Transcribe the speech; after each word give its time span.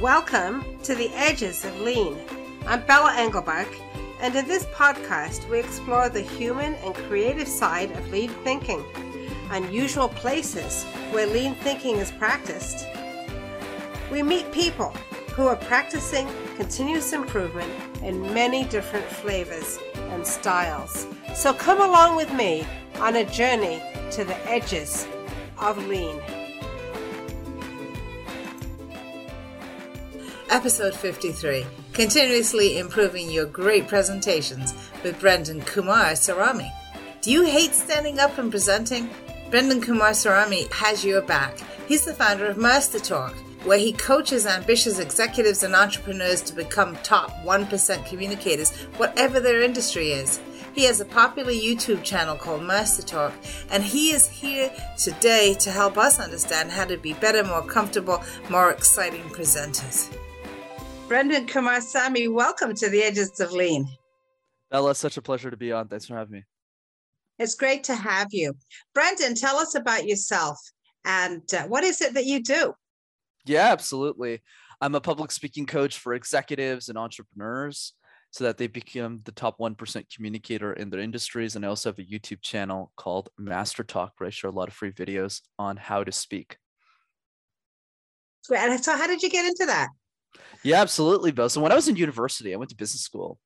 Welcome 0.00 0.62
to 0.82 0.94
the 0.94 1.08
Edges 1.14 1.64
of 1.64 1.80
Lean. 1.80 2.18
I'm 2.66 2.84
Bella 2.84 3.14
Engelbach, 3.16 3.66
and 4.20 4.36
in 4.36 4.46
this 4.46 4.66
podcast, 4.66 5.48
we 5.48 5.58
explore 5.58 6.10
the 6.10 6.20
human 6.20 6.74
and 6.74 6.94
creative 6.94 7.48
side 7.48 7.90
of 7.92 8.10
lean 8.10 8.28
thinking, 8.44 8.84
unusual 9.50 10.10
places 10.10 10.84
where 11.12 11.26
lean 11.26 11.54
thinking 11.54 11.96
is 11.96 12.12
practiced. 12.12 12.86
We 14.12 14.22
meet 14.22 14.52
people 14.52 14.90
who 15.32 15.46
are 15.46 15.56
practicing 15.56 16.28
continuous 16.56 17.14
improvement 17.14 17.72
in 18.02 18.20
many 18.34 18.64
different 18.64 19.06
flavors 19.06 19.78
and 20.10 20.26
styles. 20.26 21.06
So 21.34 21.54
come 21.54 21.80
along 21.80 22.16
with 22.16 22.30
me 22.34 22.66
on 22.96 23.16
a 23.16 23.24
journey 23.24 23.80
to 24.10 24.24
the 24.24 24.36
edges 24.46 25.08
of 25.58 25.78
lean. 25.86 26.20
Episode 30.56 30.94
53 30.94 31.66
Continuously 31.92 32.78
Improving 32.78 33.30
Your 33.30 33.44
Great 33.44 33.86
Presentations 33.88 34.72
with 35.02 35.20
Brenden 35.20 35.60
Kumarasamy. 35.66 36.72
Do 37.20 37.30
you 37.30 37.44
hate 37.44 37.74
standing 37.74 38.18
up 38.18 38.38
and 38.38 38.50
presenting? 38.50 39.10
Brenden 39.50 39.84
Kumarasamy 39.84 40.72
has 40.72 41.04
your 41.04 41.20
back. 41.20 41.58
He's 41.86 42.06
the 42.06 42.14
founder 42.14 42.46
of 42.46 42.56
MasterTalk, 42.56 43.34
where 43.66 43.78
he 43.78 43.92
coaches 43.92 44.46
ambitious 44.46 44.98
executives 44.98 45.62
and 45.62 45.74
entrepreneurs 45.74 46.40
to 46.44 46.54
become 46.54 46.96
top 47.02 47.32
1% 47.44 48.06
communicators, 48.06 48.74
whatever 48.96 49.40
their 49.40 49.60
industry 49.60 50.12
is. 50.12 50.40
He 50.72 50.84
has 50.84 51.02
a 51.02 51.04
popular 51.04 51.52
YouTube 51.52 52.02
channel 52.02 52.34
called 52.34 52.62
MasterTalk, 52.62 53.34
and 53.70 53.84
he 53.84 54.12
is 54.12 54.26
here 54.26 54.72
today 54.96 55.52
to 55.60 55.70
help 55.70 55.98
us 55.98 56.18
understand 56.18 56.70
how 56.70 56.86
to 56.86 56.96
be 56.96 57.12
better, 57.12 57.44
more 57.44 57.60
comfortable, 57.60 58.24
more 58.48 58.70
exciting 58.70 59.24
presenters. 59.24 60.10
Brenden 61.08 61.46
Kumarasamy, 61.46 62.32
welcome 62.32 62.74
to 62.74 62.88
the 62.88 63.00
Edges 63.00 63.38
of 63.38 63.52
Lean. 63.52 63.86
Bella, 64.72 64.92
such 64.92 65.16
a 65.16 65.22
pleasure 65.22 65.52
to 65.52 65.56
be 65.56 65.70
on. 65.70 65.86
Thanks 65.86 66.06
for 66.06 66.16
having 66.16 66.32
me. 66.32 66.44
It's 67.38 67.54
great 67.54 67.84
to 67.84 67.94
have 67.94 68.26
you. 68.32 68.54
Brenden, 68.92 69.40
tell 69.40 69.56
us 69.56 69.76
about 69.76 70.08
yourself 70.08 70.58
and 71.04 71.42
uh, 71.54 71.62
what 71.68 71.84
is 71.84 72.00
it 72.00 72.14
that 72.14 72.26
you 72.26 72.42
do? 72.42 72.74
Yeah, 73.44 73.70
absolutely. 73.70 74.42
I'm 74.80 74.96
a 74.96 75.00
public 75.00 75.30
speaking 75.30 75.64
coach 75.64 75.96
for 75.96 76.12
executives 76.12 76.88
and 76.88 76.98
entrepreneurs 76.98 77.92
so 78.32 78.42
that 78.42 78.58
they 78.58 78.66
become 78.66 79.20
the 79.24 79.32
top 79.32 79.60
1% 79.60 80.04
communicator 80.12 80.72
in 80.72 80.90
their 80.90 80.98
industries. 80.98 81.54
And 81.54 81.64
I 81.64 81.68
also 81.68 81.90
have 81.90 82.00
a 82.00 82.02
YouTube 82.02 82.42
channel 82.42 82.90
called 82.96 83.28
MasterTalk 83.40 84.10
where 84.18 84.26
I 84.26 84.30
share 84.30 84.50
a 84.50 84.52
lot 84.52 84.66
of 84.66 84.74
free 84.74 84.90
videos 84.90 85.42
on 85.56 85.76
how 85.76 86.02
to 86.02 86.10
speak. 86.10 86.56
And 88.50 88.84
so, 88.84 88.96
how 88.96 89.06
did 89.06 89.22
you 89.22 89.30
get 89.30 89.46
into 89.46 89.66
that? 89.66 89.88
Yeah, 90.62 90.80
absolutely, 90.80 91.32
Bill. 91.32 91.48
So 91.48 91.60
when 91.60 91.72
I 91.72 91.76
was 91.76 91.88
in 91.88 91.96
university, 91.96 92.52
I 92.52 92.56
went 92.56 92.70
to 92.70 92.76
business 92.76 93.02
school 93.02 93.38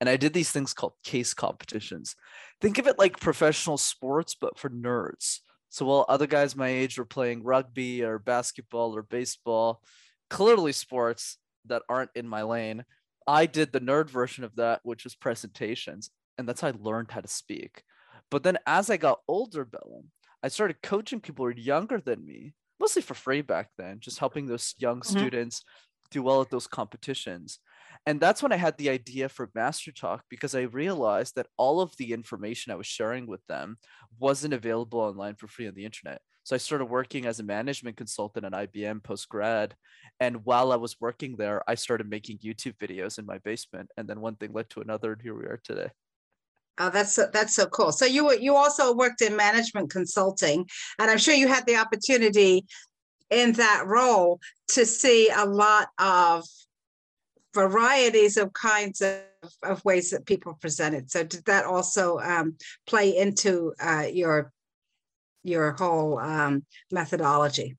and 0.00 0.08
I 0.08 0.16
did 0.16 0.32
these 0.32 0.50
things 0.50 0.74
called 0.74 0.94
case 1.04 1.34
competitions. 1.34 2.14
Think 2.60 2.78
of 2.78 2.86
it 2.86 2.98
like 2.98 3.20
professional 3.20 3.78
sports, 3.78 4.36
but 4.40 4.58
for 4.58 4.70
nerds. 4.70 5.38
So 5.70 5.86
while 5.86 6.06
other 6.08 6.26
guys 6.26 6.56
my 6.56 6.68
age 6.68 6.98
were 6.98 7.04
playing 7.04 7.44
rugby 7.44 8.02
or 8.02 8.18
basketball 8.18 8.96
or 8.96 9.02
baseball, 9.02 9.82
clearly 10.30 10.72
sports 10.72 11.38
that 11.66 11.82
aren't 11.88 12.10
in 12.14 12.28
my 12.28 12.42
lane, 12.42 12.84
I 13.26 13.46
did 13.46 13.72
the 13.72 13.80
nerd 13.80 14.08
version 14.08 14.44
of 14.44 14.56
that, 14.56 14.80
which 14.82 15.04
was 15.04 15.14
presentations. 15.14 16.10
And 16.38 16.48
that's 16.48 16.60
how 16.60 16.68
I 16.68 16.72
learned 16.78 17.10
how 17.10 17.20
to 17.20 17.28
speak. 17.28 17.82
But 18.30 18.42
then 18.42 18.58
as 18.66 18.90
I 18.90 18.96
got 18.96 19.20
older, 19.28 19.64
Bella, 19.64 20.02
I 20.42 20.48
started 20.48 20.82
coaching 20.82 21.20
people 21.20 21.44
who 21.44 21.52
were 21.52 21.58
younger 21.58 22.00
than 22.00 22.24
me, 22.24 22.54
mostly 22.78 23.02
for 23.02 23.14
free 23.14 23.42
back 23.42 23.70
then, 23.76 23.98
just 24.00 24.18
helping 24.18 24.46
those 24.46 24.74
young 24.78 25.00
mm-hmm. 25.00 25.18
students 25.18 25.62
do 26.10 26.22
well 26.22 26.40
at 26.40 26.50
those 26.50 26.66
competitions. 26.66 27.58
And 28.06 28.20
that's 28.20 28.42
when 28.42 28.52
I 28.52 28.56
had 28.56 28.76
the 28.78 28.90
idea 28.90 29.28
for 29.28 29.48
MasterTalk 29.48 30.20
because 30.30 30.54
I 30.54 30.62
realized 30.62 31.34
that 31.34 31.48
all 31.56 31.80
of 31.80 31.96
the 31.98 32.12
information 32.12 32.72
I 32.72 32.76
was 32.76 32.86
sharing 32.86 33.26
with 33.26 33.44
them 33.48 33.78
wasn't 34.18 34.54
available 34.54 35.00
online 35.00 35.34
for 35.34 35.48
free 35.48 35.68
on 35.68 35.74
the 35.74 35.84
internet. 35.84 36.20
So 36.44 36.54
I 36.54 36.58
started 36.58 36.86
working 36.86 37.26
as 37.26 37.40
a 37.40 37.44
management 37.44 37.98
consultant 37.98 38.46
at 38.46 38.52
IBM 38.52 39.02
post 39.02 39.28
grad. 39.28 39.74
And 40.20 40.44
while 40.46 40.72
I 40.72 40.76
was 40.76 40.96
working 40.98 41.36
there, 41.36 41.62
I 41.68 41.74
started 41.74 42.08
making 42.08 42.38
YouTube 42.38 42.78
videos 42.78 43.18
in 43.18 43.26
my 43.26 43.38
basement. 43.38 43.90
And 43.98 44.08
then 44.08 44.22
one 44.22 44.36
thing 44.36 44.54
led 44.54 44.70
to 44.70 44.80
another, 44.80 45.12
and 45.12 45.20
here 45.20 45.34
we 45.34 45.44
are 45.44 45.60
today. 45.62 45.90
Oh, 46.80 46.90
that's 46.90 47.12
so, 47.12 47.26
that's 47.32 47.54
so 47.54 47.66
cool. 47.66 47.90
So 47.90 48.06
you 48.06 48.32
you 48.38 48.54
also 48.54 48.94
worked 48.94 49.20
in 49.20 49.36
management 49.36 49.90
consulting, 49.90 50.66
and 50.98 51.10
I'm 51.10 51.18
sure 51.18 51.34
you 51.34 51.48
had 51.48 51.66
the 51.66 51.76
opportunity 51.76 52.64
in 53.30 53.52
that 53.52 53.84
role 53.86 54.40
to 54.68 54.86
see 54.86 55.30
a 55.30 55.44
lot 55.44 55.88
of 55.98 56.44
varieties 57.54 58.36
of 58.36 58.52
kinds 58.52 59.00
of, 59.00 59.22
of 59.62 59.84
ways 59.84 60.10
that 60.10 60.26
people 60.26 60.56
presented. 60.60 61.10
So 61.10 61.24
did 61.24 61.44
that 61.46 61.64
also 61.64 62.18
um, 62.18 62.56
play 62.86 63.16
into 63.16 63.74
uh, 63.80 64.06
your 64.12 64.52
your 65.44 65.72
whole 65.72 66.18
um, 66.18 66.64
methodology? 66.90 67.76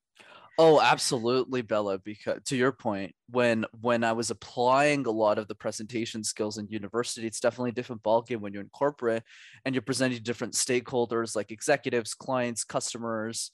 Oh, 0.57 0.81
absolutely, 0.81 1.61
Bella. 1.61 1.99
Because 1.99 2.39
to 2.47 2.57
your 2.57 2.73
point, 2.73 3.15
when 3.29 3.65
when 3.79 4.03
I 4.03 4.11
was 4.11 4.29
applying 4.29 5.05
a 5.05 5.11
lot 5.11 5.38
of 5.38 5.47
the 5.47 5.55
presentation 5.55 6.21
skills 6.21 6.57
in 6.57 6.67
university, 6.67 7.25
it's 7.25 7.39
definitely 7.39 7.69
a 7.69 7.73
different 7.73 8.03
ballgame 8.03 8.41
when 8.41 8.51
you're 8.51 8.63
in 8.63 8.69
corporate 8.69 9.23
and 9.63 9.73
you're 9.73 9.81
presenting 9.81 10.21
different 10.21 10.53
stakeholders 10.53 11.33
like 11.33 11.51
executives, 11.51 12.13
clients, 12.13 12.65
customers, 12.65 13.51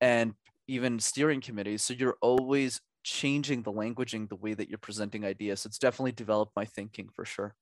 and 0.00 0.32
even 0.70 1.00
steering 1.00 1.40
committees. 1.40 1.82
So 1.82 1.94
you're 1.94 2.16
always 2.22 2.80
changing 3.02 3.62
the 3.62 3.72
languaging, 3.72 4.28
the 4.28 4.36
way 4.36 4.54
that 4.54 4.68
you're 4.68 4.78
presenting 4.78 5.24
ideas. 5.24 5.66
It's 5.66 5.78
definitely 5.78 6.12
developed 6.12 6.52
my 6.54 6.64
thinking 6.64 7.08
for 7.12 7.24
sure. 7.24 7.56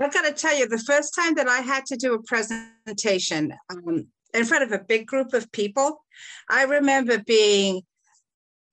I've 0.00 0.14
got 0.14 0.22
to 0.22 0.32
tell 0.32 0.56
you, 0.58 0.66
the 0.66 0.78
first 0.78 1.14
time 1.14 1.34
that 1.34 1.46
I 1.46 1.58
had 1.58 1.84
to 1.86 1.96
do 1.96 2.14
a 2.14 2.22
presentation 2.22 3.52
um, 3.68 4.06
in 4.32 4.44
front 4.46 4.64
of 4.64 4.72
a 4.72 4.82
big 4.82 5.06
group 5.06 5.34
of 5.34 5.52
people, 5.52 6.02
I 6.48 6.62
remember 6.62 7.18
being 7.18 7.82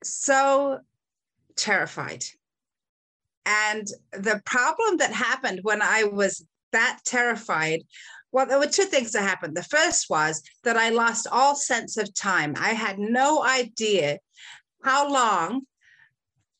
so 0.03 0.79
terrified. 1.57 2.23
And 3.45 3.85
the 4.13 4.41
problem 4.45 4.97
that 4.97 5.11
happened 5.11 5.59
when 5.63 5.81
I 5.81 6.05
was 6.05 6.45
that 6.71 6.99
terrified 7.05 7.81
well, 8.37 8.45
there 8.45 8.59
were 8.59 8.67
two 8.67 8.83
things 8.83 9.13
that 9.13 9.23
happened. 9.23 9.57
The 9.57 9.63
first 9.63 10.11
was 10.11 10.43
that 10.63 10.77
I 10.77 10.89
lost 10.89 11.25
all 11.31 11.55
sense 11.55 11.97
of 11.97 12.13
time. 12.13 12.53
I 12.55 12.73
had 12.73 12.99
no 12.99 13.43
idea 13.43 14.19
how 14.83 15.11
long 15.11 15.63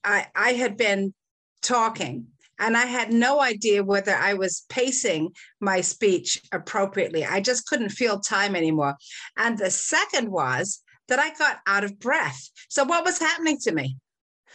I, 0.03 0.25
I 0.35 0.53
had 0.53 0.75
been 0.75 1.13
talking. 1.61 2.29
And 2.57 2.75
I 2.75 2.87
had 2.87 3.13
no 3.13 3.39
idea 3.39 3.83
whether 3.83 4.16
I 4.16 4.33
was 4.33 4.66
pacing 4.69 5.33
my 5.59 5.81
speech 5.81 6.41
appropriately. 6.51 7.23
I 7.23 7.41
just 7.41 7.67
couldn't 7.67 7.89
feel 7.89 8.21
time 8.21 8.55
anymore. 8.55 8.95
And 9.37 9.55
the 9.55 9.69
second 9.69 10.31
was 10.31 10.81
that 11.09 11.19
I 11.19 11.31
got 11.35 11.59
out 11.67 11.83
of 11.83 11.99
breath. 11.99 12.49
So, 12.69 12.85
what 12.85 13.05
was 13.05 13.19
happening 13.19 13.59
to 13.66 13.71
me? 13.71 13.97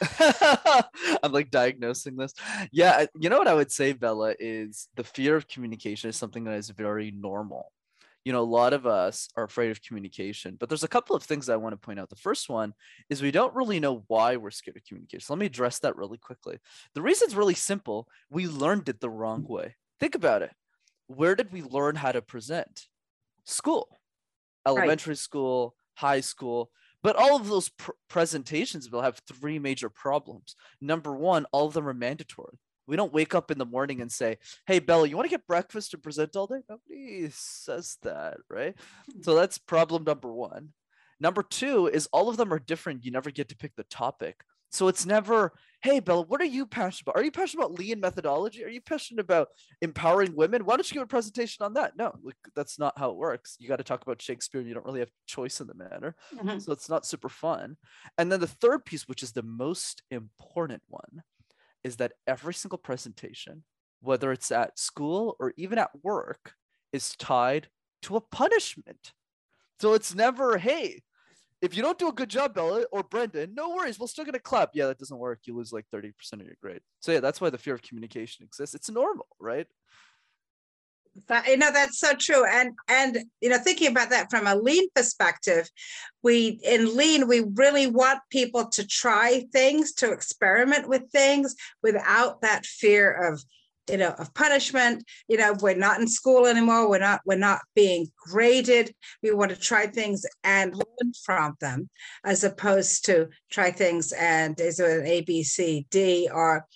I'm 1.22 1.32
like 1.32 1.50
diagnosing 1.50 2.16
this. 2.16 2.34
Yeah, 2.70 3.06
you 3.18 3.28
know 3.28 3.38
what 3.38 3.48
I 3.48 3.54
would 3.54 3.70
say, 3.70 3.92
Bella, 3.92 4.34
is 4.38 4.88
the 4.96 5.04
fear 5.04 5.36
of 5.36 5.48
communication 5.48 6.10
is 6.10 6.16
something 6.16 6.44
that 6.44 6.54
is 6.54 6.70
very 6.70 7.10
normal. 7.10 7.72
You 8.24 8.32
know, 8.32 8.42
a 8.42 8.44
lot 8.44 8.72
of 8.72 8.86
us 8.86 9.28
are 9.36 9.44
afraid 9.44 9.72
of 9.72 9.82
communication, 9.82 10.56
but 10.58 10.68
there's 10.68 10.84
a 10.84 10.88
couple 10.88 11.16
of 11.16 11.24
things 11.24 11.48
I 11.48 11.56
want 11.56 11.72
to 11.72 11.76
point 11.76 11.98
out. 11.98 12.08
The 12.08 12.16
first 12.16 12.48
one 12.48 12.72
is 13.10 13.20
we 13.20 13.32
don't 13.32 13.54
really 13.54 13.80
know 13.80 14.04
why 14.06 14.36
we're 14.36 14.52
scared 14.52 14.76
of 14.76 14.84
communication. 14.84 15.26
So 15.26 15.34
let 15.34 15.40
me 15.40 15.46
address 15.46 15.80
that 15.80 15.96
really 15.96 16.18
quickly. 16.18 16.58
The 16.94 17.02
reason's 17.02 17.34
really 17.34 17.54
simple. 17.54 18.06
We 18.30 18.46
learned 18.46 18.88
it 18.88 19.00
the 19.00 19.10
wrong 19.10 19.44
way. 19.44 19.74
Think 19.98 20.14
about 20.14 20.42
it. 20.42 20.52
Where 21.08 21.34
did 21.34 21.52
we 21.52 21.62
learn 21.62 21.96
how 21.96 22.12
to 22.12 22.22
present? 22.22 22.86
School, 23.44 23.88
elementary 24.66 25.12
right. 25.12 25.18
school, 25.18 25.74
high 25.94 26.20
school 26.20 26.70
but 27.02 27.16
all 27.16 27.36
of 27.36 27.48
those 27.48 27.68
pr- 27.70 27.92
presentations 28.08 28.90
will 28.90 29.02
have 29.02 29.20
three 29.26 29.58
major 29.58 29.88
problems. 29.88 30.56
Number 30.80 31.14
one, 31.16 31.46
all 31.52 31.66
of 31.66 31.74
them 31.74 31.88
are 31.88 31.94
mandatory. 31.94 32.58
We 32.86 32.96
don't 32.96 33.12
wake 33.12 33.34
up 33.34 33.50
in 33.50 33.58
the 33.58 33.64
morning 33.64 34.00
and 34.00 34.10
say, 34.10 34.38
"Hey, 34.66 34.78
Bella, 34.78 35.08
you 35.08 35.16
want 35.16 35.26
to 35.26 35.36
get 35.36 35.46
breakfast 35.46 35.94
and 35.94 36.02
present 36.02 36.36
all 36.36 36.46
day?" 36.46 36.62
Nobody 36.68 37.28
says 37.30 37.98
that, 38.02 38.38
right? 38.48 38.74
Hmm. 39.10 39.22
So 39.22 39.34
that's 39.34 39.58
problem 39.58 40.04
number 40.04 40.32
one. 40.32 40.72
Number 41.20 41.42
two 41.42 41.86
is 41.86 42.08
all 42.12 42.28
of 42.28 42.36
them 42.36 42.52
are 42.52 42.58
different. 42.58 43.04
You 43.04 43.12
never 43.12 43.30
get 43.30 43.48
to 43.50 43.56
pick 43.56 43.76
the 43.76 43.84
topic. 43.84 44.42
So 44.72 44.88
it's 44.88 45.04
never, 45.04 45.52
hey, 45.82 46.00
Bella, 46.00 46.22
what 46.22 46.40
are 46.40 46.46
you 46.46 46.64
passionate 46.64 47.02
about? 47.02 47.20
Are 47.20 47.24
you 47.24 47.30
passionate 47.30 47.64
about 47.64 47.78
lean 47.78 48.00
methodology? 48.00 48.64
Are 48.64 48.68
you 48.68 48.80
passionate 48.80 49.20
about 49.20 49.48
empowering 49.82 50.34
women? 50.34 50.64
Why 50.64 50.76
don't 50.76 50.90
you 50.90 50.94
give 50.94 51.02
a 51.02 51.06
presentation 51.06 51.64
on 51.64 51.74
that? 51.74 51.96
No, 51.98 52.14
that's 52.56 52.78
not 52.78 52.98
how 52.98 53.10
it 53.10 53.16
works. 53.16 53.56
You 53.60 53.68
got 53.68 53.76
to 53.76 53.84
talk 53.84 54.02
about 54.02 54.22
Shakespeare. 54.22 54.60
and 54.60 54.68
You 54.68 54.74
don't 54.74 54.86
really 54.86 55.00
have 55.00 55.10
choice 55.26 55.60
in 55.60 55.66
the 55.66 55.74
matter. 55.74 56.16
Mm-hmm. 56.34 56.58
So 56.58 56.72
it's 56.72 56.88
not 56.88 57.04
super 57.04 57.28
fun. 57.28 57.76
And 58.16 58.32
then 58.32 58.40
the 58.40 58.46
third 58.46 58.86
piece, 58.86 59.06
which 59.06 59.22
is 59.22 59.32
the 59.32 59.42
most 59.42 60.02
important 60.10 60.82
one, 60.88 61.22
is 61.84 61.96
that 61.96 62.12
every 62.26 62.54
single 62.54 62.78
presentation, 62.78 63.64
whether 64.00 64.32
it's 64.32 64.50
at 64.50 64.78
school 64.78 65.36
or 65.38 65.52
even 65.58 65.76
at 65.76 65.90
work, 66.02 66.54
is 66.94 67.14
tied 67.16 67.68
to 68.02 68.16
a 68.16 68.20
punishment. 68.22 69.12
So 69.80 69.92
it's 69.92 70.14
never, 70.14 70.56
hey, 70.56 71.02
if 71.62 71.76
you 71.76 71.82
don't 71.82 71.98
do 71.98 72.08
a 72.08 72.12
good 72.12 72.28
job, 72.28 72.54
Bella 72.54 72.84
or 72.90 73.04
Brenden, 73.04 73.54
no 73.54 73.70
worries. 73.70 73.98
We're 73.98 74.08
still 74.08 74.24
gonna 74.24 74.40
clap. 74.40 74.70
Yeah, 74.74 74.88
that 74.88 74.98
doesn't 74.98 75.16
work. 75.16 75.40
You 75.44 75.56
lose 75.56 75.72
like 75.72 75.86
30% 75.94 76.12
of 76.34 76.40
your 76.40 76.56
grade. 76.60 76.80
So 77.00 77.12
yeah, 77.12 77.20
that's 77.20 77.40
why 77.40 77.50
the 77.50 77.58
fear 77.58 77.74
of 77.74 77.82
communication 77.82 78.44
exists. 78.44 78.74
It's 78.74 78.90
normal, 78.90 79.28
right? 79.38 79.68
That, 81.28 81.46
you 81.46 81.58
know 81.58 81.70
that's 81.70 82.00
so 82.00 82.14
true 82.14 82.46
and 82.46 82.72
and 82.88 83.18
you 83.42 83.50
know 83.50 83.58
thinking 83.58 83.88
about 83.88 84.08
that 84.08 84.30
from 84.30 84.46
a 84.46 84.56
lean 84.56 84.88
perspective 84.94 85.68
we 86.22 86.58
in 86.64 86.96
lean 86.96 87.28
we 87.28 87.44
really 87.54 87.86
want 87.86 88.20
people 88.30 88.70
to 88.70 88.86
try 88.86 89.44
things 89.52 89.92
to 89.96 90.10
experiment 90.10 90.88
with 90.88 91.10
things 91.10 91.54
without 91.82 92.40
that 92.40 92.64
fear 92.64 93.12
of 93.12 93.44
you 93.90 93.96
know 93.96 94.10
of 94.18 94.32
punishment. 94.34 95.04
You 95.28 95.38
know 95.38 95.54
we're 95.60 95.74
not 95.74 96.00
in 96.00 96.08
school 96.08 96.46
anymore. 96.46 96.88
We're 96.88 96.98
not 96.98 97.20
we're 97.24 97.36
not 97.36 97.60
being 97.74 98.08
graded. 98.16 98.94
We 99.22 99.32
want 99.32 99.50
to 99.50 99.56
try 99.56 99.86
things 99.86 100.24
and 100.44 100.74
learn 100.74 101.12
from 101.24 101.56
them 101.60 101.88
as 102.24 102.44
opposed 102.44 103.04
to 103.06 103.28
try 103.50 103.70
things 103.70 104.12
and 104.12 104.58
is 104.60 104.80
it 104.80 105.00
an 105.00 105.06
a 105.06 105.20
b 105.22 105.42
c 105.42 105.86
d 105.90 106.28
or 106.32 106.66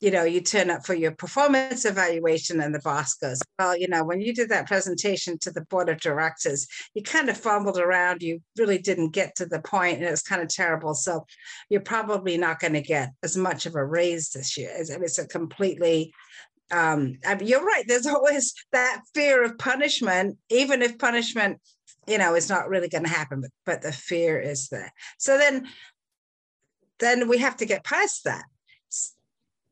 you 0.00 0.10
know 0.10 0.24
you 0.24 0.40
turn 0.40 0.70
up 0.70 0.84
for 0.84 0.94
your 0.94 1.12
performance 1.12 1.84
evaluation 1.84 2.60
and 2.60 2.74
the 2.74 2.80
boss 2.80 3.14
goes 3.14 3.40
well 3.58 3.76
you 3.76 3.88
know 3.88 4.04
when 4.04 4.20
you 4.20 4.34
did 4.34 4.48
that 4.48 4.66
presentation 4.66 5.38
to 5.38 5.50
the 5.50 5.64
board 5.66 5.88
of 5.88 6.00
directors 6.00 6.66
you 6.94 7.02
kind 7.02 7.28
of 7.28 7.36
fumbled 7.36 7.78
around. 7.78 8.22
You 8.22 8.40
really 8.58 8.78
didn't 8.78 9.10
get 9.10 9.34
to 9.36 9.46
the 9.46 9.60
point 9.60 9.98
and 9.98 10.06
it 10.06 10.10
was 10.10 10.22
kind 10.22 10.42
of 10.42 10.48
terrible. 10.48 10.94
So 10.94 11.26
you're 11.68 11.80
probably 11.80 12.36
not 12.36 12.60
going 12.60 12.72
to 12.74 12.82
get 12.82 13.10
as 13.22 13.36
much 13.36 13.66
of 13.66 13.74
a 13.74 13.84
raise 13.84 14.30
this 14.30 14.56
year 14.56 14.70
it's 14.74 15.18
a 15.18 15.26
completely 15.26 16.12
um, 16.70 17.18
you're 17.40 17.64
right. 17.64 17.84
There's 17.86 18.06
always 18.06 18.54
that 18.72 19.02
fear 19.14 19.44
of 19.44 19.58
punishment, 19.58 20.38
even 20.50 20.82
if 20.82 20.98
punishment, 20.98 21.60
you 22.06 22.18
know, 22.18 22.34
is 22.34 22.48
not 22.48 22.68
really 22.68 22.88
going 22.88 23.04
to 23.04 23.10
happen, 23.10 23.40
but, 23.40 23.50
but 23.64 23.82
the 23.82 23.92
fear 23.92 24.38
is 24.38 24.68
there. 24.68 24.92
So 25.18 25.38
then, 25.38 25.68
then 26.98 27.28
we 27.28 27.38
have 27.38 27.56
to 27.58 27.66
get 27.66 27.84
past 27.84 28.24
that. 28.24 28.44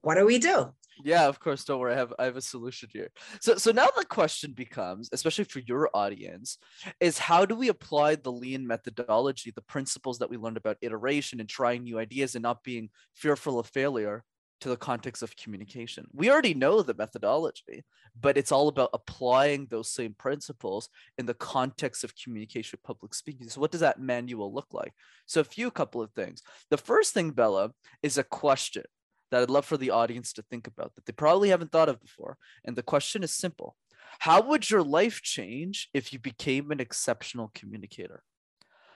What 0.03 0.17
do 0.17 0.27
we 0.27 0.39
do? 0.39 0.73
Yeah, 1.05 1.27
of 1.27 1.41
course. 1.41 1.65
Don't 1.65 1.81
worry. 1.81 1.95
I 1.95 1.97
have 1.97 2.13
I 2.19 2.25
have 2.25 2.37
a 2.37 2.43
solution 2.43 2.89
here. 2.93 3.09
So 3.41 3.57
so 3.57 3.73
now 3.73 3.89
the 3.97 4.05
question 4.05 4.53
becomes, 4.53 5.09
especially 5.13 5.45
for 5.45 5.61
your 5.61 5.89
audience, 5.95 6.59
is 7.01 7.19
how 7.19 7.45
do 7.45 7.55
we 7.55 7.69
apply 7.69 8.17
the 8.17 8.31
lean 8.31 8.67
methodology, 8.67 9.53
the 9.53 9.63
principles 9.63 10.19
that 10.19 10.31
we 10.31 10.37
learned 10.37 10.57
about 10.57 10.77
iteration 10.81 11.41
and 11.41 11.49
trying 11.49 11.85
new 11.85 11.99
ideas 11.99 12.35
and 12.35 12.43
not 12.43 12.63
being 12.63 12.91
fearful 13.15 13.59
of 13.59 13.67
failure 13.69 14.23
to 14.63 14.69
the 14.69 14.77
context 14.77 15.25
of 15.25 15.37
communication. 15.37 16.07
We 16.13 16.31
already 16.31 16.55
know 16.55 16.83
the 16.83 16.95
methodology, 16.95 17.85
but 18.19 18.39
it's 18.39 18.53
all 18.53 18.69
about 18.69 18.91
applying 18.93 19.67
those 19.67 19.91
same 19.91 20.15
principles 20.15 20.89
in 21.19 21.27
the 21.27 21.35
context 21.35 22.05
of 22.05 22.15
communication, 22.17 22.79
public 22.85 23.13
speaking. 23.13 23.49
So, 23.49 23.61
what 23.61 23.73
does 23.73 23.81
that 23.81 24.01
manual 24.01 24.55
look 24.55 24.69
like? 24.73 24.93
So, 25.27 25.41
a 25.41 25.45
few 25.45 25.73
couple 25.73 26.01
of 26.01 26.13
things. 26.13 26.43
The 26.71 26.77
first 26.77 27.13
thing, 27.13 27.33
Bella, 27.33 27.73
is 28.05 28.19
a 28.19 28.23
question 28.23 28.85
that 29.33 29.43
I'd 29.43 29.51
love 29.51 29.65
for 29.65 29.77
the 29.77 29.91
audience 29.91 30.33
to 30.35 30.43
think 30.43 30.69
about 30.69 30.95
that 30.95 31.07
they 31.07 31.13
probably 31.13 31.49
haven't 31.49 31.73
thought 31.73 31.89
of 31.89 32.01
before. 32.01 32.37
And 32.65 32.77
the 32.77 32.85
question 32.85 33.25
is 33.25 33.33
simple 33.33 33.75
How 34.21 34.41
would 34.43 34.71
your 34.71 34.85
life 34.85 35.23
change 35.23 35.89
if 35.93 36.13
you 36.13 36.21
became 36.21 36.71
an 36.71 36.79
exceptional 36.79 37.51
communicator? 37.53 38.23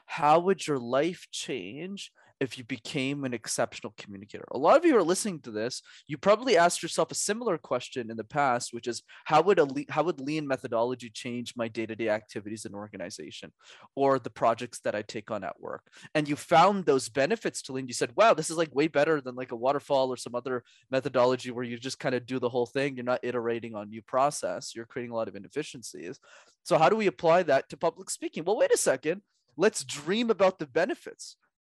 How 0.07 0.39
would 0.39 0.65
your 0.65 0.79
life 0.79 1.27
change 1.33 2.13
if 2.41 2.59
you 2.59 2.65
became 2.65 3.25
an 3.25 3.33
exceptional 3.33 3.95
communicator? 3.97 4.45
A 4.51 4.59
lot 4.59 4.77
of 4.77 4.85
you 4.85 4.97
are 4.97 5.03
listening 5.03 5.41
to 5.41 5.51
this. 5.51 5.83
You 6.07 6.19
probably 6.19 6.57
asked 6.57 6.83
yourself 6.83 7.11
a 7.11 7.15
similar 7.15 7.59
question 7.59 8.11
in 8.11 8.17
the 8.17 8.25
past, 8.25 8.73
which 8.73 8.87
is 8.87 9.03
how 9.25 9.43
would 9.43 9.59
a 9.59 9.67
how 9.89 10.03
would 10.03 10.21
lean 10.21 10.47
methodology 10.47 11.11
change 11.11 11.55
my 11.57 11.69
day-to-day 11.69 12.09
activities 12.09 12.65
in 12.65 12.75
organization 12.75 13.53
or 13.95 14.19
the 14.19 14.31
projects 14.31 14.81
that 14.81 14.95
I 14.95 15.03
take 15.03 15.31
on 15.31 15.45
at 15.45 15.61
work? 15.61 15.83
And 16.15 16.29
you 16.29 16.37
found 16.37 16.85
those 16.85 17.09
benefits 17.09 17.63
to 17.63 17.73
lean. 17.73 17.89
You 17.89 17.95
said, 17.95 18.13
wow, 18.17 18.35
this 18.35 18.51
is 18.51 18.57
like 18.57 18.75
way 18.75 18.89
better 18.89 19.21
than 19.21 19.35
like 19.35 19.53
a 19.53 19.57
waterfall 19.57 20.13
or 20.13 20.17
some 20.17 20.35
other 20.35 20.63
methodology 20.91 21.51
where 21.51 21.65
you 21.65 21.79
just 21.79 21.99
kind 21.99 22.15
of 22.15 22.27
do 22.27 22.39
the 22.39 22.49
whole 22.49 22.67
thing. 22.67 22.97
You're 22.97 23.05
not 23.05 23.21
iterating 23.23 23.75
on 23.75 23.91
new 23.91 24.03
process. 24.03 24.75
You're 24.75 24.87
creating 24.87 25.13
a 25.13 25.17
lot 25.17 25.29
of 25.29 25.37
inefficiencies. 25.37 26.21
So 26.63 26.79
how 26.79 26.89
do 26.89 26.97
we 26.97 27.07
apply 27.07 27.45
that 27.45 27.69
to 27.71 27.77
public 27.77 28.11
speaking? 28.11 28.45
Well, 28.45 28.59
wait 28.59 28.73
a 28.73 28.77
second. 28.77 29.23
Let's 29.57 29.85
dream 29.85 30.31
about 30.31 30.59
the 30.59 30.67
benefits 30.67 31.37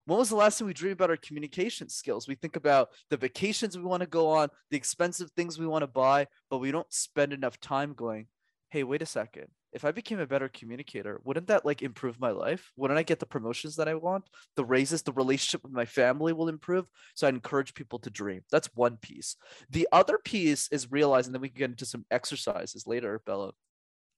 when 0.08 0.18
was 0.18 0.30
the 0.30 0.36
last 0.36 0.58
time 0.58 0.66
we 0.66 0.72
dreamed 0.72 0.94
about 0.94 1.10
our 1.10 1.18
communication 1.18 1.90
skills? 1.90 2.26
We 2.26 2.34
think 2.34 2.56
about 2.56 2.88
the 3.10 3.18
vacations 3.18 3.76
we 3.76 3.84
want 3.84 4.00
to 4.00 4.08
go 4.08 4.30
on, 4.30 4.48
the 4.70 4.76
expensive 4.78 5.30
things 5.32 5.58
we 5.58 5.66
want 5.66 5.82
to 5.82 5.86
buy, 5.86 6.28
but 6.48 6.58
we 6.58 6.70
don't 6.70 6.90
spend 6.90 7.34
enough 7.34 7.60
time 7.60 7.92
going, 7.92 8.26
hey, 8.70 8.84
wait 8.84 9.02
a 9.02 9.06
second. 9.06 9.48
If 9.70 9.84
I 9.84 9.92
became 9.92 10.18
a 10.18 10.26
better 10.26 10.48
communicator, 10.48 11.20
wouldn't 11.24 11.48
that 11.48 11.66
like 11.66 11.82
improve 11.82 12.18
my 12.18 12.30
life? 12.30 12.72
Wouldn't 12.78 12.98
I 12.98 13.02
get 13.02 13.18
the 13.18 13.26
promotions 13.26 13.76
that 13.76 13.86
I 13.86 13.96
want? 13.96 14.24
The 14.56 14.64
raises, 14.64 15.02
the 15.02 15.12
relationship 15.12 15.62
with 15.62 15.72
my 15.72 15.84
family 15.84 16.32
will 16.32 16.48
improve. 16.48 16.86
So 17.14 17.26
I 17.26 17.30
encourage 17.30 17.74
people 17.74 17.98
to 17.98 18.08
dream. 18.08 18.40
That's 18.50 18.70
one 18.74 18.96
piece. 18.96 19.36
The 19.68 19.88
other 19.92 20.16
piece 20.16 20.68
is 20.72 20.90
realizing 20.90 21.34
that 21.34 21.42
we 21.42 21.50
can 21.50 21.58
get 21.58 21.70
into 21.72 21.84
some 21.84 22.06
exercises 22.10 22.86
later, 22.86 23.20
Bella, 23.26 23.52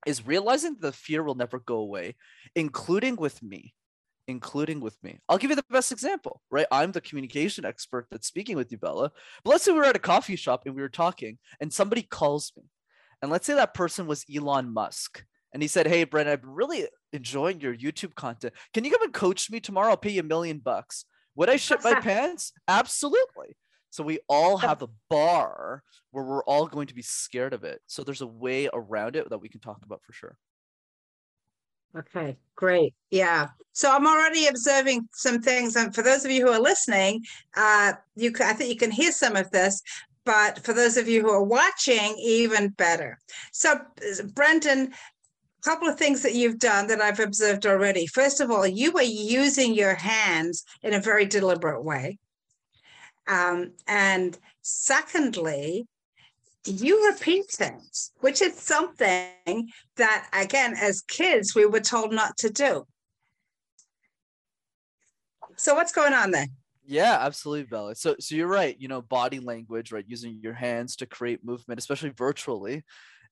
is 0.06 0.24
realizing 0.24 0.76
the 0.78 0.92
fear 0.92 1.24
will 1.24 1.34
never 1.34 1.58
go 1.58 1.78
away, 1.78 2.14
including 2.54 3.16
with 3.16 3.42
me 3.42 3.74
including 4.30 4.80
with 4.80 4.96
me. 5.02 5.18
I'll 5.28 5.38
give 5.38 5.50
you 5.50 5.56
the 5.56 5.64
best 5.70 5.92
example, 5.92 6.40
right? 6.50 6.66
I'm 6.70 6.92
the 6.92 7.00
communication 7.00 7.64
expert 7.64 8.06
that's 8.10 8.26
speaking 8.26 8.56
with 8.56 8.72
you, 8.72 8.78
Bella. 8.78 9.12
But 9.44 9.50
let's 9.50 9.64
say 9.64 9.72
we 9.72 9.78
were 9.78 9.84
at 9.84 9.96
a 9.96 10.00
coffee 10.00 10.36
shop 10.36 10.62
and 10.66 10.74
we 10.74 10.82
were 10.82 10.88
talking, 10.88 11.38
and 11.60 11.72
somebody 11.72 12.02
calls 12.02 12.52
me. 12.56 12.64
And 13.22 13.30
let's 13.30 13.46
say 13.46 13.54
that 13.54 13.74
person 13.74 14.06
was 14.06 14.24
Elon 14.34 14.72
Musk. 14.72 15.24
And 15.52 15.62
he 15.62 15.68
said, 15.68 15.86
Hey, 15.86 16.04
Brent, 16.04 16.28
I've 16.28 16.42
been 16.42 16.50
really 16.50 16.86
enjoying 17.12 17.60
your 17.60 17.74
YouTube 17.74 18.14
content. 18.14 18.54
Can 18.72 18.84
you 18.84 18.90
come 18.90 19.02
and 19.02 19.12
coach 19.12 19.50
me 19.50 19.60
tomorrow? 19.60 19.90
I'll 19.90 19.96
pay 19.96 20.10
you 20.10 20.20
a 20.20 20.24
million 20.24 20.58
bucks. 20.58 21.04
Would 21.34 21.50
I 21.50 21.56
shit 21.56 21.82
my 21.82 21.94
pants? 22.00 22.52
Absolutely. 22.68 23.56
So 23.90 24.04
we 24.04 24.20
all 24.28 24.56
have 24.58 24.82
a 24.82 24.88
bar 25.08 25.82
where 26.12 26.24
we're 26.24 26.44
all 26.44 26.66
going 26.66 26.86
to 26.86 26.94
be 26.94 27.02
scared 27.02 27.52
of 27.52 27.64
it. 27.64 27.80
So 27.88 28.04
there's 28.04 28.20
a 28.20 28.26
way 28.26 28.68
around 28.72 29.16
it 29.16 29.28
that 29.30 29.40
we 29.40 29.48
can 29.48 29.60
talk 29.60 29.80
about 29.84 30.02
for 30.04 30.12
sure. 30.12 30.36
Okay, 31.96 32.36
great. 32.54 32.94
Yeah. 33.10 33.48
So 33.72 33.90
I'm 33.90 34.06
already 34.06 34.46
observing 34.46 35.08
some 35.12 35.40
things. 35.40 35.76
And 35.76 35.94
for 35.94 36.02
those 36.02 36.24
of 36.24 36.30
you 36.30 36.46
who 36.46 36.52
are 36.52 36.60
listening, 36.60 37.24
uh, 37.56 37.94
you 38.16 38.32
I 38.40 38.52
think 38.52 38.70
you 38.70 38.76
can 38.76 38.90
hear 38.90 39.12
some 39.12 39.36
of 39.36 39.50
this, 39.50 39.82
but 40.24 40.64
for 40.64 40.72
those 40.72 40.96
of 40.96 41.08
you 41.08 41.22
who 41.22 41.30
are 41.30 41.42
watching, 41.42 42.14
even 42.18 42.68
better. 42.68 43.18
So, 43.52 43.80
Brenden, 44.34 44.92
a 44.92 45.62
couple 45.62 45.88
of 45.88 45.98
things 45.98 46.22
that 46.22 46.34
you've 46.34 46.58
done 46.58 46.86
that 46.88 47.00
I've 47.00 47.20
observed 47.20 47.66
already. 47.66 48.06
First 48.06 48.40
of 48.40 48.50
all, 48.50 48.66
you 48.66 48.92
were 48.92 49.02
using 49.02 49.74
your 49.74 49.94
hands 49.94 50.64
in 50.82 50.94
a 50.94 51.00
very 51.00 51.26
deliberate 51.26 51.82
way. 51.82 52.18
Um, 53.28 53.72
and 53.86 54.38
secondly, 54.62 55.86
you 56.66 57.10
repeat 57.10 57.50
things, 57.50 58.12
which 58.20 58.42
is 58.42 58.54
something 58.54 59.70
that, 59.96 60.28
again, 60.32 60.74
as 60.80 61.00
kids, 61.02 61.54
we 61.54 61.66
were 61.66 61.80
told 61.80 62.12
not 62.12 62.36
to 62.38 62.50
do. 62.50 62.86
So, 65.56 65.74
what's 65.74 65.92
going 65.92 66.12
on 66.12 66.30
there? 66.30 66.46
Yeah, 66.86 67.18
absolutely, 67.20 67.64
Bella. 67.64 67.94
So, 67.94 68.16
so 68.18 68.34
you're 68.34 68.46
right. 68.46 68.76
You 68.78 68.88
know, 68.88 69.00
body 69.02 69.38
language, 69.38 69.92
right? 69.92 70.04
Using 70.06 70.40
your 70.42 70.54
hands 70.54 70.96
to 70.96 71.06
create 71.06 71.44
movement, 71.44 71.78
especially 71.78 72.10
virtually, 72.10 72.84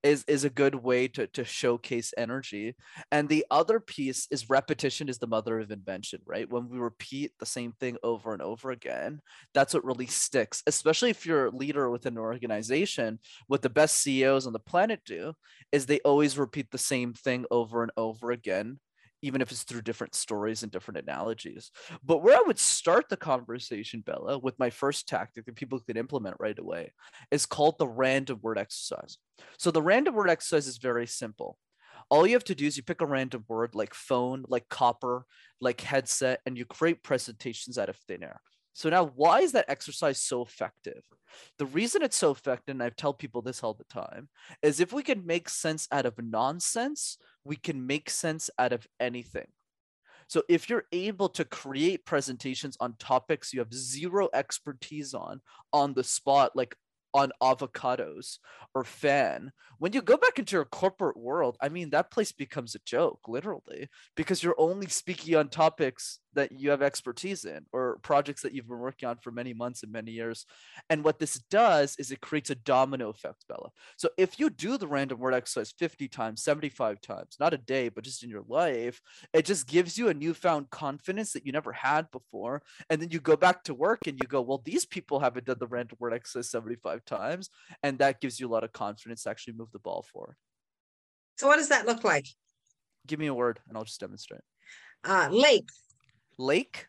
is 0.03 0.25
is 0.29 0.45
a 0.45 0.51
good 0.51 0.75
way 0.75 1.09
to 1.09 1.27
to 1.29 1.45
showcase 1.45 2.13
energy. 2.17 2.77
And 3.11 3.29
the 3.29 3.45
other 3.51 3.81
piece 3.81 4.27
is 4.31 4.51
repetition 4.51 5.09
is 5.09 5.19
the 5.19 5.27
mother 5.27 5.59
of 5.61 5.71
invention 5.71 6.21
right? 6.27 6.49
When 6.51 6.69
we 6.69 6.79
repeat 6.79 7.33
the 7.39 7.47
same 7.47 7.73
thing 7.73 7.97
over 8.03 8.33
and 8.33 8.43
over 8.43 8.71
again 8.71 9.21
that's 9.55 9.75
what 9.75 9.85
really 9.85 10.07
sticks 10.07 10.63
especially 10.67 11.11
if 11.11 11.27
you're 11.27 11.47
a 11.47 11.57
leader 11.57 11.91
within 11.91 12.15
an 12.15 12.19
organization 12.19 13.19
what 13.47 13.63
the 13.63 13.71
best 13.71 13.99
ceos 13.99 14.47
on 14.47 14.53
the 14.53 14.59
planet 14.59 15.01
do 15.05 15.33
is 15.73 15.87
they 15.87 16.01
always 16.01 16.39
repeat 16.39 16.71
the 16.71 16.79
same 16.79 17.13
thing 17.15 17.45
over 17.51 17.83
and 17.83 17.93
over 17.97 18.31
again 18.31 18.79
even 19.23 19.41
if 19.41 19.51
it's 19.51 19.63
through 19.63 19.83
different 19.83 20.15
stories 20.15 20.63
and 20.63 20.71
different 20.71 20.99
analogies. 20.99 21.71
But 22.05 22.23
where 22.23 22.37
I 22.37 22.45
would 22.47 22.59
start 22.59 23.09
the 23.09 23.17
conversation, 23.17 24.03
Bella, 24.05 24.39
with 24.39 24.59
my 24.59 24.71
first 24.71 25.09
tactic 25.09 25.47
that 25.47 25.57
people 25.57 25.81
can 25.81 25.97
implement 25.97 26.37
right 26.39 26.59
away 26.59 26.93
is 27.31 27.47
called 27.47 27.79
the 27.79 27.89
random 27.89 28.39
word 28.43 28.59
exercise. 28.59 29.19
So 29.59 29.71
the 29.71 29.83
random 29.83 30.15
word 30.15 30.31
exercise 30.31 30.67
is 30.67 30.79
very 30.79 31.07
simple. 31.07 31.59
All 32.11 32.27
you 32.27 32.35
have 32.35 32.45
to 32.45 32.55
do 32.55 32.67
is 32.67 32.77
you 32.77 32.83
pick 32.83 33.01
a 33.01 33.07
random 33.07 33.45
word 33.49 33.75
like 33.75 33.93
phone, 33.93 34.45
like 34.49 34.69
copper, 34.69 35.27
like 35.61 35.81
headset, 35.81 36.41
and 36.47 36.57
you 36.57 36.65
create 36.65 37.03
presentations 37.03 37.77
out 37.77 37.89
of 37.89 37.97
thin 37.97 38.23
air. 38.23 38.41
So 38.73 38.89
now, 38.89 39.07
why 39.07 39.41
is 39.41 39.53
that 39.53 39.69
exercise 39.69 40.21
so 40.21 40.43
effective? 40.43 41.03
The 41.59 41.67
reason 41.67 42.03
it's 42.03 42.17
so 42.17 42.31
effective, 42.31 42.75
and 42.75 42.83
I 42.83 42.91
tell 42.91 43.13
people 43.13 43.43
this 43.43 43.63
all 43.63 43.75
the 43.75 43.85
time, 43.85 44.29
is 44.63 44.81
if 44.81 44.93
we 44.93 45.03
can 45.03 45.27
make 45.27 45.49
sense 45.49 45.89
out 45.91 46.07
of 46.07 46.23
nonsense, 46.23 47.19
we 47.45 47.57
can 47.57 47.87
make 47.87 48.09
sense 48.09 48.51
out 48.59 48.73
of 48.73 48.87
anything. 49.01 49.49
So 50.29 50.43
if 50.49 50.69
you're 50.69 50.85
able 50.93 51.31
to 51.31 51.45
create 51.45 52.05
presentations 52.05 52.77
on 52.81 52.95
topics 52.99 53.53
you 53.53 53.61
have 53.61 53.73
zero 53.73 54.29
expertise 54.35 55.15
on 55.15 55.41
on 55.73 55.95
the 55.95 56.05
spot, 56.05 56.55
like 56.55 56.77
on 57.15 57.33
avocados 57.43 58.39
or 58.75 58.85
fan. 58.85 59.53
When 59.79 59.93
you 59.93 60.03
go 60.03 60.17
back 60.17 60.39
into 60.39 60.57
your 60.57 60.65
corporate 60.65 61.17
world, 61.17 61.57
I 61.61 61.69
mean, 61.69 61.91
that 61.91 62.11
place 62.11 62.33
becomes 62.33 62.75
a 62.75 62.81
joke, 62.85 63.21
literally, 63.29 63.89
because 64.17 64.43
you're 64.43 64.55
only 64.59 64.89
speaking 64.89 65.37
on 65.37 65.49
topics 65.49 66.21
that 66.35 66.53
you 66.53 66.71
have 66.71 66.83
expertise 66.83 67.45
in 67.45 67.65
or 67.73 67.99
projects 68.03 68.43
that 68.43 68.53
you've 68.53 68.69
been 68.69 68.79
working 68.79 69.09
on 69.09 69.17
for 69.17 69.31
many 69.31 69.53
months 69.53 69.83
and 69.83 69.91
many 69.91 70.13
years. 70.13 70.47
And 70.91 71.03
what 71.03 71.19
this 71.19 71.41
does 71.51 71.97
is 71.99 72.11
it 72.11 72.21
creates 72.21 72.51
a 72.51 72.55
domino 72.55 73.09
effect, 73.09 73.45
Bella. 73.49 73.71
So 73.97 74.11
if 74.17 74.39
you 74.39 74.51
do 74.51 74.79
the 74.79 74.87
random 74.87 75.19
word 75.19 75.35
exercise 75.35 75.73
50 75.79 76.07
times, 76.09 76.43
75 76.43 77.01
times, 77.01 77.37
not 77.41 77.55
a 77.55 77.59
day, 77.59 77.89
but 77.89 78.05
just 78.05 78.23
in 78.23 78.31
your 78.31 78.45
life, 78.49 79.01
it 79.33 79.47
just 79.47 79.67
gives 79.67 79.99
you 79.99 80.09
a 80.09 80.15
newfound 80.15 80.71
confidence 80.71 81.33
that 81.33 81.47
you 81.47 81.53
never 81.53 81.73
had 81.73 82.11
before. 82.11 82.63
And 82.89 83.01
then 83.03 83.11
you 83.11 83.21
go 83.21 83.37
back 83.37 83.65
to 83.65 83.75
work 83.75 84.07
and 84.07 84.19
you 84.21 84.29
go, 84.29 84.41
well, 84.41 84.63
these 84.65 84.85
people 84.85 85.21
haven't 85.21 85.47
done 85.47 85.59
the 85.59 85.67
random 85.67 85.97
word 85.99 86.13
exercise 86.13 86.51
75 86.51 87.05
times. 87.09 87.51
And 87.83 87.99
that 87.99 88.21
gives 88.21 88.39
you 88.39 88.47
a 88.49 88.53
lot 88.53 88.65
of 88.65 88.73
confidence 88.73 89.25
to 89.25 89.31
actually 89.31 89.55
move 89.55 89.73
the 89.73 89.79
ball 89.81 90.05
forward. 90.13 90.37
So 91.37 91.47
what 91.47 91.57
does 91.57 91.69
that 91.71 91.87
look 91.87 92.05
like? 92.05 92.27
Give 93.07 93.19
me 93.19 93.27
a 93.27 93.35
word 93.35 93.61
and 93.69 93.77
I'll 93.77 93.85
just 93.85 94.01
demonstrate. 94.01 94.43
Uh, 95.05 95.29
lake. 95.31 95.69
Lake, 96.39 96.87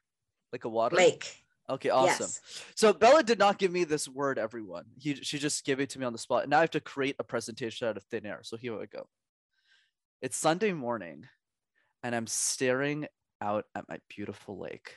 like 0.52 0.66
a 0.66 0.70
water 0.70 0.96
Lake. 0.96 1.44
Okay, 1.70 1.90
awesome. 1.90 2.28
Yes. 2.28 2.42
So 2.76 2.94
Bella 2.94 3.22
did 3.22 3.38
not 3.38 3.60
give 3.60 3.72
me 3.72 3.84
this 3.84 4.08
word, 4.08 4.40
everyone. 4.40 4.86
He, 4.98 5.16
she 5.16 5.38
just 5.38 5.64
gave 5.66 5.80
it 5.80 5.90
to 5.92 6.00
me 6.00 6.06
on 6.06 6.14
the 6.14 6.20
spot. 6.20 6.50
Now 6.50 6.58
I 6.58 6.62
have 6.62 6.72
to 6.72 6.80
create 6.80 7.16
a 7.20 7.24
presentation 7.24 7.88
out 7.88 7.98
of 7.98 8.04
thin 8.06 8.26
air. 8.26 8.40
So 8.42 8.58
here 8.58 8.78
we 8.78 8.88
go. 8.88 9.08
It's 10.22 10.36
Sunday 10.36 10.74
morning, 10.74 11.26
and 12.04 12.16
I'm 12.16 12.28
staring 12.28 13.08
out 13.40 13.66
at 13.76 13.88
my 13.88 14.00
beautiful 14.10 14.60
lake. 14.60 14.96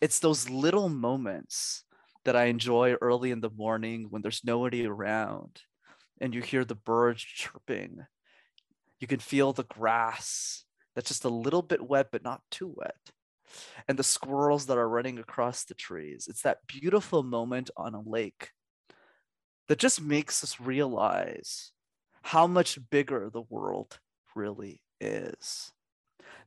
It's 0.00 0.18
those 0.18 0.50
little 0.50 0.88
moments 0.88 1.84
that 2.24 2.36
I 2.36 2.44
enjoy 2.44 2.94
early 3.00 3.30
in 3.30 3.40
the 3.40 3.50
morning 3.50 4.06
when 4.10 4.22
there's 4.22 4.42
nobody 4.44 4.86
around, 4.86 5.62
and 6.20 6.34
you 6.34 6.42
hear 6.42 6.64
the 6.64 6.74
birds 6.74 7.22
chirping. 7.22 8.06
You 8.98 9.06
can 9.06 9.20
feel 9.20 9.52
the 9.52 9.64
grass 9.64 10.64
that's 10.94 11.08
just 11.08 11.24
a 11.24 11.30
little 11.30 11.62
bit 11.62 11.80
wet, 11.80 12.08
but 12.12 12.22
not 12.22 12.42
too 12.50 12.74
wet 12.76 12.96
and 13.88 13.98
the 13.98 14.04
squirrels 14.04 14.66
that 14.66 14.78
are 14.78 14.88
running 14.88 15.18
across 15.18 15.64
the 15.64 15.74
trees. 15.74 16.26
It's 16.28 16.42
that 16.42 16.66
beautiful 16.66 17.22
moment 17.22 17.70
on 17.76 17.94
a 17.94 18.00
lake 18.00 18.50
that 19.68 19.78
just 19.78 20.00
makes 20.00 20.42
us 20.42 20.60
realize 20.60 21.72
how 22.22 22.46
much 22.46 22.78
bigger 22.90 23.30
the 23.30 23.42
world 23.42 23.98
really 24.34 24.82
is. 25.00 25.72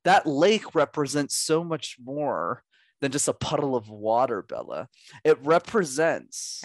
That 0.03 0.25
lake 0.25 0.75
represents 0.75 1.35
so 1.35 1.63
much 1.63 1.97
more 2.03 2.63
than 3.03 3.11
just 3.11 3.27
a 3.27 3.33
puddle 3.33 3.75
of 3.75 3.89
water, 3.89 4.41
Bella. 4.41 4.87
It 5.25 5.37
represents 5.43 6.63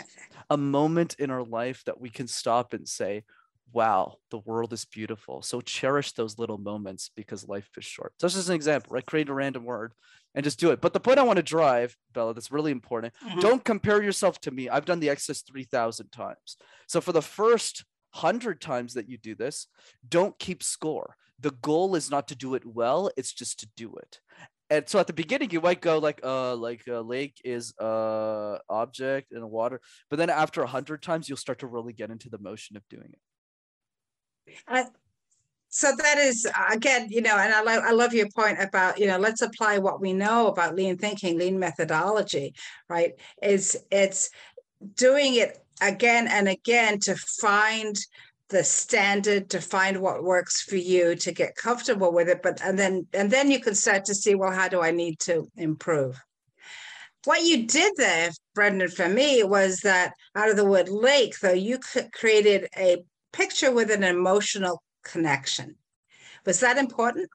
a 0.49 0.57
moment 0.57 1.17
in 1.19 1.33
our 1.33 1.43
life 1.43 1.83
that 1.87 2.01
we 2.01 2.11
can 2.11 2.29
stop 2.29 2.73
and 2.75 2.89
say, 2.89 3.25
wow, 3.73 4.15
the 4.31 4.39
world 4.39 4.73
is 4.73 4.85
beautiful. 4.85 5.43
So 5.43 5.61
cherish 5.61 6.13
those 6.13 6.39
little 6.39 6.57
moments 6.57 7.11
because 7.17 7.49
life 7.49 7.69
is 7.77 7.85
short. 7.85 8.13
So, 8.21 8.29
just 8.29 8.49
an 8.49 8.55
example, 8.55 8.95
right? 8.95 9.05
Create 9.05 9.29
a 9.29 9.35
random 9.35 9.65
word 9.65 9.95
and 10.37 10.45
just 10.45 10.61
do 10.61 10.71
it. 10.71 10.81
But 10.81 10.93
the 10.93 11.01
point 11.01 11.19
I 11.19 11.25
want 11.25 11.39
to 11.39 11.43
drive, 11.43 11.97
Bella, 12.15 12.35
that's 12.35 12.53
really 12.53 12.71
important. 12.71 13.13
Mhm. 13.21 13.41
Don't 13.41 13.65
compare 13.65 14.01
yourself 14.01 14.41
to 14.43 14.53
me. 14.53 14.69
I've 14.69 14.85
done 14.87 15.01
the 15.01 15.11
exercise 15.11 15.43
3,000 15.43 16.11
times. 16.13 16.57
So 16.87 17.01
for 17.01 17.13
the 17.13 17.21
first 17.21 17.85
100 18.13 18.61
times 18.61 18.95
that 18.95 19.09
you 19.09 19.19
do 19.19 19.35
this, 19.35 19.67
don't 20.09 20.39
keep 20.39 20.63
score. 20.63 21.17
The 21.41 21.51
goal 21.51 21.97
is 21.97 22.11
not 22.11 22.29
to 22.29 22.37
do 22.37 22.55
it 22.55 22.65
well, 22.65 23.11
it's 23.17 23.33
just 23.33 23.59
to 23.61 23.69
do 23.77 23.97
it. 23.97 24.21
And 24.71 24.89
so 24.89 24.99
at 24.99 25.07
the 25.07 25.13
beginning, 25.13 25.51
you 25.51 25.61
might 25.61 25.81
go 25.81 25.99
like, 25.99 26.21
uh, 26.23 26.55
like 26.55 26.87
a 26.87 27.01
lake 27.01 27.41
is 27.45 27.73
a 27.79 28.59
object 28.69 29.33
in 29.33 29.49
water, 29.49 29.81
but 30.11 30.19
then 30.19 30.29
after 30.29 30.63
a 30.63 30.67
hundred 30.67 31.03
times, 31.03 31.29
you'll 31.29 31.39
start 31.39 31.61
to 31.61 31.67
really 31.67 31.93
get 31.93 32.11
into 32.11 32.29
the 32.29 32.39
motion 32.39 32.77
of 32.77 32.83
doing 32.89 33.11
it. 33.13 34.55
Uh, 34.67 34.85
so 35.71 35.93
that 35.99 36.19
is 36.19 36.47
again, 36.71 37.09
you 37.11 37.21
know, 37.21 37.37
and 37.37 37.53
I 37.53 37.63
love 37.63 37.83
I 37.85 37.93
love 37.93 38.15
your 38.15 38.29
point 38.35 38.59
about 38.61 38.99
you 38.99 39.07
know 39.07 39.19
let's 39.19 39.43
apply 39.43 39.79
what 39.79 40.01
we 40.01 40.15
know 40.15 40.47
about 40.47 40.75
lean 40.75 40.97
thinking, 40.97 41.39
lean 41.39 41.59
methodology, 41.59 42.55
right? 42.89 43.13
Is 43.43 43.77
it's 43.91 44.31
doing 44.95 45.35
it 45.35 45.59
again 45.83 46.27
and 46.27 46.49
again 46.49 46.99
to 47.01 47.17
find 47.17 47.99
the 48.51 48.65
standard 48.65 49.51
to 49.51 49.61
find 49.61 50.01
what 50.01 50.25
works 50.25 50.63
for 50.63 50.77
you 50.77 51.15
to 51.15 51.33
get 51.33 51.55
comfortable 51.55 52.13
with 52.13 52.29
it 52.29 52.43
but 52.43 52.61
and 52.63 52.79
then 52.79 53.07
and 53.13 53.31
then 53.31 53.51
you 53.51 53.61
can 53.61 53.75
start 53.75 54.05
to 54.05 54.15
see 54.15 54.35
well 54.35 54.53
how 54.53 54.69
do 54.69 54.81
i 54.81 54.91
need 54.91 55.19
to 55.19 55.47
improve 55.57 56.19
what 57.25 57.43
you 57.43 57.67
did 57.67 57.93
there 57.97 58.31
brenden 58.57 58.91
for 58.91 59.09
me 59.09 59.43
was 59.43 59.81
that 59.81 60.13
out 60.35 60.49
of 60.49 60.57
the 60.57 60.65
word 60.65 60.89
lake 60.89 61.39
though 61.41 61.53
you 61.53 61.79
created 62.13 62.69
a 62.77 62.97
picture 63.33 63.73
with 63.73 63.91
an 63.91 64.03
emotional 64.03 64.83
connection. 65.05 65.77
Was 66.45 66.61
that 66.61 66.79
important? 66.79 67.29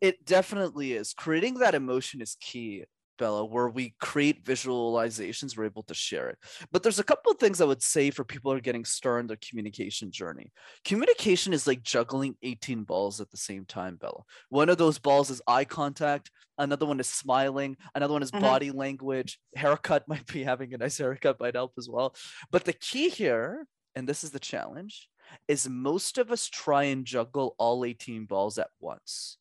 It 0.00 0.24
definitely 0.24 0.92
is. 0.92 1.14
Creating 1.14 1.54
that 1.54 1.74
emotion 1.74 2.20
is 2.20 2.36
key, 2.40 2.84
Bella, 3.22 3.44
where 3.44 3.68
we 3.68 3.94
create 4.00 4.44
visualizations, 4.44 5.56
we're 5.56 5.66
able 5.66 5.84
to 5.84 5.94
share 5.94 6.28
it. 6.28 6.38
But 6.72 6.82
there's 6.82 6.98
a 6.98 7.04
couple 7.04 7.30
of 7.30 7.38
things 7.38 7.60
I 7.60 7.64
would 7.64 7.80
say 7.80 8.10
for 8.10 8.24
people 8.24 8.50
who 8.50 8.58
are 8.58 8.60
getting 8.60 8.84
started 8.84 9.20
in 9.20 9.26
their 9.28 9.38
communication 9.48 10.10
journey. 10.10 10.50
Communication 10.84 11.52
is 11.52 11.64
like 11.64 11.84
juggling 11.84 12.34
18 12.42 12.82
balls 12.82 13.20
at 13.20 13.30
the 13.30 13.36
same 13.36 13.64
time, 13.64 13.94
Bella. 13.94 14.22
One 14.48 14.68
of 14.68 14.76
those 14.76 14.98
balls 14.98 15.30
is 15.30 15.40
eye 15.46 15.64
contact, 15.64 16.32
another 16.58 16.84
one 16.84 16.98
is 16.98 17.08
smiling, 17.08 17.76
another 17.94 18.12
one 18.12 18.24
is 18.24 18.32
mm-hmm. 18.32 18.42
body 18.42 18.72
language. 18.72 19.38
Haircut 19.54 20.08
might 20.08 20.26
be 20.26 20.42
having 20.42 20.74
a 20.74 20.78
nice 20.78 20.98
haircut 20.98 21.38
might 21.38 21.54
help 21.54 21.74
as 21.78 21.88
well. 21.88 22.16
But 22.50 22.64
the 22.64 22.72
key 22.72 23.08
here, 23.08 23.68
and 23.94 24.08
this 24.08 24.24
is 24.24 24.32
the 24.32 24.40
challenge, 24.40 25.08
is 25.46 25.68
most 25.68 26.18
of 26.18 26.32
us 26.32 26.48
try 26.48 26.84
and 26.84 27.04
juggle 27.04 27.54
all 27.56 27.84
18 27.84 28.24
balls 28.24 28.58
at 28.58 28.70
once. 28.80 29.38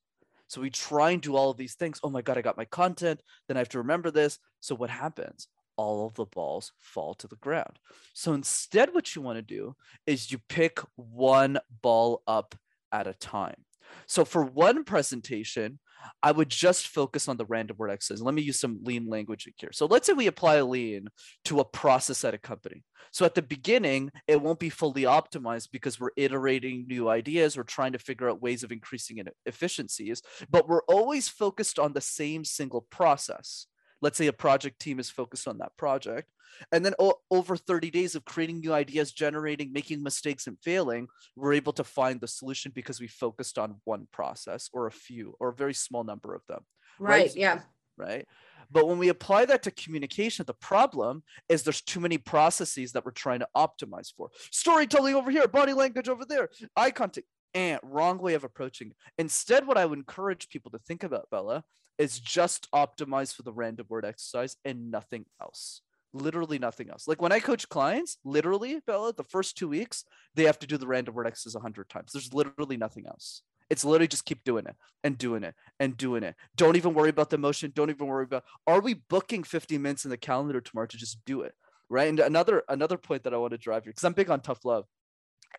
So 0.52 0.60
we 0.60 0.70
try 0.70 1.12
and 1.12 1.22
do 1.22 1.38
all 1.38 1.50
of 1.50 1.56
these 1.56 1.76
things. 1.76 2.02
Oh 2.04 2.10
my 2.10 2.22
God, 2.22 2.38
I 2.38 2.42
got 2.42 2.58
my 2.58 2.66
content. 2.66 3.24
Then 3.48 3.56
I 3.56 3.62
have 3.62 3.70
to 3.70 3.78
remember 3.78 4.12
this. 4.12 4.38
So 4.60 4.76
what 4.76 4.90
happens? 4.90 5.48
All 5.78 6.06
of 6.06 6.16
the 6.16 6.26
balls 6.26 6.74
fall 6.78 7.14
to 7.16 7.28
the 7.30 7.38
ground. 7.38 7.80
So 8.14 8.34
instead, 8.34 8.94
what 8.94 9.16
you 9.16 9.22
want 9.22 9.38
to 9.38 9.42
do 9.42 9.78
is 10.06 10.30
you 10.30 10.40
pick 10.50 10.80
one 10.98 11.58
ball 11.82 12.22
up 12.28 12.54
at 12.92 13.08
a 13.08 13.14
time. 13.14 13.64
So 14.08 14.26
for 14.26 14.44
one 14.44 14.84
presentation, 14.84 15.80
I 16.24 16.32
would 16.32 16.50
just 16.50 16.88
focus 16.88 17.28
on 17.28 17.38
the 17.38 17.46
random 17.46 17.78
word 17.78 17.92
exercise. 17.92 18.22
Let 18.22 18.34
me 18.34 18.42
use 18.42 18.60
some 18.60 18.80
lean 18.84 19.08
language 19.08 19.48
here. 19.58 19.72
So 19.72 19.86
let's 19.86 20.08
say 20.08 20.14
we 20.14 20.28
apply 20.28 20.62
lean 20.62 21.08
to 21.46 21.60
a 21.60 21.66
process 21.66 22.24
at 22.24 22.34
a 22.34 22.38
company. 22.38 22.84
So 23.12 23.26
at 23.26 23.36
the 23.36 23.42
beginning, 23.42 24.12
it 24.28 24.42
won't 24.42 24.60
be 24.60 24.70
fully 24.70 25.04
optimized 25.04 25.70
because 25.72 26.00
we're 26.00 26.12
iterating 26.16 26.86
new 26.88 27.10
ideas. 27.10 27.58
We're 27.58 27.64
trying 27.64 27.92
to 27.94 28.00
figure 28.00 28.30
out 28.30 28.42
ways 28.42 28.64
of 28.64 28.72
increasing 28.72 29.22
efficiencies, 29.46 30.22
but 30.50 30.68
we're 30.68 30.84
always 30.84 31.28
focused 31.28 31.80
on 31.80 31.94
the 31.94 32.02
same 32.02 32.46
single 32.46 32.86
process. 32.90 33.68
Let's 34.02 34.18
say 34.18 34.28
a 34.28 34.34
project 34.34 34.80
team 34.80 35.00
is 35.00 35.10
focused 35.10 35.48
on 35.48 35.60
that 35.60 35.78
project. 35.78 36.30
And 36.72 36.86
then 36.86 36.94
o- 37.00 37.20
over 37.30 37.56
30 37.56 37.92
days 37.92 38.16
of 38.16 38.26
creating 38.26 38.60
new 38.60 38.74
ideas, 38.74 39.12
generating, 39.12 39.72
making 39.72 40.04
mistakes, 40.04 40.48
and 40.48 40.58
failing, 40.62 41.08
we're 41.36 41.54
able 41.54 41.74
to 41.74 41.84
find 41.84 42.20
the 42.20 42.28
solution 42.28 42.72
because 42.74 43.00
we 43.00 43.08
focused 43.08 43.58
on 43.58 43.80
one 43.86 44.08
process 44.12 44.70
or 44.74 44.88
a 44.88 44.92
few 44.92 45.36
or 45.40 45.50
a 45.50 45.56
very 45.56 45.74
small 45.74 46.04
number 46.04 46.34
of 46.34 46.42
them. 46.48 46.62
Right. 47.00 47.22
right? 47.22 47.36
Yeah. 47.36 47.60
Right. 47.98 48.26
But 48.72 48.88
when 48.88 48.98
we 48.98 49.10
apply 49.10 49.46
that 49.46 49.64
to 49.64 49.72
communication, 49.72 50.46
the 50.46 50.54
problem 50.54 51.24
is 51.50 51.64
there's 51.64 51.82
too 51.82 52.00
many 52.00 52.18
processes 52.18 52.94
that 52.94 53.06
we're 53.06 53.12
trying 53.12 53.40
to 53.40 53.48
optimize 53.56 54.12
for. 54.16 54.30
Storytelling 54.52 55.14
over 55.16 55.30
here, 55.30 55.48
body 55.48 55.74
language 55.74 56.08
over 56.08 56.24
there, 56.26 56.50
eye 56.76 56.92
contact, 56.92 57.28
and 57.54 57.80
wrong 57.84 58.18
way 58.18 58.34
of 58.34 58.44
approaching. 58.44 58.94
Instead, 59.18 59.68
what 59.68 59.78
I 59.78 59.86
would 59.86 60.00
encourage 60.00 60.50
people 60.50 60.72
to 60.72 60.80
think 60.80 61.04
about, 61.04 61.30
Bella, 61.30 61.64
is 61.98 62.20
just 62.20 62.70
optimize 62.72 63.34
for 63.34 63.44
the 63.44 63.54
random 63.54 63.86
word 63.90 64.06
exercise 64.06 64.56
and 64.66 64.92
nothing 64.92 65.26
else 65.42 65.82
literally 66.14 66.60
nothing 66.60 66.90
else. 66.90 67.08
Like 67.08 67.22
when 67.22 67.32
I 67.32 67.40
coach 67.40 67.70
clients, 67.70 68.18
literally, 68.24 68.80
Bella, 68.86 69.14
the 69.14 69.24
first 69.24 69.58
two 69.58 69.70
weeks, 69.70 70.04
they 70.36 70.44
have 70.44 70.60
to 70.60 70.68
do 70.68 70.78
the 70.78 70.88
random 70.88 71.16
word 71.16 71.28
exercise 71.28 71.56
100 71.56 71.90
times. 71.90 72.12
There's 72.12 72.34
literally 72.34 72.78
nothing 72.78 73.06
else. 73.08 73.44
It's 73.70 73.86
literally 73.86 74.08
just 74.08 74.26
keep 74.26 74.44
doing 74.44 74.66
it 74.66 74.76
and 75.04 75.18
doing 75.18 75.44
it 75.44 75.56
and 75.80 75.96
doing 75.96 76.24
it. 76.24 76.36
Don't 76.58 76.76
even 76.76 76.94
worry 76.94 77.10
about 77.10 77.30
the 77.30 77.38
motion. 77.38 77.72
Don't 77.74 77.90
even 77.90 78.08
worry 78.08 78.26
about 78.26 78.44
are 78.68 78.82
we 78.82 78.96
booking 78.96 79.44
50 79.44 79.78
minutes 79.78 80.04
in 80.04 80.12
the 80.12 80.18
calendar 80.18 80.60
tomorrow 80.60 80.88
to 80.88 80.98
just 80.98 81.24
do 81.26 81.42
it? 81.42 81.54
Right. 81.90 82.10
And 82.10 82.20
another 82.20 82.64
another 82.68 82.98
point 82.98 83.24
that 83.24 83.34
I 83.34 83.38
want 83.38 83.52
to 83.52 83.58
drive 83.58 83.84
here, 83.84 83.92
because 83.92 84.04
I'm 84.04 84.14
big 84.14 84.30
on 84.30 84.42
tough 84.42 84.66
love, 84.66 84.86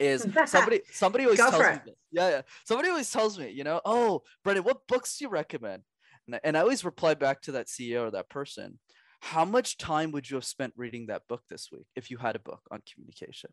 is 0.00 0.26
somebody 0.46 0.80
somebody 0.90 1.24
always 1.24 1.38
tells 1.38 1.58
me 1.58 1.80
this. 1.84 1.94
Yeah, 2.10 2.28
yeah. 2.28 2.42
Somebody 2.64 2.88
always 2.88 3.10
tells 3.10 3.38
me, 3.38 3.50
you 3.50 3.64
know, 3.64 3.80
oh, 3.84 4.22
Brenden, 4.44 4.64
what 4.64 4.86
books 4.86 5.16
do 5.16 5.24
you 5.24 5.30
recommend? 5.30 5.82
And 6.26 6.36
I, 6.36 6.40
and 6.44 6.56
I 6.56 6.60
always 6.60 6.84
reply 6.84 7.14
back 7.14 7.42
to 7.42 7.52
that 7.52 7.66
CEO 7.66 8.06
or 8.06 8.10
that 8.10 8.28
person 8.28 8.78
how 9.22 9.44
much 9.44 9.78
time 9.78 10.10
would 10.10 10.28
you 10.28 10.34
have 10.34 10.44
spent 10.44 10.72
reading 10.76 11.06
that 11.06 11.28
book 11.28 11.42
this 11.48 11.68
week 11.70 11.86
if 11.94 12.10
you 12.10 12.16
had 12.16 12.34
a 12.34 12.40
book 12.40 12.60
on 12.72 12.82
communication? 12.92 13.50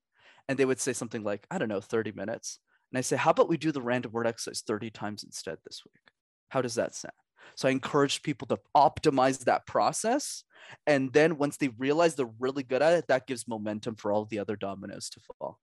And 0.47 0.57
they 0.57 0.65
would 0.65 0.79
say 0.79 0.93
something 0.93 1.23
like, 1.23 1.45
I 1.51 1.59
don't 1.59 1.69
know, 1.69 1.79
30 1.79 2.11
minutes. 2.13 2.59
And 2.91 2.97
I 2.97 3.01
say, 3.01 3.15
how 3.15 3.29
about 3.29 3.47
we 3.47 3.55
do 3.55 3.71
the 3.71 3.81
random 3.81 4.11
word 4.11 4.25
exercise 4.25 4.63
30 4.65 4.89
times 4.89 5.23
instead 5.23 5.59
this 5.63 5.83
week? 5.85 6.01
How 6.49 6.63
does 6.63 6.73
that 6.73 6.95
sound? 6.95 7.13
So 7.55 7.67
I 7.67 7.71
encourage 7.71 8.23
people 8.23 8.47
to 8.47 8.57
optimize 8.75 9.45
that 9.45 9.67
process. 9.67 10.43
And 10.87 11.13
then 11.13 11.37
once 11.37 11.57
they 11.57 11.67
realize 11.77 12.15
they're 12.15 12.31
really 12.39 12.63
good 12.63 12.81
at 12.81 12.93
it, 12.93 13.07
that 13.07 13.27
gives 13.27 13.47
momentum 13.47 13.95
for 13.95 14.11
all 14.11 14.25
the 14.25 14.39
other 14.39 14.55
dominoes 14.55 15.07
to 15.11 15.19
fall. 15.19 15.59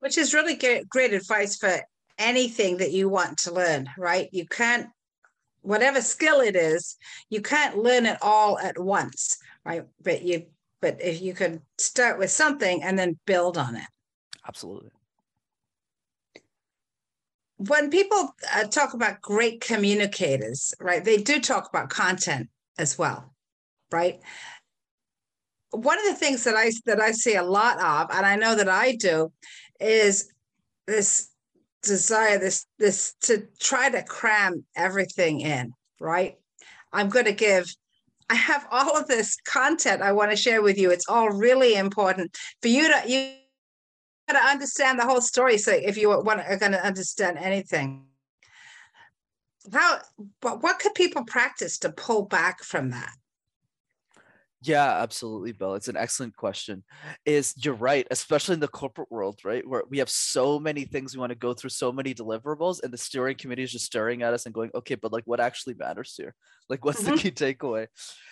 Which 0.00 0.18
is 0.18 0.34
really 0.34 0.56
great, 0.56 0.88
great 0.88 1.12
advice 1.12 1.56
for 1.56 1.80
anything 2.18 2.78
that 2.78 2.92
you 2.92 3.08
want 3.08 3.38
to 3.38 3.52
learn, 3.52 3.88
right? 3.98 4.28
You 4.32 4.46
can't, 4.46 4.88
whatever 5.62 6.00
skill 6.00 6.40
it 6.40 6.56
is, 6.56 6.96
you 7.30 7.42
can't 7.42 7.78
learn 7.78 8.06
it 8.06 8.18
all 8.22 8.58
at 8.58 8.78
once, 8.78 9.38
right? 9.64 9.84
But 10.02 10.22
you, 10.22 10.46
but 10.80 11.02
if 11.02 11.20
you 11.20 11.34
could 11.34 11.60
start 11.78 12.18
with 12.18 12.30
something 12.30 12.82
and 12.82 12.98
then 12.98 13.18
build 13.26 13.58
on 13.58 13.76
it. 13.76 13.86
Absolutely 14.46 14.90
when 17.58 17.90
people 17.90 18.34
uh, 18.54 18.64
talk 18.64 18.94
about 18.94 19.20
great 19.20 19.60
communicators, 19.60 20.72
right, 20.80 21.04
they 21.04 21.18
do 21.18 21.40
talk 21.40 21.68
about 21.68 21.90
content 21.90 22.48
as 22.78 22.96
well, 22.96 23.34
right? 23.90 24.20
One 25.70 25.98
of 25.98 26.06
the 26.06 26.14
things 26.14 26.44
that 26.44 26.54
I 26.54 26.70
that 26.86 27.00
I 27.00 27.12
see 27.12 27.34
a 27.34 27.42
lot 27.42 27.78
of, 27.78 28.16
and 28.16 28.24
I 28.24 28.36
know 28.36 28.54
that 28.54 28.68
I 28.68 28.94
do, 28.94 29.32
is 29.80 30.32
this 30.86 31.30
desire, 31.82 32.38
this 32.38 32.66
this 32.78 33.14
to 33.22 33.46
try 33.60 33.90
to 33.90 34.02
cram 34.02 34.64
everything 34.76 35.40
in, 35.40 35.72
right? 36.00 36.36
I'm 36.92 37.08
going 37.08 37.26
to 37.26 37.32
give. 37.32 37.72
I 38.30 38.34
have 38.34 38.66
all 38.70 38.96
of 38.96 39.08
this 39.08 39.36
content 39.46 40.02
I 40.02 40.12
want 40.12 40.30
to 40.30 40.36
share 40.36 40.60
with 40.60 40.78
you. 40.78 40.90
It's 40.90 41.08
all 41.08 41.30
really 41.30 41.76
important 41.76 42.36
for 42.60 42.68
you 42.68 42.88
to 42.88 43.02
you 43.08 43.32
to 44.28 44.36
understand 44.36 44.98
the 44.98 45.06
whole 45.06 45.22
story. 45.22 45.56
So 45.56 45.72
if 45.72 45.96
you 45.96 46.08
want 46.08 46.40
are 46.40 46.58
going 46.58 46.72
to 46.72 46.84
understand 46.84 47.38
anything, 47.38 48.04
how 49.72 50.00
but 50.40 50.62
what 50.62 50.78
could 50.78 50.94
people 50.94 51.24
practice 51.24 51.78
to 51.78 51.90
pull 51.90 52.26
back 52.26 52.62
from 52.62 52.90
that? 52.90 53.12
Yeah, 54.60 55.00
absolutely, 55.02 55.52
Bill. 55.52 55.74
It's 55.74 55.86
an 55.86 55.96
excellent 55.96 56.34
question. 56.34 56.82
Is 57.24 57.54
you're 57.56 57.74
right, 57.74 58.06
especially 58.10 58.54
in 58.54 58.60
the 58.60 58.66
corporate 58.66 59.10
world, 59.10 59.38
right? 59.44 59.66
Where 59.66 59.84
we 59.88 59.98
have 59.98 60.10
so 60.10 60.58
many 60.58 60.84
things 60.84 61.14
we 61.14 61.20
want 61.20 61.30
to 61.30 61.38
go 61.38 61.54
through, 61.54 61.70
so 61.70 61.92
many 61.92 62.12
deliverables, 62.12 62.82
and 62.82 62.92
the 62.92 62.98
steering 62.98 63.36
committee 63.36 63.62
is 63.62 63.70
just 63.70 63.84
staring 63.84 64.22
at 64.22 64.34
us 64.34 64.46
and 64.46 64.54
going, 64.54 64.70
okay, 64.74 64.96
but 64.96 65.12
like 65.12 65.22
what 65.26 65.38
actually 65.38 65.74
matters 65.74 66.14
here? 66.16 66.34
Like 66.68 66.84
what's 66.84 67.02
mm-hmm. 67.02 67.14
the 67.14 67.22
key 67.22 67.30
takeaway? 67.30 67.86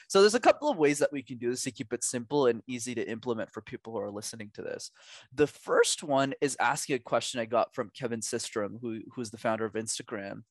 So 0.08 0.20
there's 0.20 0.34
a 0.34 0.40
couple 0.40 0.68
of 0.68 0.78
ways 0.78 0.98
that 0.98 1.12
we 1.12 1.22
can 1.22 1.38
do 1.38 1.50
this 1.50 1.62
to 1.62 1.70
keep 1.70 1.92
it 1.92 2.02
simple 2.02 2.46
and 2.46 2.60
easy 2.66 2.94
to 2.96 3.08
implement 3.08 3.52
for 3.52 3.60
people 3.60 3.92
who 3.92 4.00
are 4.00 4.10
listening 4.10 4.50
to 4.54 4.62
this. 4.62 4.90
The 5.32 5.46
first 5.46 6.02
one 6.02 6.34
is 6.40 6.56
asking 6.58 6.96
a 6.96 7.00
question 7.00 7.40
I 7.40 7.44
got 7.44 7.72
from 7.72 7.90
Kevin 7.96 8.20
Systrom, 8.20 8.80
who, 8.80 9.00
who's 9.14 9.30
the 9.30 9.38
founder 9.38 9.64
of 9.64 9.74
Instagram. 9.74 10.42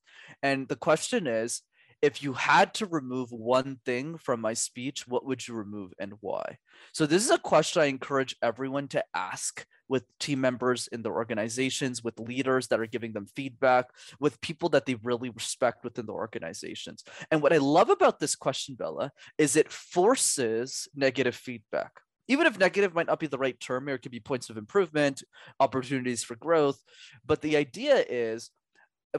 And 0.42 0.68
the 0.68 0.76
question 0.76 1.26
is, 1.26 1.60
if 2.02 2.22
you 2.22 2.34
had 2.34 2.74
to 2.74 2.86
remove 2.86 3.30
one 3.32 3.78
thing 3.84 4.18
from 4.18 4.40
my 4.40 4.54
speech, 4.54 5.08
what 5.08 5.24
would 5.24 5.46
you 5.46 5.54
remove 5.54 5.92
and 5.98 6.14
why? 6.20 6.58
So, 6.92 7.06
this 7.06 7.24
is 7.24 7.30
a 7.30 7.38
question 7.38 7.82
I 7.82 7.86
encourage 7.86 8.36
everyone 8.42 8.88
to 8.88 9.04
ask 9.14 9.64
with 9.88 10.04
team 10.18 10.40
members 10.40 10.88
in 10.88 11.02
their 11.02 11.14
organizations, 11.14 12.02
with 12.02 12.18
leaders 12.18 12.68
that 12.68 12.80
are 12.80 12.86
giving 12.86 13.12
them 13.12 13.26
feedback, 13.34 13.86
with 14.20 14.40
people 14.40 14.68
that 14.70 14.84
they 14.84 14.96
really 15.02 15.30
respect 15.30 15.84
within 15.84 16.06
the 16.06 16.12
organizations. 16.12 17.04
And 17.30 17.40
what 17.40 17.52
I 17.52 17.58
love 17.58 17.90
about 17.90 18.18
this 18.18 18.34
question, 18.34 18.74
Bella, 18.74 19.12
is 19.38 19.56
it 19.56 19.72
forces 19.72 20.88
negative 20.94 21.34
feedback 21.34 21.92
even 22.28 22.46
if 22.46 22.58
negative 22.58 22.94
might 22.94 23.06
not 23.06 23.20
be 23.20 23.26
the 23.26 23.38
right 23.38 23.58
term, 23.60 23.88
it 23.88 24.02
could 24.02 24.12
be 24.12 24.20
points 24.20 24.50
of 24.50 24.56
improvement, 24.56 25.22
opportunities 25.60 26.24
for 26.24 26.34
growth. 26.36 26.82
But 27.24 27.40
the 27.40 27.56
idea 27.56 28.04
is 28.08 28.50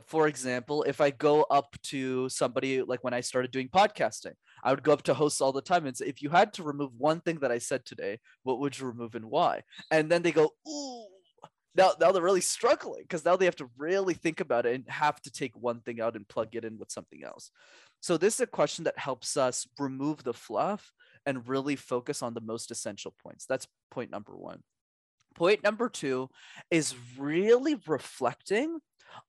for 0.06 0.28
example, 0.28 0.84
if 0.84 1.02
I 1.02 1.12
go 1.12 1.44
up 1.44 1.76
to 1.84 2.30
somebody 2.30 2.82
like 2.82 3.04
when 3.04 3.14
I 3.14 3.22
started 3.22 3.52
doing 3.52 3.70
podcasting, 3.70 4.34
I 4.64 4.72
would 4.72 4.84
go 4.84 4.94
up 4.94 5.04
to 5.04 5.14
hosts 5.14 5.42
all 5.42 5.52
the 5.52 5.62
time 5.62 5.86
and 5.86 5.96
say, 5.96 6.06
if 6.06 6.22
you 6.22 6.30
had 6.30 6.54
to 6.54 6.64
remove 6.64 6.92
one 6.98 7.22
thing 7.22 7.40
that 7.40 7.52
I 7.52 7.58
said 7.58 7.86
today, 7.86 8.20
what 8.44 8.60
would 8.60 8.78
you 8.78 8.88
remove 8.88 9.16
and 9.16 9.26
why? 9.26 9.64
And 9.92 10.10
then 10.10 10.22
they 10.22 10.32
go, 10.32 10.52
ooh. 10.68 11.06
Now, 11.76 11.92
now 12.00 12.12
they're 12.12 12.24
really 12.24 12.42
struggling 12.42 13.04
because 13.04 13.24
now 13.24 13.36
they 13.36 13.46
have 13.46 13.56
to 13.58 13.70
really 13.78 14.16
think 14.16 14.40
about 14.40 14.66
it 14.66 14.74
and 14.74 14.90
have 14.90 15.22
to 15.22 15.32
take 15.32 15.56
one 15.56 15.82
thing 15.82 16.02
out 16.02 16.16
and 16.16 16.28
plug 16.28 16.56
it 16.56 16.66
in 16.66 16.80
with 16.80 16.92
something 16.92 17.24
else. 17.24 17.52
So 18.00 18.18
this 18.18 18.36
is 18.36 18.42
a 18.42 18.48
question 18.48 18.86
that 18.86 18.98
helps 18.98 19.38
us 19.38 19.68
remove 19.78 20.24
the 20.24 20.34
fluff 20.34 20.92
and 21.28 21.48
really 21.48 21.76
focus 21.76 22.24
on 22.24 22.34
the 22.34 22.42
most 22.42 22.72
essential 22.72 23.14
points. 23.22 23.46
That's 23.46 23.68
point 23.92 24.10
number 24.10 24.36
one. 24.36 24.64
Point 25.36 25.64
number 25.64 25.88
two 25.88 26.30
is 26.72 26.96
really 27.16 27.76
reflecting 27.86 28.80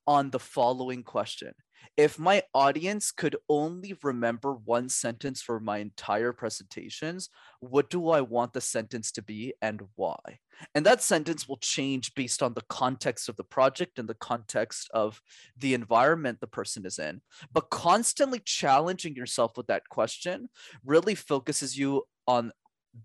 on 0.07 0.31
the 0.31 0.39
following 0.39 1.03
question 1.03 1.53
If 1.97 2.19
my 2.19 2.43
audience 2.55 3.13
could 3.13 3.37
only 3.49 3.95
remember 4.03 4.55
one 4.55 4.89
sentence 4.89 5.43
for 5.43 5.61
my 5.61 5.79
entire 5.79 6.33
presentations, 6.33 7.31
what 7.61 7.91
do 7.91 8.11
I 8.11 8.21
want 8.21 8.53
the 8.53 8.61
sentence 8.61 9.13
to 9.13 9.23
be 9.23 9.55
and 9.63 9.83
why? 9.97 10.39
And 10.75 10.85
that 10.87 11.03
sentence 11.03 11.49
will 11.49 11.59
change 11.59 12.15
based 12.15 12.43
on 12.43 12.55
the 12.55 12.65
context 12.69 13.29
of 13.29 13.37
the 13.37 13.45
project 13.45 13.99
and 13.99 14.09
the 14.09 14.15
context 14.15 14.91
of 14.93 15.21
the 15.57 15.75
environment 15.75 16.41
the 16.41 16.47
person 16.47 16.85
is 16.85 16.99
in. 16.99 17.21
But 17.53 17.71
constantly 17.71 18.41
challenging 18.45 19.15
yourself 19.15 19.53
with 19.57 19.69
that 19.69 19.89
question 19.89 20.49
really 20.85 21.15
focuses 21.15 21.79
you 21.79 22.05
on 22.27 22.53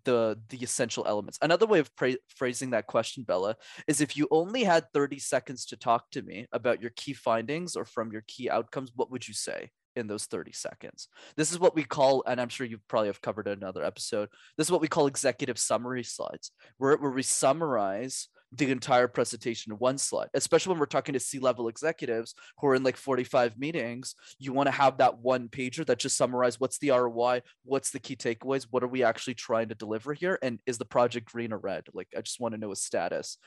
the 0.04 0.40
the 0.50 0.58
essential 0.58 1.06
elements. 1.08 1.38
Another 1.42 1.66
way 1.66 1.80
of 1.80 1.96
pra- 1.96 2.18
phrasing 2.28 2.72
that 2.72 2.88
question 2.88 3.24
bella 3.24 3.56
is 3.88 4.02
if 4.02 4.18
you 4.18 4.28
only 4.32 4.64
had 4.64 4.86
30 4.94 5.20
seconds 5.20 5.66
to 5.68 5.78
talk 5.78 6.10
to 6.12 6.22
me 6.22 6.48
about 6.52 6.82
your 6.82 6.92
key 6.96 7.14
findings 7.14 7.76
or 7.76 7.86
from 7.86 8.12
your 8.12 8.24
key 8.28 8.50
outcomes 8.50 8.92
what 8.96 9.12
would 9.12 9.28
you 9.28 9.34
say 9.34 9.72
in 9.96 10.08
those 10.08 10.26
30 10.26 10.52
seconds? 10.52 11.08
This 11.38 11.52
is 11.52 11.60
what 11.60 11.76
we 11.76 11.84
call 11.84 12.24
and 12.28 12.42
i'm 12.42 12.50
sure 12.50 12.66
you 12.66 12.80
probably 12.88 13.10
have 13.10 13.22
covered 13.22 13.48
another 13.48 13.84
episode 13.84 14.30
this 14.58 14.68
is 14.68 14.72
what 14.72 14.82
we 14.82 14.88
call 14.88 15.08
executive 15.08 15.60
summary 15.60 16.04
slides 16.04 16.52
where, 16.78 16.98
where 16.98 17.12
we 17.12 17.24
summarize 17.24 18.28
the 18.56 18.72
entire 18.72 19.08
presentation 19.08 19.72
in 19.72 19.78
one 19.80 19.98
slide, 19.98 20.30
especially 20.34 20.72
when 20.72 20.80
we're 20.80 20.86
talking 20.86 21.14
to 21.14 21.20
C 21.20 21.40
level 21.40 21.68
executives 21.68 22.36
who 22.60 22.68
are 22.68 22.76
in 22.76 22.84
like 22.84 22.98
45 22.98 23.58
meetings. 23.58 24.16
You 24.38 24.54
want 24.54 24.68
to 24.68 24.72
have 24.72 24.98
that 24.98 25.20
one 25.20 25.50
pager 25.50 25.86
that 25.86 26.00
just 26.00 26.18
summarize 26.18 26.60
what's 26.60 26.78
the 26.78 26.92
ROI, 26.92 27.42
what's 27.64 27.92
the 27.92 28.00
key 28.00 28.16
takeaways, 28.16 28.68
what 28.70 28.84
are 28.84 28.88
we 28.88 29.04
actually 29.04 29.34
trying 29.34 29.70
to 29.70 29.76
deliver 29.76 30.14
here, 30.14 30.38
and 30.42 30.60
is 30.66 30.78
the 30.78 30.86
project 30.86 31.32
green 31.32 31.54
or 31.54 31.58
red? 31.58 31.86
Like, 31.94 32.10
I 32.16 32.22
just 32.22 32.40
want 32.40 32.54
to 32.54 32.60
know 32.60 32.72
a 32.72 32.76
status. 32.76 33.38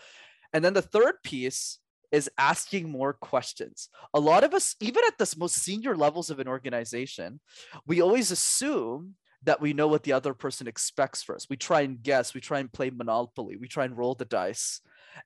And 0.52 0.64
then 0.64 0.74
the 0.74 0.82
third 0.82 1.14
piece 1.22 1.78
is 2.12 2.30
asking 2.38 2.88
more 2.88 3.12
questions. 3.12 3.88
A 4.14 4.20
lot 4.20 4.44
of 4.44 4.54
us, 4.54 4.74
even 4.80 5.02
at 5.06 5.18
the 5.18 5.34
most 5.38 5.56
senior 5.56 5.96
levels 5.96 6.30
of 6.30 6.40
an 6.40 6.48
organization, 6.48 7.40
we 7.86 8.00
always 8.00 8.30
assume 8.30 9.14
that 9.42 9.60
we 9.60 9.72
know 9.72 9.86
what 9.86 10.02
the 10.02 10.12
other 10.12 10.34
person 10.34 10.66
expects 10.66 11.22
for 11.22 11.34
us. 11.34 11.46
We 11.48 11.56
try 11.56 11.82
and 11.82 12.02
guess, 12.02 12.34
we 12.34 12.40
try 12.40 12.58
and 12.58 12.72
play 12.72 12.90
Monopoly, 12.90 13.56
we 13.56 13.68
try 13.68 13.84
and 13.84 13.96
roll 13.96 14.14
the 14.14 14.24
dice 14.24 14.80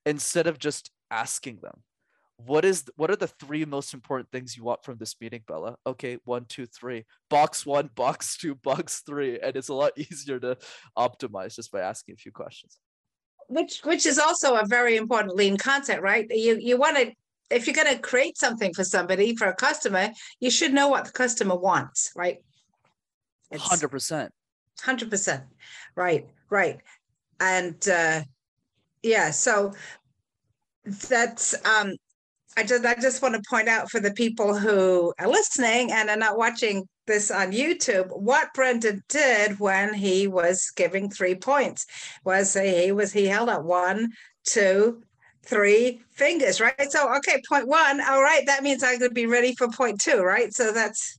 instead 0.05 0.47
of 0.47 0.59
just 0.59 0.91
asking 1.11 1.59
them 1.63 1.83
what 2.47 2.65
is 2.65 2.85
what 2.97 3.11
are 3.11 3.17
the 3.17 3.27
three 3.27 3.65
most 3.65 3.95
important 3.95 4.31
things 4.31 4.57
you 4.57 4.65
want 4.65 4.85
from 4.85 4.97
this 4.99 5.15
meeting 5.21 5.43
bella? 5.47 5.77
Okay 5.87 6.19
one 6.25 6.45
two 6.47 6.67
three. 6.67 7.05
Box 7.29 7.67
one 7.67 7.91
box 7.95 8.37
two 8.37 8.55
box 8.55 9.03
three. 9.07 9.39
And 9.39 9.57
it's 9.57 9.69
a 9.69 9.75
lot 9.75 9.93
easier 9.97 10.39
to 10.41 10.57
optimize 10.97 11.57
just 11.57 11.73
by 11.73 11.81
asking 11.81 12.15
a 12.15 12.19
few 12.19 12.33
questions. 12.33 12.79
Which 13.49 13.81
which 13.85 14.07
is 14.07 14.19
also 14.19 14.55
a 14.57 14.67
very 14.67 14.97
important 14.97 15.35
lean 15.35 15.57
concept 15.57 16.03
right? 16.03 16.27
You 16.31 16.57
you 16.57 16.77
want 16.77 16.97
to 16.97 17.13
if 17.51 17.67
you're 17.67 17.75
going 17.75 17.93
to 17.93 18.01
create 18.01 18.39
something 18.39 18.73
for 18.73 18.85
somebody 18.85 19.35
for 19.35 19.49
a 19.49 19.55
customer 19.55 20.11
you 20.39 20.51
should 20.51 20.73
know 20.73 20.89
what 20.89 21.07
the 21.07 21.13
customer 21.13 21.57
wants 21.57 22.13
right? 22.17 22.39
It's 23.51 23.67
100% 23.67 24.29
100% 24.81 25.43
right 25.97 26.27
right. 26.49 26.81
And 27.41 27.89
uh 27.89 28.23
yeah 29.03 29.31
so 29.31 29.73
that's 31.09 31.55
um 31.67 31.95
i 32.57 32.63
just 32.63 32.85
i 32.85 32.95
just 32.95 33.23
want 33.23 33.35
to 33.35 33.43
point 33.49 33.69
out 33.69 33.91
for 33.91 34.01
the 34.01 34.13
people 34.13 34.57
who 34.57 35.13
are 35.19 35.29
listening 35.29 35.93
and 35.93 36.11
are 36.11 36.17
not 36.17 36.37
watching 36.39 36.87
this 37.07 37.31
on 37.31 37.53
youtube 37.53 38.09
what 38.19 38.49
brenden 38.57 39.01
did 39.09 39.59
when 39.61 39.95
he 39.95 40.27
was 40.27 40.71
giving 40.77 41.11
three 41.11 41.35
points 41.35 41.87
was 42.25 42.55
he 42.55 42.93
was 42.93 43.13
he 43.13 43.27
held 43.27 43.49
up 43.49 43.65
one 43.65 44.09
two 44.45 45.03
three 45.45 46.01
fingers 46.13 46.61
right? 46.61 46.91
So 46.91 47.15
okay 47.17 47.41
point 47.49 47.67
one 47.67 48.01
all 48.01 48.23
right 48.23 48.45
that 48.47 48.63
means 48.63 48.83
i 48.83 48.97
could 48.99 49.15
be 49.15 49.27
ready 49.27 49.55
for 49.57 49.69
point 49.69 50.01
two 50.01 50.23
right? 50.23 50.53
So 50.53 50.73
that's 50.73 51.19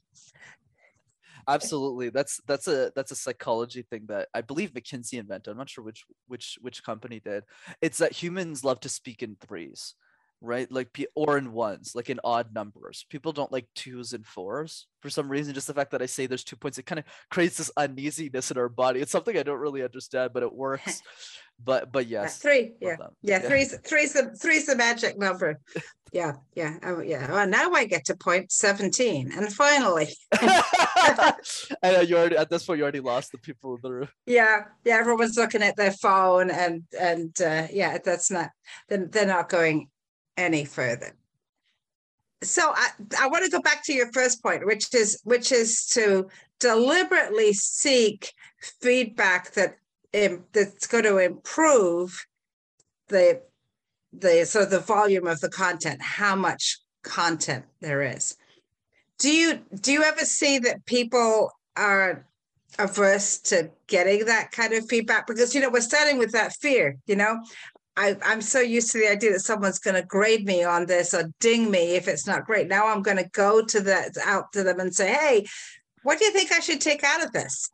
absolutely 1.53 2.09
that's 2.09 2.39
that's 2.47 2.67
a 2.67 2.91
that's 2.95 3.11
a 3.11 3.15
psychology 3.15 3.81
thing 3.81 4.03
that 4.07 4.27
i 4.33 4.41
believe 4.41 4.73
mckinsey 4.73 5.19
invented 5.19 5.51
i'm 5.51 5.57
not 5.57 5.69
sure 5.69 5.83
which 5.83 6.03
which 6.27 6.57
which 6.61 6.83
company 6.83 7.19
did. 7.19 7.43
It's 7.81 7.97
that 7.99 8.13
humans 8.13 8.63
love 8.63 8.79
to 8.81 8.89
speak 8.89 9.21
in 9.23 9.35
threes 9.35 9.95
right? 10.41 10.69
Like 10.71 11.05
or 11.15 11.37
in 11.37 11.53
ones, 11.53 11.93
like 11.95 12.09
in 12.09 12.19
odd 12.23 12.53
numbers. 12.53 13.05
People 13.09 13.31
don't 13.31 13.51
like 13.51 13.67
twos 13.75 14.13
and 14.13 14.25
fours 14.25 14.87
for 14.99 15.09
some 15.09 15.29
reason. 15.29 15.53
Just 15.53 15.67
the 15.67 15.73
fact 15.73 15.91
that 15.91 16.01
I 16.01 16.07
say 16.07 16.25
there's 16.25 16.43
two 16.43 16.55
points, 16.55 16.77
it 16.77 16.85
kind 16.85 16.99
of 16.99 17.05
creates 17.29 17.57
this 17.57 17.71
uneasiness 17.77 18.51
in 18.51 18.57
our 18.57 18.69
body. 18.69 18.99
It's 18.99 19.11
something 19.11 19.37
I 19.37 19.43
don't 19.43 19.59
really 19.59 19.83
understand, 19.83 20.31
but 20.33 20.43
it 20.43 20.53
works. 20.61 21.01
but 21.63 21.91
but 21.91 22.07
yes, 22.07 22.39
three, 22.39 22.73
yeah, 22.81 22.97
yeah, 23.21 23.39
three's 23.39 23.77
three's 23.85 24.13
the 24.13 24.35
three's 24.35 24.65
the 24.65 24.75
magic 24.75 25.17
number. 25.17 25.59
Yeah, 26.11 26.33
yeah, 26.55 26.77
oh, 26.83 26.99
yeah. 26.99 27.31
Well, 27.31 27.47
now 27.47 27.71
I 27.71 27.85
get 27.85 28.05
to 28.05 28.17
point 28.17 28.51
seventeen, 28.51 29.31
and 29.31 29.53
finally. 29.53 30.09
I 30.33 31.33
know 31.83 32.01
you 32.01 32.17
already 32.17 32.35
at 32.35 32.49
this 32.49 32.65
point 32.65 32.79
you 32.79 32.83
already 32.83 32.99
lost 32.99 33.31
the 33.31 33.37
people 33.37 33.75
in 33.75 33.81
the 33.81 33.93
room. 33.93 34.07
Yeah, 34.25 34.63
yeah. 34.83 34.95
Everyone's 34.95 35.37
looking 35.37 35.61
at 35.61 35.77
their 35.77 35.91
phone, 35.91 36.49
and 36.49 36.83
and 36.99 37.39
uh, 37.41 37.67
yeah, 37.71 37.99
that's 38.03 38.29
not. 38.29 38.49
Then 38.89 39.09
they're 39.09 39.25
not 39.25 39.47
going 39.47 39.87
any 40.37 40.65
further. 40.65 41.15
So 42.43 42.73
I, 42.75 42.89
I 43.19 43.27
want 43.27 43.45
to 43.45 43.51
go 43.51 43.61
back 43.61 43.83
to 43.85 43.93
your 43.93 44.11
first 44.11 44.41
point, 44.41 44.65
which 44.65 44.93
is 44.95 45.21
which 45.23 45.51
is 45.51 45.85
to 45.87 46.27
deliberately 46.59 47.53
seek 47.53 48.33
feedback 48.81 49.51
that 49.53 49.75
um, 50.13 50.43
that's 50.53 50.87
going 50.87 51.03
to 51.03 51.17
improve 51.17 52.25
the 53.09 53.41
the 54.13 54.41
of 54.41 54.69
the 54.69 54.79
volume 54.79 55.27
of 55.27 55.39
the 55.39 55.49
content, 55.49 56.01
how 56.01 56.35
much 56.35 56.79
content 57.03 57.65
there 57.79 58.01
is. 58.01 58.35
Do 59.19 59.31
you 59.31 59.59
do 59.79 59.91
you 59.91 60.03
ever 60.03 60.25
see 60.25 60.59
that 60.59 60.85
people 60.85 61.51
are 61.77 62.25
averse 62.79 63.39
to 63.39 63.69
getting 63.87 64.25
that 64.25 64.51
kind 64.51 64.73
of 64.73 64.87
feedback? 64.87 65.27
Because 65.27 65.53
you 65.53 65.61
know, 65.61 65.69
we're 65.69 65.81
starting 65.81 66.17
with 66.17 66.31
that 66.31 66.53
fear, 66.53 66.97
you 67.05 67.15
know. 67.15 67.39
I, 68.01 68.17
I'm 68.23 68.41
so 68.41 68.59
used 68.59 68.91
to 68.91 68.97
the 68.97 69.11
idea 69.11 69.31
that 69.33 69.41
someone's 69.41 69.77
going 69.77 69.95
to 69.95 70.01
grade 70.01 70.43
me 70.43 70.63
on 70.63 70.87
this 70.87 71.13
or 71.13 71.31
ding 71.39 71.69
me 71.69 71.95
if 71.95 72.07
it's 72.07 72.25
not 72.25 72.45
great. 72.45 72.67
Now 72.67 72.87
I'm 72.87 73.03
going 73.03 73.17
to 73.17 73.29
go 73.31 73.63
to 73.63 73.79
that 73.81 74.17
out 74.25 74.51
to 74.53 74.63
them 74.63 74.79
and 74.79 74.93
say, 74.93 75.13
"Hey, 75.13 75.45
what 76.01 76.17
do 76.17 76.25
you 76.25 76.31
think 76.31 76.51
I 76.51 76.59
should 76.61 76.81
take 76.81 77.03
out 77.03 77.23
of 77.23 77.31
this?" 77.31 77.69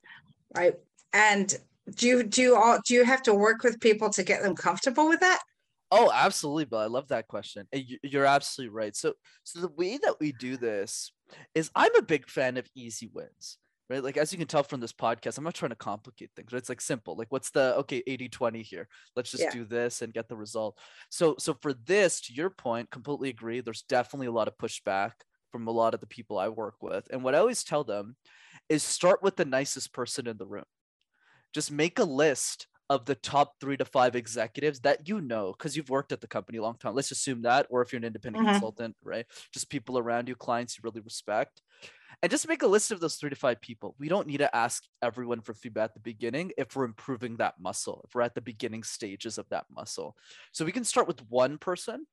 Right? 0.53 0.75
And 1.13 1.57
do 1.95 2.07
you 2.07 2.23
do 2.23 2.41
you 2.41 2.57
all 2.57 2.79
do 2.85 2.93
you 2.93 3.05
have 3.05 3.23
to 3.23 3.33
work 3.33 3.63
with 3.63 3.79
people 3.79 4.09
to 4.09 4.23
get 4.23 4.43
them 4.43 4.53
comfortable 4.53 5.07
with 5.07 5.21
that? 5.21 5.39
Oh, 5.91 6.11
absolutely, 6.13 6.65
But 6.65 6.79
I 6.79 6.87
love 6.87 7.07
that 7.07 7.29
question. 7.29 7.65
You're 8.03 8.25
absolutely 8.25 8.75
right. 8.75 8.93
So, 8.93 9.13
so 9.45 9.61
the 9.61 9.69
way 9.69 9.97
that 9.97 10.15
we 10.19 10.33
do 10.33 10.57
this 10.57 11.13
is, 11.55 11.71
I'm 11.73 11.95
a 11.95 12.01
big 12.01 12.29
fan 12.29 12.57
of 12.57 12.67
easy 12.75 13.09
wins 13.13 13.57
right? 13.89 14.03
Like 14.03 14.17
as 14.17 14.31
you 14.31 14.37
can 14.37 14.47
tell 14.47 14.63
from 14.63 14.79
this 14.79 14.93
podcast, 14.93 15.37
I'm 15.37 15.43
not 15.43 15.53
trying 15.53 15.69
to 15.69 15.75
complicate 15.75 16.31
things. 16.35 16.51
Right? 16.51 16.59
It's 16.59 16.69
like 16.69 16.81
simple. 16.81 17.15
Like 17.15 17.31
what's 17.31 17.49
the 17.49 17.75
okay 17.77 18.03
80 18.05 18.29
20 18.29 18.61
here? 18.61 18.87
Let's 19.15 19.31
just 19.31 19.43
yeah. 19.43 19.51
do 19.51 19.65
this 19.65 20.01
and 20.01 20.13
get 20.13 20.27
the 20.27 20.35
result. 20.35 20.77
So 21.09 21.35
so 21.39 21.55
for 21.61 21.73
this, 21.73 22.21
to 22.21 22.33
your 22.33 22.49
point, 22.49 22.91
completely 22.91 23.29
agree. 23.29 23.61
There's 23.61 23.83
definitely 23.83 24.27
a 24.27 24.31
lot 24.31 24.47
of 24.47 24.57
pushback 24.57 25.11
from 25.51 25.67
a 25.67 25.71
lot 25.71 25.93
of 25.93 25.99
the 25.99 26.07
people 26.07 26.37
I 26.37 26.49
work 26.49 26.75
with. 26.81 27.07
And 27.11 27.23
what 27.23 27.35
I 27.35 27.39
always 27.39 27.63
tell 27.63 27.83
them 27.83 28.15
is 28.69 28.83
start 28.83 29.23
with 29.23 29.37
the 29.37 29.45
nicest 29.45 29.93
person 29.93 30.27
in 30.27 30.37
the 30.37 30.45
room. 30.45 30.65
Just 31.53 31.71
make 31.71 31.99
a 31.99 32.03
list 32.03 32.67
of 32.89 33.05
the 33.05 33.15
top 33.15 33.53
three 33.59 33.77
to 33.77 33.85
five 33.85 34.15
executives 34.15 34.79
that 34.81 35.07
you 35.07 35.21
know 35.21 35.53
because 35.57 35.75
you've 35.75 35.89
worked 35.89 36.11
at 36.11 36.21
the 36.21 36.27
company 36.27 36.57
a 36.57 36.61
long 36.61 36.77
time. 36.77 36.95
Let's 36.95 37.11
assume 37.11 37.41
that, 37.43 37.67
or 37.69 37.81
if 37.81 37.91
you're 37.91 37.97
an 37.97 38.05
independent 38.05 38.45
mm-hmm. 38.45 38.53
consultant, 38.53 38.95
right? 39.03 39.25
Just 39.53 39.69
people 39.69 39.97
around 39.97 40.27
you, 40.27 40.35
clients 40.35 40.77
you 40.77 40.81
really 40.83 41.01
respect 41.01 41.61
and 42.23 42.31
just 42.31 42.47
make 42.47 42.63
a 42.63 42.67
list 42.67 42.91
of 42.91 42.99
those 42.99 43.15
three 43.15 43.29
to 43.29 43.35
five 43.35 43.61
people. 43.61 43.95
We 43.99 44.09
don't 44.09 44.27
need 44.27 44.37
to 44.37 44.55
ask 44.55 44.83
everyone 45.01 45.41
for 45.41 45.53
feedback 45.53 45.89
at 45.89 45.93
the 45.93 45.99
beginning 45.99 46.51
if 46.57 46.75
we're 46.75 46.85
improving 46.85 47.37
that 47.37 47.55
muscle, 47.59 48.03
if 48.07 48.15
we're 48.15 48.23
at 48.23 48.33
the 48.33 48.41
beginning 48.41 48.83
stages 48.83 49.37
of 49.37 49.47
that 49.49 49.65
muscle. 49.69 50.15
So 50.51 50.65
we 50.65 50.71
can 50.71 50.83
start 50.83 51.07
with 51.07 51.21
one 51.29 51.57
person. 51.57 52.07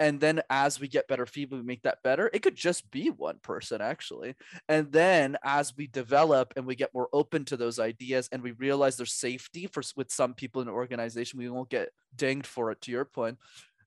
And 0.00 0.20
then 0.20 0.42
as 0.50 0.80
we 0.80 0.88
get 0.88 1.08
better 1.08 1.26
feedback, 1.26 1.58
we 1.58 1.64
make 1.64 1.82
that 1.82 2.02
better. 2.02 2.30
It 2.32 2.42
could 2.42 2.56
just 2.56 2.90
be 2.90 3.10
one 3.10 3.38
person 3.42 3.80
actually. 3.80 4.34
And 4.68 4.90
then 4.92 5.36
as 5.44 5.76
we 5.76 5.86
develop 5.86 6.54
and 6.56 6.66
we 6.66 6.74
get 6.74 6.94
more 6.94 7.08
open 7.12 7.44
to 7.46 7.56
those 7.56 7.78
ideas 7.78 8.28
and 8.32 8.42
we 8.42 8.52
realize 8.52 8.96
there's 8.96 9.12
safety 9.12 9.66
for 9.66 9.82
with 9.96 10.10
some 10.10 10.34
people 10.34 10.60
in 10.60 10.66
the 10.66 10.72
organization, 10.72 11.38
we 11.38 11.50
won't 11.50 11.70
get 11.70 11.90
dinged 12.16 12.46
for 12.46 12.70
it 12.70 12.80
to 12.82 12.90
your 12.90 13.04
point 13.04 13.38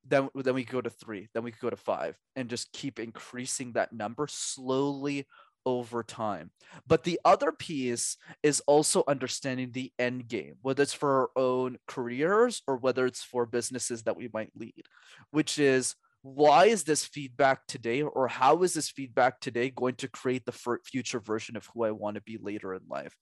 then 0.07 0.29
then 0.33 0.55
we 0.55 0.63
go 0.63 0.81
to 0.81 0.89
three 0.89 1.29
then 1.33 1.43
we 1.43 1.51
go 1.51 1.69
to 1.69 1.75
five 1.75 2.17
and 2.35 2.49
just 2.49 2.71
keep 2.73 2.99
increasing 2.99 3.73
that 3.73 3.93
number 3.93 4.27
slowly 4.27 5.27
over 5.65 6.03
time. 6.03 6.51
But 6.87 7.03
the 7.03 7.19
other 7.25 7.51
piece 7.51 8.17
is 8.43 8.61
also 8.67 9.03
understanding 9.07 9.71
the 9.71 9.91
end 9.99 10.27
game 10.27 10.55
whether 10.61 10.83
it's 10.83 10.93
for 10.93 11.21
our 11.21 11.29
own 11.35 11.77
careers 11.87 12.61
or 12.67 12.77
whether 12.77 13.05
it's 13.05 13.23
for 13.23 13.45
businesses 13.45 14.03
that 14.03 14.17
we 14.17 14.29
might 14.33 14.51
lead 14.55 14.83
which 15.31 15.59
is 15.59 15.95
why 16.23 16.65
is 16.65 16.83
this 16.83 17.03
feedback 17.03 17.65
today 17.65 18.03
or 18.03 18.27
how 18.27 18.61
is 18.61 18.75
this 18.75 18.89
feedback 18.89 19.39
today 19.39 19.71
going 19.71 19.95
to 19.95 20.07
create 20.07 20.45
the 20.45 20.77
future 20.85 21.19
version 21.19 21.57
of 21.57 21.67
who 21.73 21.83
i 21.83 21.89
want 21.89 22.15
to 22.15 22.21
be 22.21 22.37
later 22.39 22.75
in 22.75 22.81
life? 22.87 23.15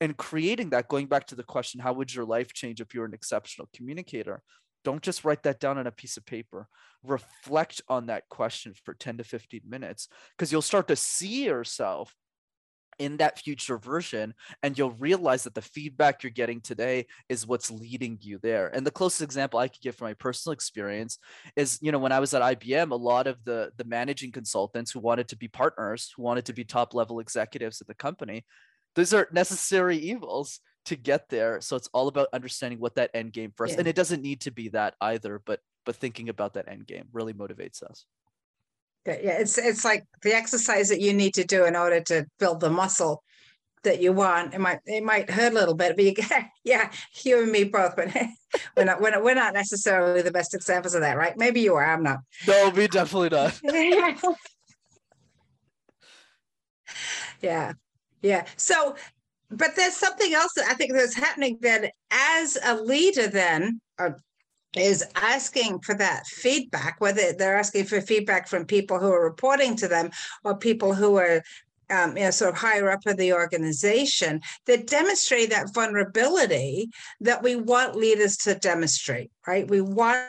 And 0.00 0.16
creating 0.16 0.70
that 0.70 0.88
going 0.88 1.06
back 1.06 1.26
to 1.26 1.34
the 1.34 1.42
question 1.42 1.80
how 1.80 1.92
would 1.92 2.14
your 2.14 2.24
life 2.24 2.54
change 2.54 2.80
if 2.80 2.94
you're 2.94 3.04
an 3.04 3.14
exceptional 3.14 3.68
communicator 3.74 4.42
don't 4.86 5.02
just 5.02 5.24
write 5.24 5.42
that 5.42 5.58
down 5.58 5.78
on 5.78 5.88
a 5.88 5.90
piece 5.90 6.16
of 6.16 6.24
paper. 6.24 6.68
Reflect 7.02 7.82
on 7.88 8.06
that 8.06 8.28
question 8.28 8.72
for 8.84 8.94
10 8.94 9.16
to 9.16 9.24
15 9.24 9.62
minutes 9.68 10.06
because 10.30 10.52
you'll 10.52 10.62
start 10.62 10.86
to 10.86 10.94
see 10.94 11.44
yourself 11.44 12.14
in 13.00 13.16
that 13.16 13.36
future 13.40 13.78
version 13.78 14.32
and 14.62 14.78
you'll 14.78 14.92
realize 14.92 15.42
that 15.42 15.54
the 15.56 15.60
feedback 15.60 16.22
you're 16.22 16.30
getting 16.30 16.60
today 16.60 17.04
is 17.28 17.48
what's 17.48 17.68
leading 17.68 18.16
you 18.22 18.38
there 18.42 18.74
and 18.74 18.86
the 18.86 18.90
closest 18.90 19.20
example 19.20 19.60
i 19.60 19.68
could 19.68 19.82
give 19.82 19.94
from 19.94 20.06
my 20.06 20.14
personal 20.14 20.54
experience 20.54 21.18
is 21.56 21.78
you 21.82 21.92
know 21.92 21.98
when 21.98 22.10
i 22.10 22.18
was 22.18 22.32
at 22.32 22.40
ibm 22.58 22.92
a 22.92 22.94
lot 22.94 23.26
of 23.26 23.36
the 23.44 23.70
the 23.76 23.84
managing 23.84 24.32
consultants 24.32 24.90
who 24.90 24.98
wanted 24.98 25.28
to 25.28 25.36
be 25.36 25.46
partners 25.46 26.10
who 26.16 26.22
wanted 26.22 26.46
to 26.46 26.54
be 26.54 26.64
top 26.64 26.94
level 26.94 27.20
executives 27.20 27.82
at 27.82 27.86
the 27.86 27.94
company 27.94 28.46
those 28.94 29.12
are 29.12 29.28
necessary 29.30 29.98
evils 29.98 30.60
to 30.86 30.96
get 30.96 31.28
there. 31.28 31.60
So 31.60 31.76
it's 31.76 31.88
all 31.92 32.08
about 32.08 32.28
understanding 32.32 32.80
what 32.80 32.94
that 32.96 33.10
end 33.14 33.32
game 33.32 33.52
first. 33.56 33.74
Yeah. 33.74 33.80
And 33.80 33.88
it 33.88 33.96
doesn't 33.96 34.22
need 34.22 34.40
to 34.42 34.50
be 34.50 34.68
that 34.70 34.94
either, 35.00 35.40
but 35.44 35.60
but 35.84 35.96
thinking 35.96 36.28
about 36.28 36.54
that 36.54 36.68
end 36.68 36.86
game 36.86 37.06
really 37.12 37.32
motivates 37.32 37.82
us. 37.82 38.06
Yeah, 39.06 39.38
it's 39.38 39.56
it's 39.56 39.84
like 39.84 40.04
the 40.22 40.34
exercise 40.34 40.88
that 40.88 41.00
you 41.00 41.12
need 41.12 41.34
to 41.34 41.44
do 41.44 41.64
in 41.64 41.76
order 41.76 42.00
to 42.00 42.26
build 42.38 42.60
the 42.60 42.70
muscle 42.70 43.22
that 43.84 44.02
you 44.02 44.12
want. 44.12 44.52
It 44.52 44.60
might 44.60 44.80
it 44.84 45.04
might 45.04 45.30
hurt 45.30 45.52
a 45.52 45.54
little 45.54 45.74
bit, 45.74 45.96
but 45.96 46.04
you 46.04 46.12
get, 46.12 46.50
yeah, 46.64 46.90
you 47.24 47.42
and 47.42 47.52
me 47.52 47.64
both. 47.64 47.96
But 47.96 48.14
we're 48.76 48.84
not 48.84 49.00
we're 49.00 49.10
not, 49.10 49.22
we're 49.22 49.34
not 49.34 49.54
necessarily 49.54 50.22
the 50.22 50.32
best 50.32 50.54
examples 50.54 50.94
of 50.94 51.00
that, 51.02 51.16
right? 51.16 51.36
Maybe 51.36 51.60
you 51.60 51.74
are. 51.76 51.84
I'm 51.84 52.02
not. 52.02 52.18
No, 52.46 52.70
we 52.70 52.88
definitely 52.88 53.30
not. 53.30 53.60
yeah, 57.40 57.72
yeah. 58.22 58.44
So 58.56 58.96
but 59.50 59.76
there's 59.76 59.96
something 59.96 60.34
else 60.34 60.52
that 60.56 60.66
I 60.68 60.74
think 60.74 60.92
that's 60.92 61.14
happening 61.14 61.58
then 61.60 61.88
as 62.10 62.58
a 62.64 62.74
leader 62.74 63.28
then 63.28 63.80
uh, 63.98 64.10
is 64.76 65.04
asking 65.14 65.80
for 65.80 65.94
that 65.94 66.26
feedback, 66.26 67.00
whether 67.00 67.32
they're 67.32 67.56
asking 67.56 67.84
for 67.84 68.00
feedback 68.00 68.48
from 68.48 68.66
people 68.66 68.98
who 68.98 69.10
are 69.10 69.24
reporting 69.24 69.76
to 69.76 69.88
them 69.88 70.10
or 70.44 70.56
people 70.56 70.94
who 70.94 71.16
are 71.16 71.42
um, 71.88 72.16
you 72.16 72.24
know, 72.24 72.30
sort 72.32 72.52
of 72.52 72.58
higher 72.58 72.90
up 72.90 73.06
in 73.06 73.16
the 73.16 73.32
organization 73.32 74.40
that 74.66 74.88
demonstrate 74.88 75.50
that 75.50 75.72
vulnerability 75.72 76.90
that 77.20 77.44
we 77.44 77.54
want 77.54 77.94
leaders 77.94 78.36
to 78.38 78.56
demonstrate, 78.56 79.30
right? 79.46 79.68
We 79.68 79.80
want 79.80 80.26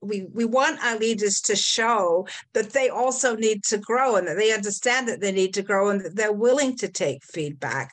we 0.00 0.26
we 0.32 0.44
want 0.44 0.82
our 0.84 0.98
leaders 0.98 1.40
to 1.40 1.56
show 1.56 2.26
that 2.52 2.70
they 2.70 2.90
also 2.90 3.34
need 3.34 3.62
to 3.64 3.78
grow 3.78 4.16
and 4.16 4.26
that 4.28 4.36
they 4.36 4.52
understand 4.52 5.08
that 5.08 5.20
they 5.20 5.32
need 5.32 5.54
to 5.54 5.62
grow 5.62 5.88
and 5.88 6.00
that 6.00 6.16
they're 6.16 6.32
willing 6.32 6.76
to 6.76 6.88
take 6.88 7.24
feedback 7.24 7.92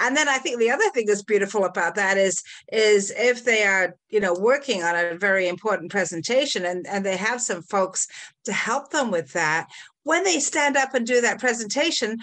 and 0.00 0.16
then 0.16 0.28
I 0.28 0.38
think 0.38 0.58
the 0.58 0.70
other 0.70 0.88
thing 0.90 1.06
that's 1.06 1.22
beautiful 1.22 1.64
about 1.64 1.94
that 1.96 2.16
is 2.16 2.42
is 2.72 3.12
if 3.16 3.44
they 3.44 3.64
are, 3.64 3.96
you 4.08 4.20
know, 4.20 4.34
working 4.34 4.82
on 4.82 4.94
a 4.96 5.16
very 5.16 5.48
important 5.48 5.90
presentation 5.90 6.64
and, 6.64 6.86
and 6.86 7.04
they 7.04 7.16
have 7.16 7.40
some 7.40 7.62
folks 7.62 8.06
to 8.44 8.52
help 8.52 8.90
them 8.90 9.10
with 9.10 9.32
that, 9.32 9.68
when 10.02 10.24
they 10.24 10.40
stand 10.40 10.76
up 10.76 10.94
and 10.94 11.06
do 11.06 11.20
that 11.20 11.40
presentation, 11.40 12.18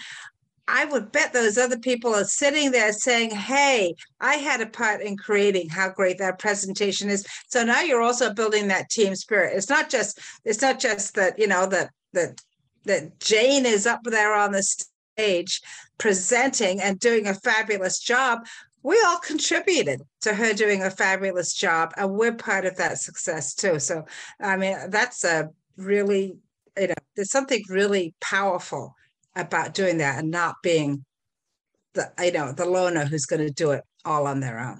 I 0.67 0.85
would 0.85 1.11
bet 1.11 1.33
those 1.33 1.57
other 1.57 1.79
people 1.79 2.15
are 2.15 2.23
sitting 2.23 2.71
there 2.71 2.93
saying, 2.93 3.31
Hey, 3.31 3.95
I 4.19 4.35
had 4.35 4.61
a 4.61 4.67
part 4.67 5.01
in 5.01 5.17
creating 5.17 5.69
how 5.69 5.89
great 5.89 6.17
that 6.19 6.39
presentation 6.39 7.09
is. 7.09 7.25
So 7.49 7.63
now 7.63 7.81
you're 7.81 8.01
also 8.01 8.33
building 8.33 8.67
that 8.67 8.89
team 8.89 9.15
spirit. 9.15 9.57
It's 9.57 9.69
not 9.69 9.89
just, 9.89 10.19
it's 10.45 10.61
not 10.61 10.79
just 10.79 11.15
that, 11.15 11.37
you 11.37 11.47
know, 11.47 11.65
that 11.67 11.89
that 12.13 12.41
that 12.85 13.19
Jane 13.19 13.65
is 13.65 13.85
up 13.85 14.01
there 14.03 14.33
on 14.33 14.51
the 14.51 14.63
stage 15.21 15.61
presenting 15.97 16.81
and 16.81 16.99
doing 16.99 17.27
a 17.27 17.33
fabulous 17.33 17.99
job, 17.99 18.39
we 18.83 18.99
all 19.05 19.19
contributed 19.19 20.01
to 20.21 20.33
her 20.33 20.53
doing 20.53 20.81
a 20.81 20.89
fabulous 20.89 21.53
job 21.53 21.93
and 21.97 22.11
we're 22.11 22.33
part 22.33 22.65
of 22.65 22.75
that 22.77 22.97
success 22.97 23.53
too. 23.53 23.79
So 23.79 24.05
i 24.39 24.57
mean 24.57 24.77
that's 24.89 25.23
a 25.23 25.49
really 25.77 26.37
you 26.77 26.87
know 26.87 26.93
there's 27.15 27.31
something 27.31 27.63
really 27.69 28.15
powerful 28.19 28.95
about 29.35 29.73
doing 29.73 29.99
that 29.99 30.19
and 30.19 30.31
not 30.31 30.55
being 30.63 31.05
the 31.93 32.11
you 32.23 32.31
know 32.31 32.51
the 32.51 32.65
loner 32.65 33.05
who's 33.05 33.25
going 33.25 33.45
to 33.45 33.53
do 33.53 33.71
it 33.71 33.83
all 34.03 34.25
on 34.25 34.39
their 34.39 34.59
own 34.59 34.79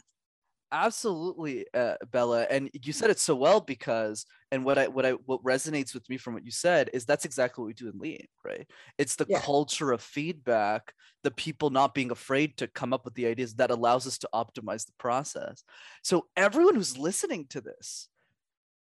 absolutely 0.72 1.66
uh, 1.74 1.96
bella 2.12 2.44
and 2.50 2.70
you 2.84 2.94
said 2.94 3.10
it 3.10 3.20
so 3.20 3.36
well 3.36 3.60
because 3.60 4.26
and 4.52 4.64
what 4.64 4.78
i 4.78 4.88
what 4.88 5.06
i 5.06 5.12
what 5.12 5.44
resonates 5.44 5.94
with 5.94 6.08
me 6.10 6.18
from 6.18 6.34
what 6.34 6.46
you 6.46 6.52
said 6.52 6.90
is 6.94 7.06
that's 7.06 7.26
exactly 7.26 7.62
what 7.62 7.68
we 7.68 7.74
do 7.74 7.90
in 7.90 8.00
lean 8.00 8.26
right? 8.46 8.68
It's 8.98 9.16
the 9.16 9.28
Yeah. 9.28 9.40
culture 9.40 9.92
of 9.92 10.02
feedback 10.02 10.94
the 11.24 11.32
people 11.32 11.70
not 11.70 11.94
being 11.94 12.10
afraid 12.12 12.58
to 12.58 12.68
come 12.68 12.94
up 12.94 13.06
with 13.06 13.14
the 13.16 13.28
ideas 13.28 13.56
that 13.56 13.70
allows 13.72 14.08
us 14.08 14.18
to 14.20 14.30
optimize 14.34 14.86
the 14.86 14.94
process. 14.98 15.64
So 16.04 16.28
everyone 16.36 16.76
who's 16.76 16.98
listening 16.98 17.46
to 17.50 17.62
this 17.62 18.08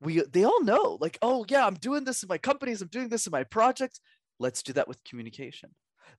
we 0.01 0.21
they 0.23 0.45
all 0.45 0.63
know 0.63 0.99
like 1.01 1.19
oh 1.23 1.45
yeah 1.49 1.67
i'm 1.67 1.75
doing 1.75 2.05
this 2.05 2.23
in 2.23 2.29
my 2.29 2.39
companies 2.39 2.83
i'm 2.83 2.89
doing 2.89 3.09
this 3.09 3.27
in 3.27 3.31
my 3.31 3.45
projects. 3.45 4.01
Let's 4.41 4.63
do 4.63 4.73
that 4.75 4.87
with 4.89 5.03
communication 5.05 5.71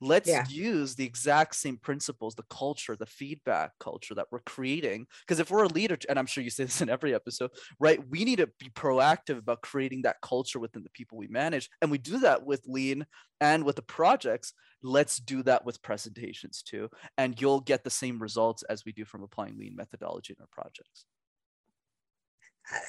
let's 0.02 0.28
Yeah. 0.28 0.46
use 0.50 0.96
the 0.96 1.06
exact 1.06 1.56
same 1.56 1.78
principles 1.78 2.36
the 2.36 2.44
culture 2.50 2.96
the 2.96 3.06
feedback 3.06 3.72
culture 3.80 4.16
that 4.16 4.28
we're 4.32 4.40
creating 4.42 5.08
because 5.22 5.40
if 5.40 5.52
we're 5.52 5.64
a 5.64 5.68
leader 5.68 5.98
and 6.08 6.18
i'm 6.20 6.26
sure 6.26 6.44
you 6.44 6.50
say 6.50 6.64
this 6.64 6.82
in 6.82 6.90
every 6.90 7.14
episode 7.14 7.52
right 7.80 8.00
we 8.10 8.24
need 8.24 8.38
to 8.38 8.48
be 8.60 8.70
proactive 8.70 9.38
about 9.38 9.62
creating 9.62 10.02
that 10.04 10.18
culture 10.22 10.60
within 10.60 10.84
the 10.84 10.90
people 10.92 11.18
we 11.18 11.28
manage 11.28 11.70
and 11.82 11.92
we 11.92 11.98
do 11.98 12.20
that 12.20 12.46
with 12.46 12.62
lean 12.68 13.06
and 13.42 13.64
with 13.64 13.76
the 13.76 13.82
projects 13.82 14.54
let's 14.84 15.18
do 15.18 15.44
that 15.44 15.66
with 15.66 15.82
presentations 15.82 16.62
too 16.62 16.90
and 17.18 17.40
you'll 17.42 17.62
get 17.62 17.84
the 17.84 17.90
same 17.90 18.20
results 18.22 18.64
as 18.64 18.86
we 18.86 18.92
do 18.92 19.06
from 19.06 19.24
applying 19.24 19.58
lean 19.58 19.76
methodology 19.76 20.34
in 20.38 20.42
our 20.42 20.48
projects 20.52 21.06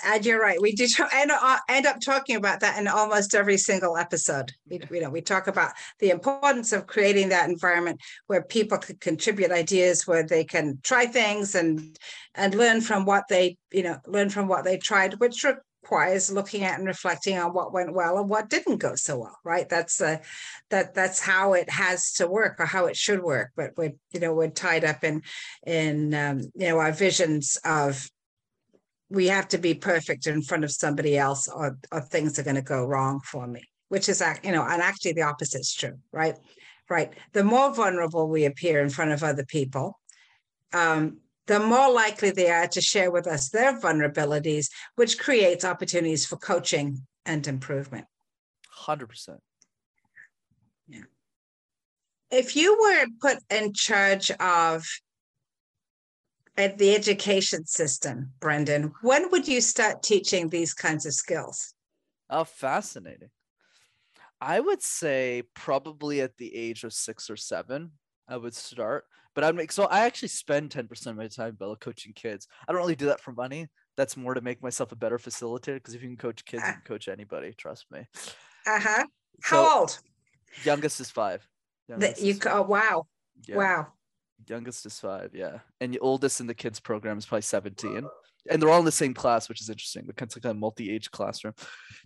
And 0.05 0.25
you're 0.27 0.40
right. 0.40 0.61
We 0.61 0.73
do 0.73 0.87
end, 1.12 1.31
uh, 1.31 1.59
end 1.69 1.87
up 1.87 2.01
talking 2.01 2.37
about 2.37 2.61
that 2.61 2.79
in 2.79 2.87
almost 2.87 3.35
every 3.35 3.57
single 3.57 3.97
episode. 3.97 4.53
We, 4.69 4.81
you 4.90 5.01
know, 5.01 5.11
we 5.11 5.23
talk 5.23 5.47
about 5.47 5.73
the 6.01 6.11
importance 6.11 6.73
of 6.73 6.87
creating 6.87 7.31
that 7.31 7.49
environment 7.49 8.01
where 8.27 8.43
people 8.43 8.79
can 8.79 8.97
contribute 8.97 9.51
ideas, 9.51 10.07
where 10.07 10.27
they 10.27 10.45
can 10.45 10.79
try 10.83 11.07
things 11.07 11.55
and 11.55 11.97
and 12.35 12.55
learn 12.55 12.81
from 12.81 13.05
what 13.07 13.25
they, 13.29 13.57
you 13.73 13.83
know, 13.83 13.99
learn 14.07 14.31
from 14.31 14.49
what 14.49 14.64
they 14.64 14.77
tried, 14.77 15.14
which 15.14 15.45
requires 15.83 16.31
looking 16.31 16.62
at 16.62 16.79
and 16.79 16.87
reflecting 16.87 17.38
on 17.38 17.53
what 17.53 17.73
went 17.73 17.95
well 17.95 18.19
and 18.19 18.29
what 18.29 18.51
didn't 18.51 18.79
go 18.79 18.95
so 18.95 19.19
well. 19.19 19.38
Right? 19.45 19.69
That's 19.69 20.01
uh, 20.01 20.19
that 20.69 20.95
that's 20.95 21.21
how 21.21 21.55
it 21.55 21.71
has 21.71 22.12
to 22.14 22.27
work 22.27 22.57
or 22.59 22.66
how 22.66 22.87
it 22.87 22.97
should 22.97 23.23
work. 23.23 23.53
But 23.57 23.73
we're 23.79 23.95
you 24.12 24.21
know 24.21 24.35
we're 24.35 24.51
tied 24.51 24.85
up 24.85 25.05
in 25.05 25.23
in 25.66 26.14
um, 26.14 26.40
you 26.55 26.69
know 26.69 26.79
our 26.79 26.93
visions 26.93 27.57
of 27.64 28.09
we 29.11 29.27
have 29.27 29.49
to 29.49 29.59
be 29.59 29.75
perfect 29.75 30.27
in 30.27 30.40
front 30.40 30.64
of 30.64 30.70
somebody 30.70 31.18
else 31.18 31.49
or, 31.49 31.77
or 31.92 32.01
things 32.01 32.38
are 32.38 32.44
going 32.44 32.57
to 32.57 32.62
go 32.62 32.87
wrong 32.87 33.20
for 33.20 33.46
me 33.46 33.62
which 33.88 34.09
is 34.09 34.23
you 34.42 34.53
know 34.53 34.64
and 34.66 34.81
actually 34.81 35.12
the 35.12 35.23
opposite 35.23 35.61
is 35.61 35.75
true 35.75 35.99
right? 36.12 36.37
Right. 36.88 37.12
The 37.35 37.44
more 37.44 37.73
vulnerable 37.73 38.29
we 38.29 38.46
appear 38.46 38.81
in 38.81 38.90
front 38.90 39.12
of 39.12 39.23
other 39.23 39.44
people 39.44 39.99
um, 40.73 41.18
the 41.46 41.61
more 41.61 41.92
likely 41.92 42.31
they 42.31 42.51
are 42.51 42.68
to 42.68 42.81
share 42.81 43.11
with 43.11 43.27
us 43.27 43.51
their 43.51 43.79
vulnerabilities 43.79 44.70
which 44.94 45.18
creates 45.18 45.64
opportunities 45.64 46.25
for 46.25 46.37
coaching 46.37 47.07
and 47.27 47.46
improvement. 47.46 48.07
100% 48.87 49.38
Yeah. 50.88 51.03
if 52.31 52.57
you 52.57 52.79
were 52.81 53.07
put 53.20 53.38
in 53.51 53.73
charge 53.73 54.31
of 54.33 54.87
at 56.61 56.79
the 56.79 56.94
education 56.94 57.64
system 57.66 58.33
brenden 58.40 58.92
when 59.03 59.31
would 59.31 59.49
you 59.49 59.61
start 59.61 60.03
teaching 60.03 60.49
these 60.49 60.73
kinds 60.75 61.07
of 61.07 61.12
skills 61.14 61.75
Oh, 62.33 62.44
fascinating. 62.44 63.31
I 64.40 64.61
would 64.61 64.83
say 64.83 65.42
probably 65.55 66.20
at 66.20 66.37
the 66.38 66.55
age 66.55 66.85
of 66.85 66.92
six 66.92 67.29
or 67.29 67.37
seven, 67.37 67.90
I 68.29 68.37
would 68.37 68.55
start. 68.55 69.05
But 69.35 69.44
I'd 69.44 69.55
make 69.55 69.70
so 69.73 69.85
I 69.85 70.01
actually 70.01 70.29
spend 70.29 70.70
10% 70.70 71.07
of 71.09 71.16
my 71.16 71.29
time 71.29 71.57
Bella 71.57 71.77
coaching 71.77 72.12
kids. 72.14 72.46
I 72.66 72.73
don't 72.73 72.81
really 72.81 72.96
do 72.96 73.07
that 73.07 73.20
for 73.20 73.33
money. 73.33 73.68
That's 73.96 74.16
more 74.16 74.35
to 74.35 74.40
make 74.40 74.62
myself 74.62 74.92
a 74.92 74.96
better 74.96 75.18
facilitator 75.18 75.75
because 75.75 75.94
if 75.94 76.03
you 76.03 76.09
can 76.09 76.16
coach 76.16 76.44
kids, 76.44 76.62
you 76.66 76.73
can 76.73 76.83
coach 76.85 77.09
anybody, 77.09 77.53
trust 77.53 77.87
me. 77.90 78.07
uh-huh 78.66 79.05
how 79.42 79.64
So, 79.64 79.81
old 79.81 79.99
Youngest 80.64 81.01
is 81.01 81.11
five. 81.11 81.46
Youngest 81.88 82.23
you 82.23 82.31
is- 82.31 82.40
oh 82.46 82.62
wow 82.62 83.07
yeah, 83.46 83.57
wow 83.57 83.92
Youngest 84.48 84.87
is 84.87 84.98
five, 84.98 85.31
yeah. 85.33 85.59
And 85.81 85.92
the 85.92 85.98
oldest 86.00 86.40
in 86.40 86.46
the 86.46 86.55
kids 86.55 86.81
program 86.81 87.18
is 87.18 87.26
probably 87.26 87.42
17. 87.42 88.07
And 88.48 88.61
they're 88.61 88.70
all 88.70 88.79
in 88.79 88.85
the 88.85 88.92
same 88.92 89.14
class, 89.14 89.48
which 89.48 89.61
is 89.61 89.68
interesting. 89.68 90.09
Of 90.09 90.37
like 90.37 90.44
a 90.44 90.55
multi-age 90.55 91.11
classroom. 91.11 91.55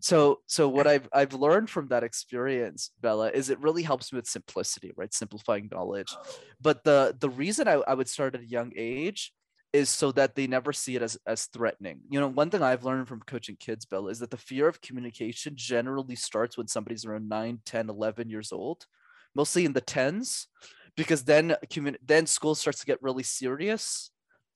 So 0.00 0.40
so 0.46 0.68
what 0.68 0.86
I've 0.86 1.08
I've 1.12 1.32
learned 1.32 1.70
from 1.70 1.88
that 1.88 2.02
experience, 2.02 2.90
Bella, 3.00 3.30
is 3.30 3.50
it 3.50 3.60
really 3.60 3.82
helps 3.82 4.12
me 4.12 4.16
with 4.16 4.26
simplicity, 4.26 4.92
right? 4.96 5.14
Simplifying 5.14 5.68
knowledge. 5.70 6.08
Oh. 6.12 6.22
But 6.60 6.82
the 6.84 7.16
the 7.18 7.30
reason 7.30 7.68
I, 7.68 7.74
I 7.74 7.94
would 7.94 8.08
start 8.08 8.34
at 8.34 8.40
a 8.40 8.46
young 8.46 8.72
age 8.76 9.32
is 9.72 9.90
so 9.90 10.12
that 10.12 10.36
they 10.36 10.46
never 10.46 10.72
see 10.72 10.96
it 10.96 11.02
as 11.02 11.18
as 11.26 11.46
threatening. 11.46 12.00
You 12.10 12.20
know, 12.20 12.28
one 12.28 12.50
thing 12.50 12.62
I've 12.62 12.84
learned 12.84 13.08
from 13.08 13.20
coaching 13.22 13.56
kids, 13.58 13.84
Bella, 13.84 14.10
is 14.10 14.20
that 14.20 14.30
the 14.30 14.36
fear 14.36 14.68
of 14.68 14.80
communication 14.80 15.54
generally 15.56 16.16
starts 16.16 16.56
when 16.56 16.68
somebody's 16.68 17.04
around 17.04 17.28
9, 17.28 17.60
10, 17.64 17.90
11 17.90 18.30
years 18.30 18.52
old, 18.52 18.86
mostly 19.34 19.64
in 19.64 19.72
the 19.72 19.80
10s 19.80 20.46
because 20.96 21.24
then 21.24 21.56
commun- 21.70 21.98
then 22.04 22.26
school 22.26 22.54
starts 22.54 22.80
to 22.80 22.86
get 22.86 23.02
really 23.02 23.22
serious 23.22 24.10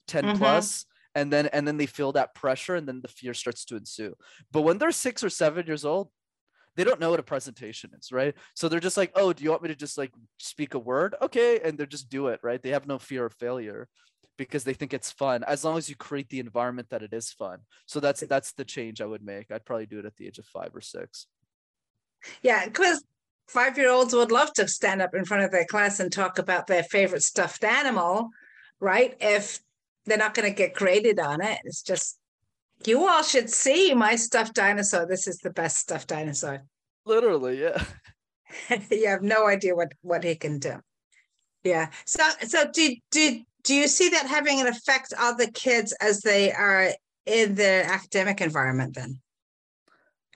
10 0.07 0.25
Mhm. 0.25 0.39
plus 0.39 0.87
and 1.15 1.33
then 1.33 1.47
and 1.49 1.67
then 1.67 1.77
they 1.77 1.87
feel 1.87 2.13
that 2.13 2.35
pressure 2.35 2.77
and 2.77 2.87
then 2.89 3.01
the 3.03 3.09
fear 3.09 3.35
starts 3.35 3.65
to 3.67 3.77
ensue. 3.77 4.15
But 4.53 4.63
when 4.63 4.79
they're 4.79 4.93
six 4.93 5.25
or 5.25 5.31
seven 5.31 5.67
years 5.67 5.85
old 5.85 6.11
they 6.77 6.85
don't 6.85 7.01
know 7.01 7.11
what 7.11 7.21
a 7.21 7.25
presentation 7.25 7.91
is 7.99 8.13
right? 8.13 8.35
So 8.55 8.69
they're 8.69 8.81
just 8.81 8.97
like 8.97 9.13
oh 9.15 9.33
do 9.33 9.43
you 9.45 9.51
want 9.51 9.63
me 9.63 9.69
to 9.69 9.75
just 9.77 9.99
like 9.99 10.13
speak 10.39 10.75
a 10.75 10.79
word? 10.79 11.15
Okay 11.23 11.61
and 11.61 11.77
they 11.79 11.87
just 11.87 12.09
do 12.09 12.29
it 12.29 12.41
right? 12.43 12.63
They 12.63 12.71
have 12.71 12.87
no 12.87 12.99
fear 12.99 13.27
of 13.27 13.35
failure 13.35 13.89
because 14.37 14.63
they 14.65 14.75
think 14.75 14.95
it's 14.95 15.11
fun 15.11 15.43
as 15.45 15.65
long 15.65 15.77
as 15.77 15.89
you 15.91 15.97
create 15.97 16.29
the 16.29 16.39
environment 16.39 16.89
that 16.91 17.03
it 17.03 17.13
is 17.13 17.33
fun. 17.33 17.59
So 17.87 17.99
that's 18.01 18.21
that's 18.21 18.53
the 18.53 18.65
change 18.65 19.01
i 19.01 19.07
would 19.07 19.23
make. 19.25 19.51
I'd 19.51 19.65
probably 19.67 19.87
do 19.87 19.99
it 19.99 20.05
at 20.07 20.17
the 20.17 20.27
age 20.29 20.39
of 20.39 20.47
five 20.47 20.75
or 20.75 20.81
six. 20.81 21.27
Yeah, 22.43 22.65
because 22.67 23.03
five 23.49 23.77
year 23.79 23.91
olds 23.91 24.15
would 24.15 24.31
love 24.33 24.53
to 24.55 24.69
stand 24.69 25.03
up 25.03 25.15
in 25.15 25.25
front 25.25 25.45
of 25.45 25.51
their 25.51 25.65
class 25.67 26.01
and 26.01 26.13
talk 26.13 26.39
about 26.39 26.67
their 26.67 26.83
favorite 26.85 27.23
stuffed 27.23 27.65
animal, 27.65 28.29
right? 28.81 29.17
If 29.21 29.61
they're 30.07 30.19
not 30.19 30.35
going 30.35 30.49
to 30.51 30.55
get 30.57 30.75
graded 30.75 31.19
on 31.19 31.43
it, 31.43 31.59
it's 31.65 31.83
just, 31.83 32.19
you 32.87 33.09
all 33.09 33.23
should 33.23 33.51
see 33.51 33.93
my 33.95 34.17
stuffed 34.17 34.55
dinosaur. 34.55 35.07
This 35.07 35.27
is 35.27 35.39
the 35.39 35.51
best 35.51 35.79
stuffed 35.79 36.09
dinosaur. 36.09 36.63
literally 37.05 37.61
yeah 37.61 37.83
you 38.91 39.07
have 39.09 39.23
no 39.23 39.47
idea 39.47 39.75
what 39.75 39.93
what 40.03 40.25
he 40.25 40.35
can 40.35 40.59
do. 40.59 40.75
Yeah. 41.65 41.91
So 42.07 42.23
so 42.47 42.65
do 42.73 42.97
do 43.11 43.43
do 43.65 43.75
you 43.75 43.89
see 43.89 44.09
that 44.11 44.27
having 44.27 44.61
an 44.61 44.67
effect 44.67 45.13
on 45.19 45.37
the 45.37 45.51
kids 45.51 45.93
as 46.01 46.21
they 46.21 46.53
are 46.53 46.91
in 47.27 47.55
their 47.57 47.85
academic 47.85 48.41
environment 48.41 48.95
then? 48.95 49.21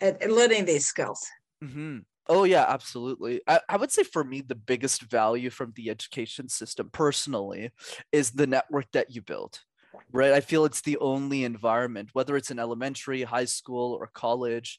And, 0.00 0.16
and 0.20 0.32
learning 0.32 0.64
these 0.66 0.86
skills. 0.86 1.24
hmm 1.62 1.98
Oh 2.28 2.44
yeah, 2.44 2.64
absolutely. 2.68 3.40
I, 3.48 3.60
I 3.68 3.76
would 3.76 3.90
say 3.90 4.04
for 4.04 4.22
me, 4.22 4.40
the 4.42 4.54
biggest 4.54 5.02
value 5.02 5.50
from 5.50 5.72
the 5.74 5.90
education 5.90 6.48
system 6.48 6.88
personally 6.90 7.70
is 8.12 8.30
the 8.32 8.46
network 8.46 8.92
that 8.92 9.10
you 9.10 9.22
build. 9.22 9.60
Right. 10.12 10.32
I 10.32 10.40
feel 10.40 10.64
it's 10.64 10.82
the 10.82 10.98
only 10.98 11.42
environment, 11.44 12.10
whether 12.12 12.36
it's 12.36 12.50
in 12.50 12.58
elementary, 12.58 13.22
high 13.22 13.46
school, 13.46 13.94
or 13.94 14.06
college, 14.08 14.78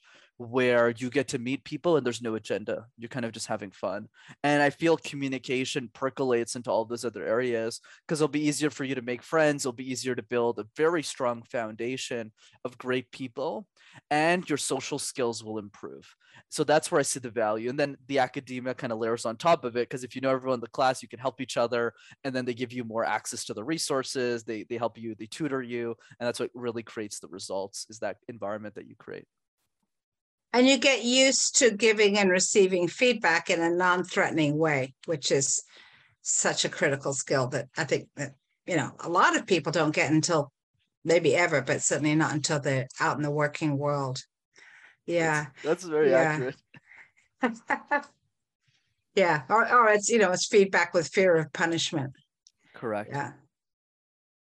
where 0.51 0.89
you 0.89 1.09
get 1.09 1.27
to 1.29 1.39
meet 1.39 1.63
people 1.63 1.97
and 1.97 2.05
there's 2.05 2.21
no 2.21 2.35
agenda. 2.35 2.87
You're 2.97 3.09
kind 3.09 3.25
of 3.25 3.31
just 3.31 3.47
having 3.47 3.71
fun. 3.71 4.09
And 4.43 4.61
I 4.61 4.69
feel 4.69 4.97
communication 4.97 5.89
percolates 5.93 6.55
into 6.55 6.71
all 6.71 6.85
those 6.85 7.05
other 7.05 7.25
areas 7.25 7.81
because 8.07 8.21
it'll 8.21 8.31
be 8.31 8.47
easier 8.47 8.69
for 8.69 8.83
you 8.83 8.95
to 8.95 9.01
make 9.01 9.23
friends. 9.23 9.63
It'll 9.63 9.73
be 9.73 9.91
easier 9.91 10.15
to 10.15 10.23
build 10.23 10.59
a 10.59 10.67
very 10.75 11.03
strong 11.03 11.43
foundation 11.43 12.31
of 12.63 12.77
great 12.77 13.11
people, 13.11 13.67
and 14.09 14.47
your 14.49 14.57
social 14.57 14.99
skills 14.99 15.43
will 15.43 15.57
improve 15.57 16.15
so 16.49 16.63
that's 16.63 16.91
where 16.91 16.99
I 16.99 17.03
see 17.03 17.19
the 17.19 17.29
value. 17.29 17.69
And 17.69 17.79
then 17.79 17.97
the 18.07 18.19
academia 18.19 18.73
kind 18.73 18.93
of 18.93 18.99
layers 18.99 19.25
on 19.25 19.37
top 19.37 19.63
of 19.63 19.75
it 19.75 19.89
because 19.89 20.03
if 20.03 20.15
you 20.15 20.21
know 20.21 20.29
everyone 20.29 20.57
in 20.57 20.61
the 20.61 20.67
class, 20.67 21.01
you 21.01 21.07
can 21.07 21.19
help 21.19 21.41
each 21.41 21.57
other, 21.57 21.93
and 22.23 22.35
then 22.35 22.45
they 22.45 22.53
give 22.53 22.71
you 22.71 22.83
more 22.83 23.05
access 23.05 23.45
to 23.45 23.53
the 23.53 23.63
resources. 23.63 24.43
They 24.43 24.63
they 24.63 24.77
help 24.77 24.97
you, 24.97 25.15
they 25.15 25.25
tutor 25.25 25.61
you, 25.61 25.95
and 26.19 26.27
that's 26.27 26.39
what 26.39 26.51
really 26.53 26.83
creates 26.83 27.19
the 27.19 27.27
results. 27.27 27.87
Is 27.89 27.99
that 27.99 28.17
environment 28.27 28.75
that 28.75 28.87
you 28.87 28.95
create? 28.95 29.25
And 30.53 30.67
you 30.67 30.77
get 30.77 31.03
used 31.03 31.57
to 31.57 31.71
giving 31.71 32.17
and 32.19 32.29
receiving 32.29 32.87
feedback 32.87 33.49
in 33.49 33.59
a 33.59 33.71
non-threatening 33.71 34.57
way, 34.57 34.93
which 35.05 35.31
is 35.31 35.63
such 36.21 36.63
a 36.63 36.69
critical 36.69 37.13
skill 37.13 37.47
that 37.47 37.69
I 37.75 37.83
think 37.85 38.07
that, 38.15 38.35
you 38.67 38.77
know, 38.77 38.91
a 38.99 39.09
lot 39.09 39.35
of 39.35 39.47
people 39.47 39.71
don't 39.71 39.95
get 39.95 40.11
until 40.11 40.51
maybe 41.03 41.35
ever, 41.35 41.61
but 41.61 41.81
certainly 41.81 42.13
not 42.15 42.33
until 42.33 42.59
they're 42.59 42.87
out 42.99 43.17
in 43.17 43.23
the 43.23 43.31
working 43.31 43.77
world. 43.79 44.21
Yeah. 45.07 45.47
That's 45.63 45.83
very 45.83 46.11
Yeah. 46.11 46.53
accurate. 47.41 48.05
yeah. 49.15 49.41
Or, 49.49 49.69
or 49.69 49.89
it's, 49.89 50.09
you 50.09 50.19
know, 50.19 50.31
it's 50.31 50.47
feedback 50.47 50.93
with 50.93 51.07
fear 51.07 51.35
of 51.35 51.51
punishment. 51.51 52.13
Correct. 52.75 53.09
Yeah. 53.11 53.31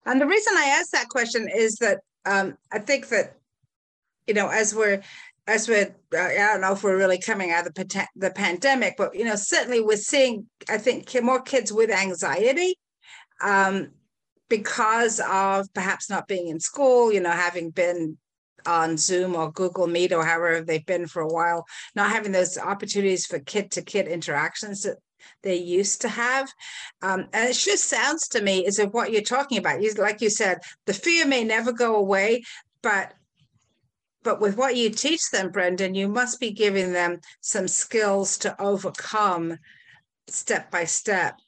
And 0.07 0.21
the 0.21 0.27
reason 0.27 0.55
I 0.57 0.77
asked 0.79 0.93
that 0.93 1.09
question 1.09 1.49
is 1.53 1.77
that 1.77 2.01
um, 2.25 2.57
I 2.73 2.79
think 2.79 3.09
that, 3.09 3.37
you 4.27 4.35
know, 4.35 4.49
as 4.49 4.75
we're, 4.75 5.03
as 5.47 5.69
uh, 5.69 5.87
I 6.13 6.35
don't 6.35 6.61
know 6.61 6.73
if 6.73 6.83
we're 6.83 6.97
really 6.97 7.19
coming 7.19 7.53
out 7.53 7.67
of 7.67 7.75
the, 7.75 8.07
the 8.17 8.31
pandemic, 8.31 8.97
but, 8.97 9.15
you 9.15 9.25
know, 9.25 9.37
certainly 9.37 9.81
we're 9.81 9.97
seeing, 9.97 10.47
I 10.69 10.79
think, 10.79 11.15
more 11.23 11.41
kids 11.41 11.73
with 11.73 11.91
anxiety. 11.91 12.79
Um, 13.43 13.91
because 14.49 15.21
of 15.21 15.73
perhaps 15.75 16.09
not 16.09 16.29
being 16.29 16.49
in 16.49 16.61
school, 16.61 17.13
you 17.13 17.21
know, 17.21 17.31
having 17.31 17.71
been 17.71 18.17
on 18.65 18.97
Zoom 18.97 19.35
or 19.35 19.53
Google 19.53 19.87
Meet 19.87 20.13
or 20.13 20.25
however 20.25 20.61
they've 20.61 20.87
been 20.87 21.07
for 21.07 21.23
a 21.23 21.29
while, 21.29 21.67
not 21.95 22.11
having 22.11 22.33
those 22.33 22.59
opportunities 22.59 23.27
for 23.27 23.39
kid 23.39 23.71
to 23.73 23.83
kid 23.83 24.09
interactions 24.09 24.83
that 24.83 24.99
they 25.43 25.57
used 25.57 26.01
to 26.03 26.09
have. 26.09 26.49
Um, 27.03 27.27
and 27.33 27.51
it 27.51 27.55
just 27.55 27.85
sounds 27.85 28.29
to 28.29 28.43
me 28.43 28.67
as 28.67 28.79
if 28.79 28.91
what 28.93 29.13
you're 29.13 29.23
talking 29.23 29.59
about, 29.59 29.83
you, 29.83 29.93
like 29.95 30.21
you 30.21 30.31
said, 30.31 30.59
the 30.87 30.95
fear 30.95 31.27
may 31.27 31.45
never 31.45 31.73
go 31.73 31.97
away, 31.97 32.43
but 32.83 33.13
but 34.27 34.41
with 34.41 34.57
what 34.57 34.75
you 34.75 34.91
teach 34.91 35.31
them, 35.31 35.53
Brenden, 35.53 35.95
you 35.95 36.09
must 36.09 36.41
be 36.41 36.51
giving 36.51 36.93
them 36.93 37.21
some 37.43 37.69
skills 37.69 38.37
to 38.39 38.61
overcome 38.61 39.57
step 40.27 40.69
by 40.69 40.83
step 40.83 41.39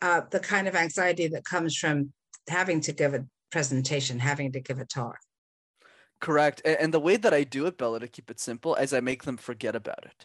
uh, 0.00 0.22
the 0.30 0.40
kind 0.40 0.66
of 0.66 0.74
anxiety 0.74 1.28
that 1.28 1.44
comes 1.44 1.76
from 1.76 2.10
having 2.48 2.80
to 2.80 2.92
give 2.92 3.12
a 3.12 3.26
presentation, 3.50 4.18
having 4.18 4.50
to 4.52 4.60
give 4.60 4.78
a 4.78 4.86
talk. 4.86 5.18
Correct. 6.20 6.62
And 6.64 6.94
the 6.94 7.00
way 7.00 7.18
that 7.18 7.34
I 7.34 7.44
do 7.44 7.66
it, 7.66 7.76
Bella, 7.76 8.00
to 8.00 8.08
keep 8.08 8.30
it 8.30 8.40
simple, 8.40 8.76
is 8.76 8.94
I 8.94 9.00
make 9.00 9.24
them 9.24 9.36
forget 9.36 9.76
about 9.76 10.06
it. 10.06 10.24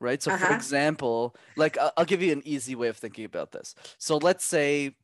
Right. 0.00 0.22
So, 0.22 0.30
uh-huh. 0.30 0.46
for 0.46 0.54
example, 0.54 1.36
like 1.56 1.76
I'll 1.98 2.06
give 2.06 2.22
you 2.22 2.32
an 2.32 2.42
easy 2.46 2.74
way 2.74 2.88
of 2.88 2.96
thinking 2.96 3.26
about 3.26 3.52
this. 3.52 3.74
So, 3.98 4.16
let's 4.16 4.46
say 4.46 4.94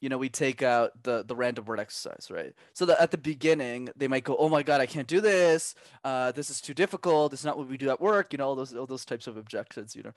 you 0.00 0.08
know, 0.08 0.16
we 0.16 0.28
take 0.30 0.62
out 0.62 1.02
the 1.02 1.22
the 1.22 1.36
random 1.36 1.66
word 1.66 1.78
exercise, 1.78 2.28
right? 2.30 2.54
So 2.72 2.86
that 2.86 3.00
at 3.00 3.10
the 3.10 3.18
beginning 3.18 3.90
they 3.96 4.08
might 4.08 4.24
go, 4.24 4.34
"Oh 4.36 4.48
my 4.48 4.62
god, 4.62 4.80
I 4.80 4.86
can't 4.86 5.06
do 5.06 5.20
this. 5.20 5.74
Uh, 6.02 6.32
this 6.32 6.48
is 6.48 6.60
too 6.60 6.72
difficult. 6.72 7.32
It's 7.32 7.44
not 7.44 7.58
what 7.58 7.68
we 7.68 7.76
do 7.76 7.90
at 7.90 8.00
work." 8.00 8.32
You 8.32 8.38
know, 8.38 8.48
all 8.48 8.54
those 8.54 8.74
all 8.74 8.86
those 8.86 9.04
types 9.04 9.26
of 9.26 9.36
objections, 9.36 9.94
you 9.94 10.02
know. 10.02 10.12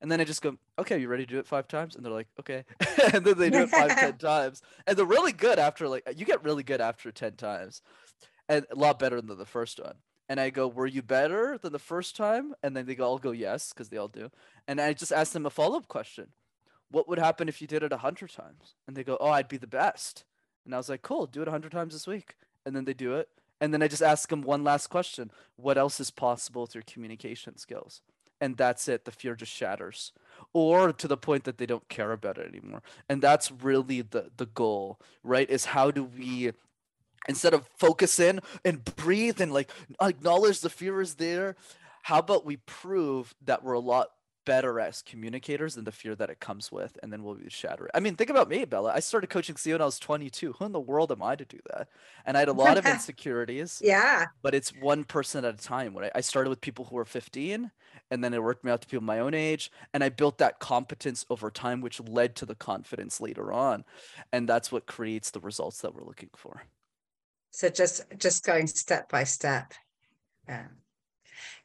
And 0.00 0.10
then 0.10 0.20
I 0.20 0.24
just 0.24 0.40
go, 0.40 0.56
"Okay, 0.78 0.98
you 0.98 1.08
ready 1.08 1.26
to 1.26 1.32
do 1.32 1.38
it 1.38 1.46
five 1.46 1.66
times?" 1.66 1.96
And 1.96 2.04
they're 2.04 2.12
like, 2.12 2.28
"Okay," 2.38 2.64
and 3.12 3.24
then 3.24 3.36
they 3.36 3.50
do 3.50 3.62
it 3.62 3.70
five, 3.70 3.88
ten 3.98 4.18
times, 4.18 4.62
and 4.86 4.96
they're 4.96 5.04
really 5.04 5.32
good 5.32 5.58
after 5.58 5.88
like 5.88 6.04
you 6.16 6.24
get 6.24 6.44
really 6.44 6.62
good 6.62 6.80
after 6.80 7.10
ten 7.10 7.32
times, 7.34 7.82
and 8.48 8.66
a 8.70 8.76
lot 8.76 8.98
better 9.00 9.20
than 9.20 9.36
the 9.36 9.46
first 9.46 9.80
one. 9.80 9.96
And 10.28 10.38
I 10.40 10.50
go, 10.50 10.68
"Were 10.68 10.86
you 10.86 11.02
better 11.02 11.58
than 11.58 11.72
the 11.72 11.78
first 11.80 12.16
time?" 12.16 12.54
And 12.62 12.76
then 12.76 12.86
they 12.86 12.96
all 12.98 13.18
go, 13.18 13.32
"Yes," 13.32 13.72
because 13.72 13.88
they 13.88 13.96
all 13.96 14.08
do. 14.08 14.30
And 14.68 14.80
I 14.80 14.92
just 14.92 15.12
ask 15.12 15.32
them 15.32 15.44
a 15.46 15.50
follow 15.50 15.78
up 15.78 15.88
question 15.88 16.28
what 16.94 17.08
would 17.08 17.18
happen 17.18 17.48
if 17.48 17.60
you 17.60 17.66
did 17.66 17.82
it 17.82 17.92
a 17.92 17.98
hundred 17.98 18.30
times? 18.30 18.76
And 18.86 18.96
they 18.96 19.02
go, 19.02 19.16
oh, 19.20 19.30
I'd 19.30 19.48
be 19.48 19.56
the 19.56 19.66
best. 19.66 20.24
And 20.64 20.72
I 20.72 20.78
was 20.78 20.88
like, 20.88 21.02
cool, 21.02 21.26
do 21.26 21.42
it 21.42 21.48
a 21.48 21.50
hundred 21.50 21.72
times 21.72 21.92
this 21.92 22.06
week. 22.06 22.36
And 22.64 22.74
then 22.74 22.84
they 22.84 22.94
do 22.94 23.14
it. 23.14 23.28
And 23.60 23.74
then 23.74 23.82
I 23.82 23.88
just 23.88 24.02
ask 24.02 24.28
them 24.28 24.42
one 24.42 24.62
last 24.62 24.86
question. 24.86 25.30
What 25.56 25.76
else 25.76 25.98
is 25.98 26.10
possible 26.10 26.62
with 26.62 26.74
your 26.74 26.84
communication 26.86 27.56
skills? 27.58 28.00
And 28.40 28.56
that's 28.56 28.86
it. 28.88 29.04
The 29.04 29.10
fear 29.10 29.34
just 29.34 29.52
shatters. 29.52 30.12
Or 30.52 30.92
to 30.92 31.08
the 31.08 31.16
point 31.16 31.44
that 31.44 31.58
they 31.58 31.66
don't 31.66 31.88
care 31.88 32.12
about 32.12 32.38
it 32.38 32.46
anymore. 32.46 32.82
And 33.08 33.20
that's 33.20 33.50
really 33.50 34.02
the, 34.02 34.30
the 34.36 34.46
goal, 34.46 35.00
right? 35.24 35.50
Is 35.50 35.66
how 35.66 35.90
do 35.90 36.04
we 36.04 36.52
instead 37.26 37.54
of 37.54 37.68
focus 37.76 38.20
in 38.20 38.38
and 38.64 38.84
breathe 38.96 39.40
and 39.40 39.52
like 39.52 39.70
acknowledge 40.00 40.60
the 40.60 40.68
fear 40.68 41.00
is 41.00 41.14
there 41.14 41.56
how 42.02 42.18
about 42.18 42.44
we 42.44 42.58
prove 42.58 43.34
that 43.42 43.64
we're 43.64 43.72
a 43.72 43.80
lot 43.80 44.10
better 44.44 44.80
as 44.80 45.02
communicators 45.02 45.74
than 45.74 45.84
the 45.84 45.92
fear 45.92 46.14
that 46.14 46.30
it 46.30 46.40
comes 46.40 46.70
with, 46.70 46.98
and 47.02 47.12
then 47.12 47.22
we'll 47.22 47.34
be 47.34 47.48
shattered. 47.48 47.90
I 47.94 48.00
mean, 48.00 48.16
think 48.16 48.30
about 48.30 48.48
me, 48.48 48.64
Bella. 48.64 48.92
I 48.94 49.00
started 49.00 49.28
coaching 49.28 49.54
CEO 49.54 49.72
when 49.72 49.82
I 49.82 49.86
was 49.86 49.98
22. 49.98 50.52
Who 50.52 50.64
in 50.64 50.72
the 50.72 50.80
world 50.80 51.12
am 51.12 51.22
I 51.22 51.36
to 51.36 51.44
do 51.44 51.58
that? 51.70 51.88
And 52.24 52.36
I 52.36 52.40
had 52.40 52.48
a 52.48 52.52
lot 52.52 52.78
of 52.78 52.86
insecurities. 52.94 53.80
Yeah. 53.84 54.26
But 54.42 54.54
it's 54.54 54.70
one 54.70 55.04
person 55.04 55.44
at 55.44 55.54
a 55.54 55.64
time. 55.64 55.94
When 55.94 56.04
I, 56.04 56.10
I 56.14 56.20
started 56.20 56.50
with 56.50 56.60
people 56.60 56.84
who 56.86 56.96
were 56.96 57.04
15, 57.04 57.70
and 58.10 58.24
then 58.24 58.34
it 58.34 58.42
worked 58.42 58.64
me 58.64 58.70
out 58.70 58.80
to 58.82 58.88
people 58.88 59.04
my 59.04 59.20
own 59.20 59.34
age, 59.34 59.70
and 59.92 60.04
I 60.04 60.08
built 60.08 60.38
that 60.38 60.60
competence 60.60 61.24
over 61.30 61.50
time, 61.50 61.80
which 61.80 62.00
led 62.00 62.36
to 62.36 62.46
the 62.46 62.54
confidence 62.54 63.20
later 63.20 63.52
on, 63.52 63.84
and 64.32 64.48
that's 64.48 64.70
what 64.70 64.86
creates 64.86 65.30
the 65.30 65.40
results 65.40 65.80
that 65.80 65.94
we're 65.94 66.04
looking 66.04 66.30
for. 66.36 66.62
So 67.50 67.68
just 67.68 68.02
just 68.18 68.44
going 68.44 68.66
step 68.66 69.08
by 69.10 69.24
step. 69.24 69.74
Yeah 70.48 70.66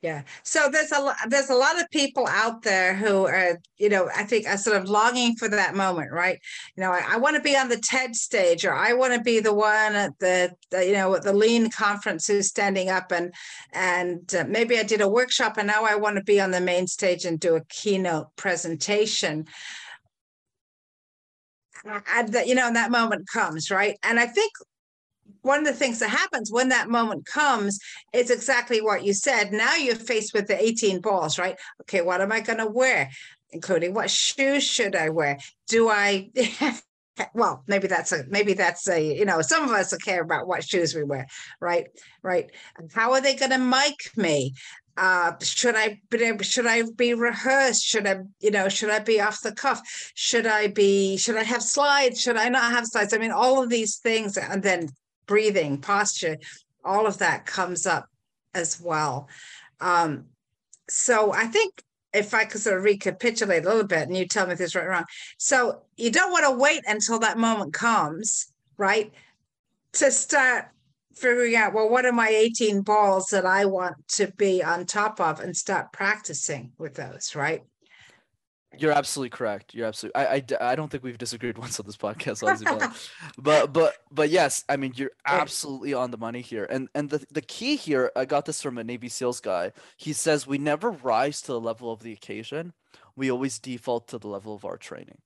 yeah. 0.02 0.24
So 0.44 0.70
there's 0.72 0.92
a 0.92 1.16
there's 1.28 1.50
a 1.50 1.56
lot 1.56 1.80
of 1.80 1.90
people 1.90 2.28
out 2.28 2.62
there 2.62 2.96
who 2.96 3.26
are 3.26 3.60
you 3.78 3.90
know 3.90 4.10
i 4.16 4.24
think 4.24 4.48
are 4.48 4.58
sort 4.58 4.78
of 4.78 4.90
longing 4.90 5.36
for 5.36 5.50
that 5.50 5.76
moment 5.76 6.12
right? 6.12 6.40
You 6.76 6.84
know 6.84 6.92
i, 6.92 7.04
I 7.08 7.18
want 7.18 7.36
to 7.36 7.42
be 7.42 7.56
on 7.56 7.70
the 7.70 7.78
ted 7.78 8.16
stage 8.16 8.66
or 8.66 8.74
i 8.74 8.94
want 8.94 9.14
to 9.14 9.22
be 9.22 9.40
the 9.40 9.54
one 9.54 9.96
at 9.96 10.18
the, 10.20 10.54
the, 10.72 10.86
you 10.86 10.94
know 10.94 11.16
at 11.16 11.24
the 11.24 11.34
lean 11.34 11.70
conference 11.70 12.28
who's 12.28 12.48
standing 12.48 12.90
up 12.90 13.12
and 13.12 13.34
and 13.74 14.34
uh, 14.36 14.46
maybe 14.48 14.80
i 14.80 14.84
did 14.84 15.02
a 15.02 15.10
workshop 15.10 15.58
and 15.58 15.68
now 15.68 15.84
i 15.84 15.96
want 15.96 16.16
to 16.16 16.24
be 16.24 16.40
on 16.40 16.52
the 16.52 16.62
main 16.62 16.88
stage 16.88 17.26
and 17.26 17.40
do 17.40 17.56
a 17.56 17.66
keynote 17.66 18.28
presentation. 18.36 19.46
And 21.86 22.34
that 22.34 22.48
you 22.48 22.56
know 22.56 22.72
that 22.74 22.92
moment 22.92 23.28
comes 23.32 23.72
right? 23.72 23.98
And 24.04 24.20
i 24.20 24.26
think 24.26 24.52
one 25.42 25.60
of 25.60 25.66
the 25.66 25.74
things 25.74 26.00
that 26.00 26.10
happens 26.10 26.52
when 26.52 26.70
that 26.70 26.90
moment 26.90 27.26
comes 27.26 27.80
is 28.14 28.30
exactly 28.30 28.82
what 28.82 29.04
you 29.04 29.14
said. 29.14 29.52
Now 29.52 29.76
you're 29.76 29.96
faced 29.96 30.34
with 30.34 30.48
the 30.48 30.62
18 30.62 31.02
balls, 31.02 31.40
right? 31.40 31.56
Okay, 31.82 32.02
what 32.02 32.22
am 32.22 32.32
I 32.32 32.42
going 32.42 32.60
to 32.60 32.68
wear? 32.68 33.10
Including 33.52 33.94
what 33.94 34.12
shoes 34.12 34.64
should 34.64 34.96
I 34.96 35.10
wear? 35.10 35.38
Do 35.68 35.90
I 35.90 36.30
well 37.34 37.64
maybe 37.68 37.86
that's 37.86 38.14
a 38.14 38.24
maybe 38.30 38.54
that's 38.54 38.88
a 38.88 39.18
you 39.18 39.26
know 39.26 39.42
some 39.42 39.66
of 39.66 39.72
us 39.72 39.94
care 39.98 40.22
about 40.22 40.48
what 40.48 40.64
shoes 40.64 40.96
we 40.96 41.04
wear 41.04 41.28
right 41.60 41.88
right 42.24 42.50
how 42.94 43.12
are 43.12 43.20
they 43.20 43.36
going 43.36 43.52
to 43.52 43.58
mic 43.58 44.16
me 44.16 44.54
uh, 45.00 45.32
should 45.42 45.76
I 45.76 46.02
should 46.42 46.68
I 46.68 46.84
be 46.98 47.14
rehearsed? 47.14 47.86
Should 47.86 48.06
I, 48.06 48.20
you 48.42 48.52
know, 48.52 48.68
should 48.68 48.90
I 48.90 49.00
be 49.00 49.22
off 49.22 49.42
the 49.42 49.54
cuff? 49.54 49.82
Should 50.14 50.46
I 50.46 50.68
be, 50.68 51.16
should 51.16 51.38
I 51.38 51.44
have 51.44 51.64
slides? 51.64 52.20
Should 52.20 52.36
I 52.36 52.50
not 52.50 52.72
have 52.72 52.86
slides? 52.86 53.14
I 53.14 53.18
mean, 53.18 53.32
all 53.32 53.64
of 53.64 53.70
these 53.70 53.98
things, 53.98 54.36
and 54.36 54.62
then 54.62 54.90
breathing, 55.30 55.78
posture, 55.78 56.38
all 56.84 57.06
of 57.06 57.20
that 57.20 57.46
comes 57.46 57.86
up 57.86 58.10
as 58.56 58.82
well. 58.82 59.30
Um, 59.80 60.26
so 60.90 61.32
I 61.32 61.46
think 61.46 61.84
if 62.14 62.34
I 62.34 62.46
could 62.46 62.62
sort 62.62 62.80
of 62.80 62.84
recapitulate 62.84 63.64
a 63.64 63.68
little 63.68 63.86
bit 63.86 64.08
and 64.08 64.18
you 64.18 64.28
tell 64.28 64.48
me 64.48 64.54
if 64.54 64.58
this 64.58 64.72
is 64.72 64.76
right 64.76 64.86
or 64.86 64.90
wrong. 64.90 65.06
So 65.38 65.84
you 65.96 66.10
don't 66.10 66.32
want 66.32 66.46
to 66.46 66.58
wait 66.58 66.82
until 66.88 67.20
that 67.20 67.38
moment 67.38 67.74
comes, 67.74 68.52
right? 68.78 69.14
To 69.94 70.10
start 70.10 70.66
figuring 71.16 71.56
out, 71.56 71.76
well, 71.76 71.90
what 71.90 72.08
are 72.08 72.12
my 72.12 72.30
18 72.30 72.82
balls 72.82 73.28
that 73.28 73.46
I 73.46 73.66
want 73.66 73.96
to 74.16 74.32
be 74.36 74.64
on 74.64 74.88
top 74.88 75.22
of 75.22 75.42
and 75.42 75.56
start 75.56 75.94
practicing 75.94 76.72
with 76.80 76.96
those, 76.96 77.36
right? 77.36 77.62
You're 78.78 78.92
absolutely 78.92 79.32
correct. 79.32 79.74
You're 79.74 79.88
absolutely. 79.88 80.22
I, 80.22 80.36
I, 80.36 80.72
I 80.72 80.76
don't 80.76 80.90
think 80.90 81.04
we've 81.04 81.18
disagreed 81.18 81.58
once 81.58 81.80
on 81.80 81.86
this 81.86 81.98
podcast, 81.98 82.48
obviously, 82.48 82.88
but 83.38 83.74
but 83.74 83.96
but 84.12 84.30
yes, 84.30 84.64
I 84.70 84.78
mean 84.78 84.94
you're 84.96 85.12
absolutely 85.26 85.94
on 85.94 86.12
the 86.12 86.18
money 86.18 86.42
here. 86.42 86.66
And 86.70 86.88
and 86.94 87.10
the 87.10 87.26
the 87.32 87.42
key 87.42 87.76
here, 87.76 88.12
I 88.16 88.26
got 88.26 88.46
this 88.46 88.62
from 88.62 88.78
a 88.78 88.84
Navy 88.84 89.10
SEALs 89.10 89.40
guy. 89.40 89.72
He 89.98 90.14
says 90.14 90.46
we 90.46 90.58
never 90.58 90.92
rise 90.92 91.42
to 91.44 91.54
the 91.54 91.60
level 91.60 91.92
of 91.92 92.02
the 92.02 92.14
occasion. 92.14 92.74
We 93.16 93.32
always 93.32 93.60
default 93.60 94.08
to 94.10 94.20
the 94.20 94.28
level 94.28 94.54
of 94.54 94.66
our 94.66 94.78
training. 94.78 95.18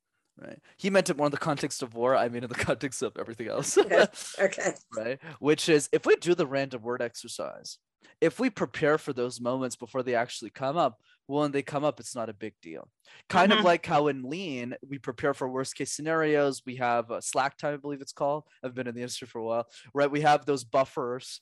Right. 0.41 0.59
He 0.77 0.89
meant 0.89 1.11
it 1.11 1.17
more 1.17 1.27
in 1.27 1.31
the 1.31 1.37
context 1.37 1.83
of 1.83 1.93
war. 1.93 2.15
I 2.15 2.29
mean 2.29 2.43
in 2.43 2.49
the 2.49 2.55
context 2.69 3.01
of 3.01 3.17
everything 3.19 3.49
else. 3.49 3.77
okay. 3.77 4.73
Right. 4.95 5.19
Which 5.39 5.67
is 5.67 5.89
if 5.91 6.05
we 6.05 6.15
do 6.15 6.33
the 6.33 6.47
random 6.47 6.81
word 6.81 7.01
exercise, 7.01 7.77
if 8.21 8.39
we 8.39 8.49
prepare 8.49 8.97
for 8.97 9.11
those 9.11 9.41
moments 9.41 9.75
before 9.75 10.01
they 10.01 10.15
actually 10.15 10.49
come 10.49 10.77
up, 10.77 10.99
well, 11.27 11.41
when 11.41 11.51
they 11.51 11.61
come 11.61 11.83
up, 11.83 11.99
it's 11.99 12.15
not 12.15 12.29
a 12.29 12.33
big 12.33 12.53
deal. 12.61 12.89
Kind 13.29 13.51
mm-hmm. 13.51 13.59
of 13.59 13.65
like 13.65 13.85
how 13.85 14.07
in 14.07 14.23
Lean, 14.23 14.75
we 14.87 14.97
prepare 14.97 15.33
for 15.33 15.47
worst 15.47 15.75
case 15.75 15.91
scenarios. 15.91 16.61
We 16.65 16.75
have 16.77 17.11
a 17.11 17.21
slack 17.21 17.57
time, 17.57 17.73
I 17.73 17.77
believe 17.77 18.01
it's 18.01 18.13
called. 18.13 18.43
I've 18.63 18.75
been 18.75 18.87
in 18.87 18.95
the 18.95 19.01
industry 19.01 19.27
for 19.27 19.39
a 19.39 19.43
while, 19.43 19.67
right? 19.93 20.11
We 20.11 20.21
have 20.21 20.45
those 20.45 20.63
buffers. 20.63 21.41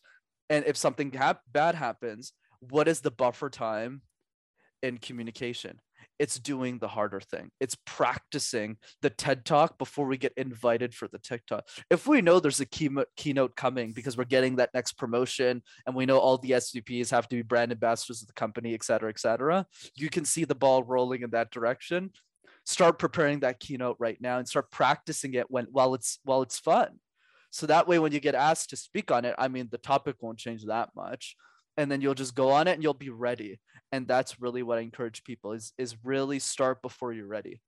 And 0.49 0.65
if 0.65 0.77
something 0.77 1.11
hap- 1.11 1.41
bad 1.51 1.75
happens, 1.75 2.33
what 2.59 2.87
is 2.87 3.01
the 3.01 3.11
buffer 3.11 3.49
time 3.49 4.01
in 4.83 4.97
communication? 4.97 5.79
It's 6.19 6.39
doing 6.39 6.77
the 6.77 6.87
harder 6.87 7.19
thing. 7.19 7.51
It's 7.59 7.77
practicing 7.85 8.77
the 9.01 9.09
TED 9.09 9.45
Talk 9.45 9.77
before 9.77 10.05
we 10.05 10.17
get 10.17 10.33
invited 10.37 10.93
for 10.93 11.07
the 11.07 11.19
TikTok. 11.19 11.67
If 11.89 12.07
we 12.07 12.21
know 12.21 12.39
there's 12.39 12.59
a 12.59 12.65
key, 12.65 12.89
keynote 13.15 13.55
coming 13.55 13.91
because 13.91 14.17
we're 14.17 14.25
getting 14.25 14.57
that 14.57 14.73
next 14.73 14.93
promotion 14.93 15.61
and 15.85 15.95
we 15.95 16.05
know 16.05 16.19
all 16.19 16.37
the 16.37 16.51
SVPs 16.51 17.11
have 17.11 17.27
to 17.29 17.35
be 17.35 17.41
brand 17.41 17.71
ambassadors 17.71 18.21
of 18.21 18.27
the 18.27 18.33
company, 18.33 18.73
et 18.73 18.83
cetera, 18.83 19.09
et 19.09 19.19
cetera, 19.19 19.65
you 19.95 20.09
can 20.09 20.25
see 20.25 20.45
the 20.45 20.55
ball 20.55 20.83
rolling 20.83 21.21
in 21.21 21.31
that 21.31 21.51
direction. 21.51 22.11
Start 22.65 22.99
preparing 22.99 23.39
that 23.39 23.59
keynote 23.59 23.97
right 23.99 24.19
now 24.21 24.37
and 24.37 24.47
start 24.47 24.69
practicing 24.71 25.33
it 25.33 25.49
when 25.49 25.65
while 25.71 25.95
it's 25.95 26.19
while 26.23 26.41
it's 26.43 26.59
fun. 26.59 26.99
So 27.49 27.65
that 27.65 27.87
way, 27.87 27.99
when 27.99 28.13
you 28.13 28.19
get 28.19 28.35
asked 28.35 28.69
to 28.69 28.77
speak 28.77 29.11
on 29.11 29.25
it, 29.25 29.35
I 29.37 29.47
mean, 29.47 29.67
the 29.69 29.77
topic 29.77 30.17
won't 30.21 30.37
change 30.37 30.65
that 30.65 30.89
much 30.95 31.35
and 31.81 31.91
then 31.91 32.01
you'll 32.01 32.13
just 32.13 32.35
go 32.35 32.51
on 32.51 32.67
it 32.67 32.73
and 32.73 32.83
you'll 32.83 32.93
be 32.93 33.09
ready. 33.09 33.59
And 33.91 34.07
that's 34.07 34.39
really 34.39 34.63
what 34.63 34.77
i 34.77 34.81
encourage 34.81 35.23
people 35.23 35.51
is 35.51 35.73
is 35.77 35.97
really 36.03 36.39
start 36.39 36.81
before 36.81 37.11
you're 37.11 37.27
ready. 37.27 37.61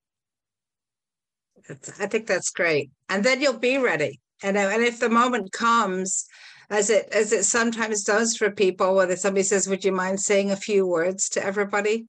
I 1.70 2.08
think 2.08 2.28
that's 2.28 2.50
great. 2.50 2.92
And 3.10 3.24
then 3.24 3.42
you'll 3.42 3.60
be 3.60 3.78
ready. 3.78 4.20
And, 4.42 4.58
uh, 4.58 4.70
and 4.74 4.84
if 4.84 5.00
the 5.00 5.10
moment 5.10 5.52
comes 5.52 6.26
as 6.70 6.90
it 6.90 7.08
as 7.12 7.32
it 7.32 7.44
sometimes 7.44 8.04
does 8.04 8.36
for 8.36 8.50
people 8.50 8.96
whether 8.96 9.16
somebody 9.16 9.44
says 9.44 9.68
would 9.68 9.84
you 9.84 9.92
mind 9.92 10.20
saying 10.20 10.52
a 10.52 10.56
few 10.56 10.88
words 10.88 11.30
to 11.30 11.44
everybody? 11.44 12.08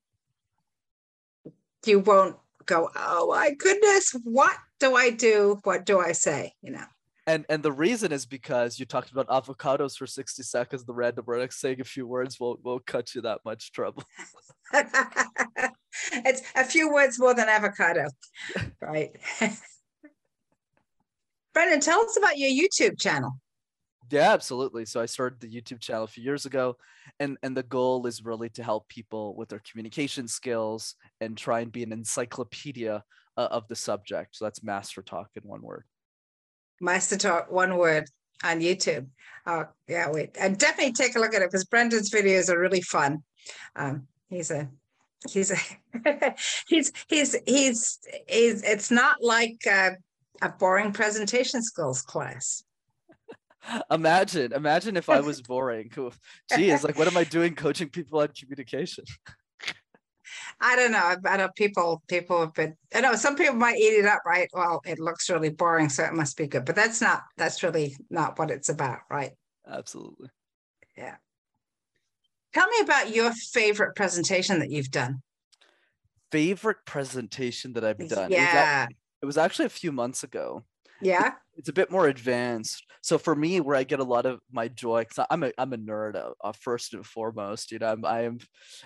You 1.86 2.00
won't 2.00 2.36
go 2.66 2.88
oh 2.96 3.28
my 3.28 3.52
goodness 3.52 4.14
what 4.24 4.56
do 4.80 4.94
i 4.94 5.10
do? 5.10 5.58
What 5.64 5.84
do 5.84 5.98
i 6.00 6.12
say? 6.12 6.52
You 6.62 6.72
know 6.72 6.86
and 7.26 7.46
and 7.48 7.62
the 7.62 7.72
reason 7.72 8.12
is 8.12 8.26
because 8.26 8.78
you 8.78 8.84
talked 8.84 9.10
about 9.10 9.28
avocados 9.28 9.96
for 9.96 10.06
60 10.06 10.42
seconds 10.42 10.84
the 10.84 10.92
random 10.92 11.24
word 11.26 11.52
saying 11.52 11.80
a 11.80 11.84
few 11.84 12.06
words 12.06 12.38
won't, 12.38 12.62
won't 12.64 12.86
cut 12.86 13.14
you 13.14 13.22
that 13.22 13.40
much 13.44 13.72
trouble. 13.72 14.04
It's 16.12 16.42
a 16.56 16.64
few 16.64 16.92
words 16.92 17.20
more 17.20 17.34
than 17.34 17.48
avocado. 17.48 18.08
Right. 18.80 19.16
Brenden 21.56 21.80
tell 21.80 22.00
us 22.00 22.16
about 22.16 22.36
your 22.36 22.50
youtube 22.50 23.00
channel. 23.00 23.38
Yeah 24.10 24.32
absolutely. 24.32 24.84
So 24.86 25.00
i 25.00 25.06
started 25.06 25.40
the 25.40 25.48
youtube 25.48 25.80
channel 25.80 26.04
a 26.04 26.08
few 26.08 26.22
years 26.24 26.46
ago 26.46 26.76
and 27.20 27.38
and 27.42 27.56
the 27.56 27.62
goal 27.62 28.06
is 28.06 28.24
really 28.24 28.48
to 28.50 28.62
help 28.62 28.88
people 28.88 29.36
with 29.36 29.48
their 29.48 29.62
communication 29.70 30.26
skills 30.28 30.96
and 31.20 31.38
try 31.38 31.60
and 31.60 31.70
be 31.72 31.84
an 31.84 31.92
encyclopedia 31.92 33.04
uh, 33.36 33.48
of 33.50 33.66
the 33.68 33.76
subject. 33.76 34.36
So 34.36 34.44
that's 34.44 34.60
MasterTalk 34.60 35.26
in 35.36 35.42
one 35.42 35.62
word 35.62 35.84
MasterTalk, 36.82 37.50
one 37.50 37.76
word 37.76 38.08
on 38.42 38.60
YouTube. 38.60 39.06
Oh, 39.46 39.66
yeah, 39.88 40.10
wait. 40.10 40.36
And 40.38 40.58
definitely 40.58 40.92
take 40.92 41.16
a 41.16 41.18
look 41.18 41.34
at 41.34 41.42
it 41.42 41.50
because 41.50 41.64
Brenden's 41.64 42.10
videos 42.10 42.48
are 42.48 42.58
really 42.58 42.80
fun. 42.80 43.22
Um, 43.76 44.06
he's 44.28 44.50
a 44.50 44.68
he's 45.30 45.50
a 45.50 46.34
he's 46.68 46.92
he's 47.08 47.36
he's 47.46 47.98
he's 48.26 48.62
it's 48.62 48.90
not 48.90 49.22
like 49.22 49.58
a, 49.66 49.96
a 50.40 50.48
boring 50.48 50.92
presentation 50.92 51.62
skills 51.62 52.02
class. 52.02 52.64
Imagine, 53.90 54.52
imagine 54.52 54.94
if 54.94 55.08
I 55.08 55.20
was 55.20 55.40
boring. 55.40 55.90
geez 56.54 56.84
like, 56.84 56.98
what 56.98 57.08
am 57.08 57.16
I 57.16 57.24
doing 57.24 57.54
coaching 57.54 57.88
people 57.88 58.20
on 58.20 58.28
communication? 58.38 59.04
I 60.60 60.76
don't 60.76 60.92
know. 60.92 61.16
I 61.26 61.36
know 61.36 61.48
people 61.54 62.02
people 62.08 62.40
have 62.40 62.54
been. 62.54 62.76
I 62.94 63.00
know 63.00 63.14
some 63.14 63.36
people 63.36 63.54
might 63.54 63.76
eat 63.76 63.98
it 63.98 64.06
up, 64.06 64.22
right? 64.26 64.48
Well, 64.52 64.80
it 64.84 64.98
looks 64.98 65.28
really 65.30 65.50
boring, 65.50 65.88
so 65.88 66.04
it 66.04 66.14
must 66.14 66.36
be 66.36 66.46
good. 66.46 66.64
But 66.64 66.76
that's 66.76 67.00
not. 67.00 67.22
That's 67.36 67.62
really 67.62 67.96
not 68.10 68.38
what 68.38 68.50
it's 68.50 68.68
about, 68.68 69.00
right? 69.10 69.32
Absolutely. 69.68 70.28
Yeah. 70.96 71.16
Tell 72.52 72.68
me 72.68 72.76
about 72.82 73.14
your 73.14 73.32
favorite 73.32 73.96
presentation 73.96 74.60
that 74.60 74.70
you've 74.70 74.90
done. 74.90 75.22
Favorite 76.30 76.78
presentation 76.86 77.72
that 77.72 77.84
I've 77.84 78.08
done. 78.08 78.30
Yeah. 78.30 78.84
It 78.84 78.86
was, 78.86 78.96
it 79.22 79.26
was 79.26 79.38
actually 79.38 79.66
a 79.66 79.70
few 79.70 79.92
months 79.92 80.22
ago. 80.22 80.64
Yeah. 81.04 81.32
It's 81.56 81.68
a 81.68 81.72
bit 81.72 81.90
more 81.90 82.08
advanced. 82.08 82.84
So 83.00 83.18
for 83.18 83.34
me, 83.36 83.60
where 83.60 83.76
I 83.76 83.84
get 83.84 84.00
a 84.00 84.04
lot 84.04 84.26
of 84.26 84.40
my 84.50 84.68
joy, 84.68 85.02
because 85.02 85.26
I'm 85.30 85.44
a 85.44 85.52
I'm 85.56 85.72
a 85.72 85.78
nerd 85.78 86.16
uh, 86.16 86.30
uh, 86.42 86.52
first 86.52 86.94
and 86.94 87.06
foremost. 87.06 87.70
You 87.70 87.78
know, 87.78 87.92
I'm 87.92 88.04
I 88.04 88.22
am 88.22 88.38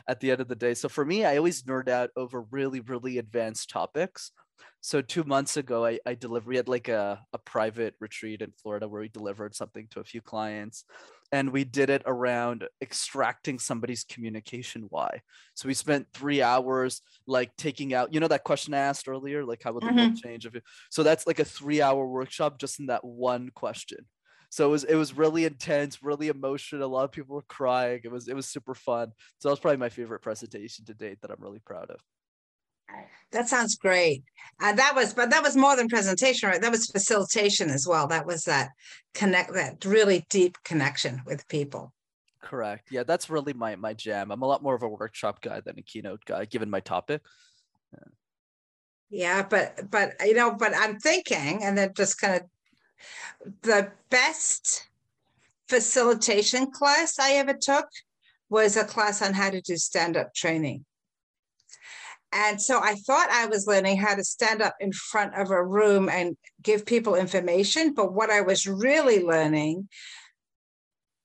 at 0.06 0.20
the 0.20 0.32
end 0.32 0.40
of 0.40 0.48
the 0.48 0.54
day. 0.54 0.74
So 0.74 0.88
for 0.88 1.04
me, 1.04 1.24
I 1.24 1.38
always 1.38 1.62
nerd 1.62 1.88
out 1.88 2.10
over 2.16 2.44
really 2.50 2.80
really 2.80 3.18
advanced 3.18 3.70
topics. 3.70 4.32
So 4.80 5.00
two 5.00 5.24
months 5.24 5.56
ago, 5.56 5.84
I, 5.86 5.98
I 6.06 6.14
delivered. 6.14 6.48
We 6.48 6.56
had 6.56 6.68
like 6.68 6.88
a, 6.88 7.20
a 7.32 7.38
private 7.38 7.94
retreat 8.00 8.42
in 8.42 8.52
Florida 8.62 8.86
where 8.88 9.00
we 9.00 9.08
delivered 9.08 9.54
something 9.54 9.86
to 9.90 10.00
a 10.00 10.04
few 10.04 10.20
clients, 10.20 10.84
and 11.32 11.50
we 11.50 11.64
did 11.64 11.90
it 11.90 12.02
around 12.06 12.66
extracting 12.80 13.58
somebody's 13.58 14.04
communication 14.04 14.86
why. 14.88 15.20
So 15.54 15.68
we 15.68 15.74
spent 15.74 16.06
three 16.12 16.42
hours 16.42 17.02
like 17.26 17.54
taking 17.56 17.94
out 17.94 18.12
you 18.12 18.20
know 18.20 18.28
that 18.28 18.44
question 18.44 18.74
i 18.74 18.78
asked 18.78 19.08
earlier 19.08 19.44
like 19.44 19.62
how 19.62 19.72
would 19.72 19.82
the 19.82 19.88
mm-hmm. 19.88 19.98
world 19.98 20.16
change 20.16 20.46
if 20.46 20.54
it, 20.54 20.62
so 20.90 21.02
that's 21.02 21.26
like 21.26 21.38
a 21.38 21.44
three 21.44 21.82
hour 21.82 22.06
workshop 22.06 22.58
just 22.58 22.80
in 22.80 22.86
that 22.86 23.04
one 23.04 23.50
question. 23.54 24.06
So 24.50 24.66
it 24.66 24.70
was 24.70 24.84
it 24.84 24.94
was 24.94 25.16
really 25.16 25.44
intense 25.44 26.02
really 26.02 26.28
emotional 26.28 26.86
a 26.86 26.88
lot 26.88 27.04
of 27.04 27.12
people 27.12 27.36
were 27.36 27.42
crying 27.42 28.00
it 28.04 28.10
was 28.10 28.28
it 28.28 28.36
was 28.36 28.48
super 28.48 28.74
fun. 28.74 29.12
So 29.38 29.48
that 29.48 29.52
was 29.52 29.60
probably 29.60 29.78
my 29.78 29.90
favorite 29.90 30.22
presentation 30.22 30.84
to 30.86 30.94
date 30.94 31.18
that 31.22 31.30
i'm 31.30 31.42
really 31.42 31.60
proud 31.64 31.90
of 31.90 32.00
that 33.32 33.48
sounds 33.48 33.76
great. 33.76 34.22
Uh, 34.60 34.72
that 34.72 34.94
was, 34.94 35.14
but 35.14 35.30
that 35.30 35.42
was 35.42 35.56
more 35.56 35.76
than 35.76 35.88
presentation, 35.88 36.48
right? 36.48 36.60
That 36.60 36.72
was 36.72 36.90
facilitation 36.90 37.70
as 37.70 37.86
well. 37.86 38.08
That 38.08 38.26
was 38.26 38.44
that 38.44 38.70
connect, 39.14 39.52
that 39.54 39.84
really 39.84 40.26
deep 40.30 40.56
connection 40.64 41.22
with 41.26 41.46
people. 41.48 41.92
Correct. 42.40 42.90
Yeah, 42.90 43.02
that's 43.02 43.28
really 43.28 43.52
my 43.52 43.76
my 43.76 43.92
jam. 43.92 44.30
I'm 44.30 44.42
a 44.42 44.46
lot 44.46 44.62
more 44.62 44.74
of 44.74 44.82
a 44.82 44.88
workshop 44.88 45.42
guy 45.42 45.60
than 45.60 45.78
a 45.78 45.82
keynote 45.82 46.24
guy, 46.24 46.44
given 46.44 46.70
my 46.70 46.80
topic. 46.80 47.20
Yeah, 47.92 48.08
yeah 49.10 49.42
but 49.42 49.90
but 49.90 50.14
you 50.24 50.34
know, 50.34 50.52
but 50.52 50.72
I'm 50.74 50.98
thinking, 50.98 51.62
and 51.62 51.76
then 51.76 51.92
just 51.94 52.20
kind 52.20 52.40
of 52.40 52.42
the 53.62 53.92
best 54.08 54.88
facilitation 55.68 56.70
class 56.70 57.18
I 57.18 57.32
ever 57.34 57.54
took 57.54 57.86
was 58.48 58.76
a 58.76 58.84
class 58.84 59.20
on 59.20 59.34
how 59.34 59.50
to 59.50 59.60
do 59.60 59.76
stand-up 59.76 60.34
training. 60.34 60.84
And 62.32 62.60
so 62.60 62.80
I 62.80 62.94
thought 62.94 63.30
I 63.30 63.46
was 63.46 63.66
learning 63.66 63.96
how 63.96 64.14
to 64.14 64.22
stand 64.22 64.60
up 64.60 64.76
in 64.80 64.92
front 64.92 65.34
of 65.34 65.50
a 65.50 65.64
room 65.64 66.08
and 66.08 66.36
give 66.62 66.84
people 66.84 67.14
information. 67.14 67.94
But 67.94 68.12
what 68.12 68.30
I 68.30 68.42
was 68.42 68.66
really 68.66 69.24
learning, 69.24 69.88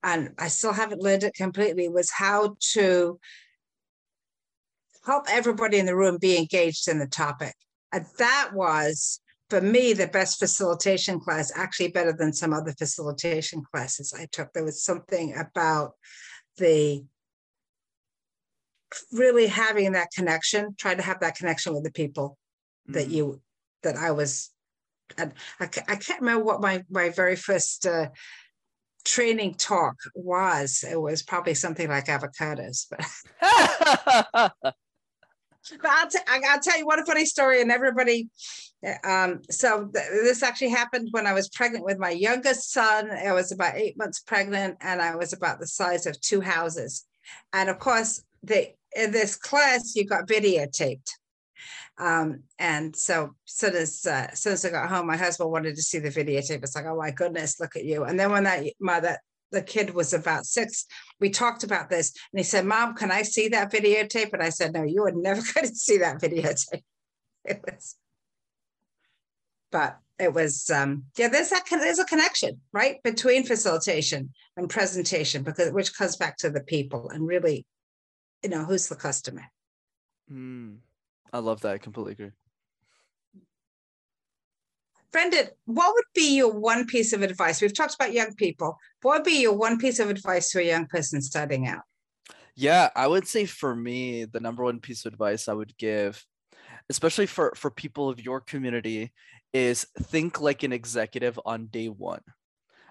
and 0.01 0.31
I 0.37 0.47
still 0.47 0.73
haven't 0.73 1.01
learned 1.01 1.23
it 1.23 1.33
completely, 1.33 1.89
was 1.89 2.09
how 2.09 2.55
to 2.73 3.19
help 5.05 5.25
everybody 5.29 5.77
in 5.77 5.85
the 5.85 5.95
room 5.95 6.17
be 6.19 6.37
engaged 6.37 6.87
in 6.87 6.99
the 6.99 7.07
topic. 7.07 7.53
And 7.91 8.05
that 8.17 8.51
was, 8.53 9.19
for 9.49 9.59
me, 9.59 9.91
the 9.91 10.07
best 10.07 10.39
facilitation 10.39 11.19
class, 11.19 11.51
actually 11.53 11.89
better 11.89 12.13
than 12.13 12.31
some 12.31 12.53
other 12.53 12.71
facilitation 12.71 13.61
classes 13.71 14.13
I 14.17 14.27
took. 14.31 14.53
There 14.53 14.63
was 14.63 14.83
something 14.83 15.35
about 15.37 15.95
the 16.57 17.03
really 19.11 19.47
having 19.47 19.93
that 19.93 20.09
connection, 20.15 20.75
trying 20.77 20.97
to 20.97 21.03
have 21.03 21.19
that 21.21 21.35
connection 21.35 21.73
with 21.73 21.83
the 21.83 21.91
people 21.91 22.37
mm-hmm. 22.87 22.93
that 22.93 23.09
you 23.09 23.41
that 23.83 23.95
I 23.95 24.11
was. 24.11 24.49
I, 25.17 25.29
I, 25.59 25.69
I 25.87 25.95
can't 25.95 26.21
remember 26.21 26.43
what 26.45 26.61
my 26.61 26.83
my 26.89 27.09
very 27.09 27.35
first 27.35 27.85
uh, 27.85 28.09
training 29.03 29.55
talk 29.55 29.95
was. 30.15 30.83
It 30.89 30.99
was 30.99 31.23
probably 31.23 31.53
something 31.53 31.89
like 31.89 32.05
avocados, 32.05 32.87
but. 32.89 33.05
but 35.81 35.89
I'll, 35.89 36.09
t- 36.09 36.19
I'll 36.27 36.59
tell 36.59 36.77
you 36.77 36.85
one 36.85 37.05
funny 37.05 37.25
story, 37.25 37.61
and 37.61 37.71
everybody. 37.71 38.29
Um, 39.03 39.41
so 39.49 39.89
th- 39.93 40.09
this 40.09 40.43
actually 40.43 40.69
happened 40.69 41.09
when 41.11 41.25
I 41.25 41.33
was 41.33 41.49
pregnant 41.49 41.85
with 41.85 41.97
my 41.97 42.09
youngest 42.09 42.71
son. 42.71 43.11
I 43.11 43.33
was 43.33 43.51
about 43.51 43.75
eight 43.75 43.97
months 43.97 44.19
pregnant, 44.19 44.77
and 44.81 45.01
I 45.01 45.15
was 45.15 45.33
about 45.33 45.59
the 45.59 45.67
size 45.67 46.05
of 46.05 46.19
two 46.19 46.41
houses. 46.41 47.05
And 47.53 47.69
of 47.69 47.79
course, 47.79 48.21
the 48.43 48.73
in 48.95 49.11
this 49.11 49.35
class 49.35 49.95
you 49.95 50.05
got 50.05 50.27
videotaped. 50.27 51.09
Um, 51.97 52.43
and 52.57 52.95
so 52.95 53.35
soon 53.45 53.75
as 53.75 54.05
uh, 54.05 54.33
soon 54.33 54.53
as 54.53 54.65
I 54.65 54.71
got 54.71 54.89
home, 54.89 55.05
my 55.05 55.17
husband 55.17 55.51
wanted 55.51 55.75
to 55.75 55.81
see 55.83 55.99
the 55.99 56.09
videotape. 56.09 56.63
It's 56.63 56.75
like, 56.75 56.85
oh 56.85 56.97
my 56.97 57.11
goodness, 57.11 57.59
look 57.59 57.75
at 57.75 57.85
you. 57.85 58.03
And 58.03 58.19
then 58.19 58.31
when 58.31 58.45
that 58.45 58.65
mother 58.79 59.17
the 59.51 59.61
kid 59.61 59.93
was 59.93 60.13
about 60.13 60.45
six, 60.45 60.85
we 61.19 61.29
talked 61.29 61.63
about 61.63 61.89
this, 61.89 62.11
and 62.33 62.39
he 62.39 62.43
said, 62.43 62.65
"Mom, 62.65 62.95
can 62.95 63.11
I 63.11 63.21
see 63.21 63.49
that 63.49 63.71
videotape?" 63.71 64.33
And 64.33 64.41
I 64.41 64.49
said, 64.49 64.73
"No, 64.73 64.83
you 64.83 65.03
are 65.03 65.11
never 65.11 65.41
going 65.53 65.67
to 65.67 65.75
see 65.75 65.99
that 65.99 66.19
videotape." 66.19 66.81
It 67.45 67.59
was, 67.61 67.97
but 69.69 69.97
it 70.17 70.33
was, 70.33 70.69
um, 70.69 71.03
yeah. 71.17 71.27
There's 71.27 71.49
that 71.49 71.65
there's 71.69 71.99
a 71.99 72.05
connection 72.05 72.61
right 72.71 73.03
between 73.03 73.43
facilitation 73.43 74.33
and 74.55 74.69
presentation 74.69 75.43
because 75.43 75.73
which 75.73 75.93
comes 75.93 76.15
back 76.15 76.37
to 76.37 76.49
the 76.49 76.63
people 76.63 77.09
and 77.09 77.27
really 77.27 77.65
you 78.43 78.49
know, 78.49 78.65
who's 78.65 78.87
the 78.87 78.95
customer? 78.95 79.43
Mm, 80.31 80.77
I 81.31 81.39
love 81.39 81.61
that. 81.61 81.73
I 81.73 81.77
completely 81.77 82.13
agree. 82.13 82.31
Brenden, 85.13 85.49
what 85.65 85.93
would 85.93 86.05
be 86.15 86.35
your 86.35 86.51
one 86.51 86.85
piece 86.87 87.13
of 87.13 87.21
advice? 87.21 87.61
We've 87.61 87.73
talked 87.73 87.93
about 87.93 88.13
young 88.13 88.33
people. 88.33 88.77
What 89.03 89.19
would 89.19 89.23
be 89.23 89.41
your 89.41 89.53
one 89.53 89.77
piece 89.77 89.99
of 89.99 90.09
advice 90.09 90.49
to 90.51 90.59
a 90.59 90.63
young 90.63 90.87
person 90.87 91.21
starting 91.21 91.67
out? 91.67 91.81
Yeah, 92.55 92.89
I 92.95 93.07
would 93.07 93.27
say 93.27 93.45
for 93.45 93.75
me, 93.75 94.25
the 94.25 94.39
number 94.39 94.63
one 94.63 94.79
piece 94.79 95.05
of 95.05 95.13
advice 95.13 95.47
I 95.47 95.53
would 95.53 95.77
give, 95.77 96.23
especially 96.89 97.27
for, 97.27 97.53
for 97.55 97.69
people 97.69 98.09
of 98.09 98.23
your 98.23 98.41
community, 98.41 99.11
is 99.53 99.85
think 99.99 100.41
like 100.41 100.63
an 100.63 100.73
executive 100.73 101.39
on 101.45 101.67
day 101.67 101.87
one. 101.87 102.21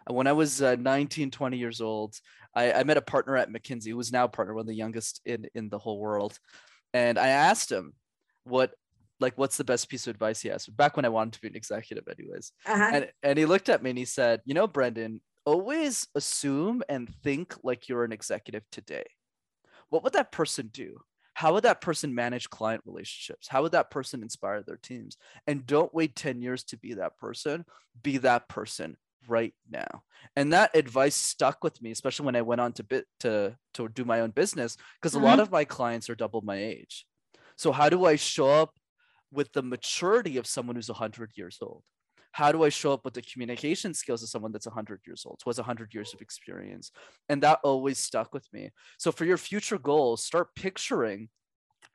When 0.08 0.26
I 0.26 0.32
was 0.32 0.62
uh, 0.62 0.76
19, 0.76 1.30
20 1.30 1.56
years 1.56 1.80
old, 1.80 2.16
I, 2.54 2.72
I 2.72 2.84
met 2.84 2.96
a 2.96 3.02
partner 3.02 3.36
at 3.36 3.50
McKinsey 3.50 3.88
who 3.88 3.96
was 3.96 4.12
now 4.12 4.24
a 4.24 4.28
partner, 4.28 4.54
one 4.54 4.62
of 4.62 4.66
the 4.66 4.74
youngest 4.74 5.20
in, 5.24 5.46
in 5.54 5.68
the 5.68 5.78
whole 5.78 5.98
world. 5.98 6.38
And 6.92 7.18
I 7.18 7.28
asked 7.28 7.70
him 7.70 7.94
what 8.44 8.72
like 9.20 9.38
what's 9.38 9.56
the 9.56 9.64
best 9.64 9.88
piece 9.88 10.06
of 10.06 10.10
advice 10.10 10.40
he 10.40 10.48
has 10.48 10.66
back 10.66 10.96
when 10.96 11.04
I 11.04 11.08
wanted 11.08 11.34
to 11.34 11.40
be 11.40 11.48
an 11.48 11.56
executive 11.56 12.04
anyways. 12.08 12.52
Uh-huh. 12.66 12.90
And 12.92 13.10
and 13.22 13.38
he 13.38 13.46
looked 13.46 13.68
at 13.68 13.82
me 13.82 13.90
and 13.90 13.98
he 13.98 14.04
said, 14.04 14.40
you 14.44 14.52
know, 14.52 14.68
Brenden, 14.68 15.20
always 15.46 16.08
assume 16.14 16.82
and 16.88 17.08
think 17.22 17.54
like 17.62 17.88
you're 17.88 18.04
an 18.04 18.12
executive 18.12 18.64
today. 18.70 19.04
What 19.88 20.02
would 20.04 20.12
that 20.14 20.32
person 20.32 20.70
do? 20.72 20.98
How 21.34 21.54
would 21.54 21.64
that 21.64 21.80
person 21.80 22.14
manage 22.14 22.50
client 22.50 22.82
relationships? 22.84 23.48
How 23.48 23.62
would 23.62 23.72
that 23.72 23.90
person 23.90 24.22
inspire 24.22 24.62
their 24.62 24.76
teams? 24.76 25.16
And 25.46 25.66
don't 25.66 25.94
wait 25.94 26.14
10 26.14 26.42
years 26.42 26.62
to 26.64 26.76
be 26.76 26.94
that 26.94 27.16
person. 27.16 27.64
Be 28.02 28.18
that 28.18 28.48
person 28.48 28.96
right 29.28 29.54
now 29.70 30.02
and 30.36 30.52
that 30.52 30.74
advice 30.76 31.14
stuck 31.14 31.62
with 31.62 31.80
me 31.82 31.90
especially 31.90 32.26
when 32.26 32.36
i 32.36 32.42
went 32.42 32.60
on 32.60 32.72
to 32.72 32.82
bit 32.82 33.06
to 33.20 33.56
to 33.74 33.88
do 33.88 34.04
my 34.04 34.20
own 34.20 34.30
business 34.30 34.76
because 35.00 35.14
mm-hmm. 35.14 35.24
a 35.24 35.26
lot 35.26 35.32
mm-hmm. 35.34 35.42
of 35.42 35.52
my 35.52 35.64
clients 35.64 36.08
are 36.10 36.14
double 36.14 36.40
my 36.42 36.56
age 36.56 37.06
so 37.56 37.72
how 37.72 37.88
do 37.88 38.04
i 38.04 38.16
show 38.16 38.50
up 38.50 38.74
with 39.30 39.52
the 39.52 39.62
maturity 39.62 40.36
of 40.36 40.46
someone 40.46 40.76
who's 40.76 40.88
100 40.88 41.30
years 41.36 41.58
old 41.62 41.82
how 42.32 42.50
do 42.50 42.64
I 42.64 42.70
show 42.70 42.92
up 42.92 43.04
with 43.04 43.14
the 43.14 43.22
communication 43.22 43.92
skills 43.92 44.22
of 44.22 44.28
someone 44.30 44.52
that's 44.52 44.66
100 44.66 45.02
years 45.06 45.24
old, 45.26 45.40
who 45.44 45.50
has 45.50 45.58
100 45.58 45.92
years 45.92 46.14
of 46.14 46.22
experience? 46.22 46.90
And 47.28 47.42
that 47.42 47.60
always 47.62 47.98
stuck 47.98 48.32
with 48.32 48.50
me. 48.52 48.70
So 48.98 49.12
for 49.12 49.26
your 49.26 49.36
future 49.36 49.78
goals, 49.78 50.24
start 50.24 50.54
picturing 50.56 51.28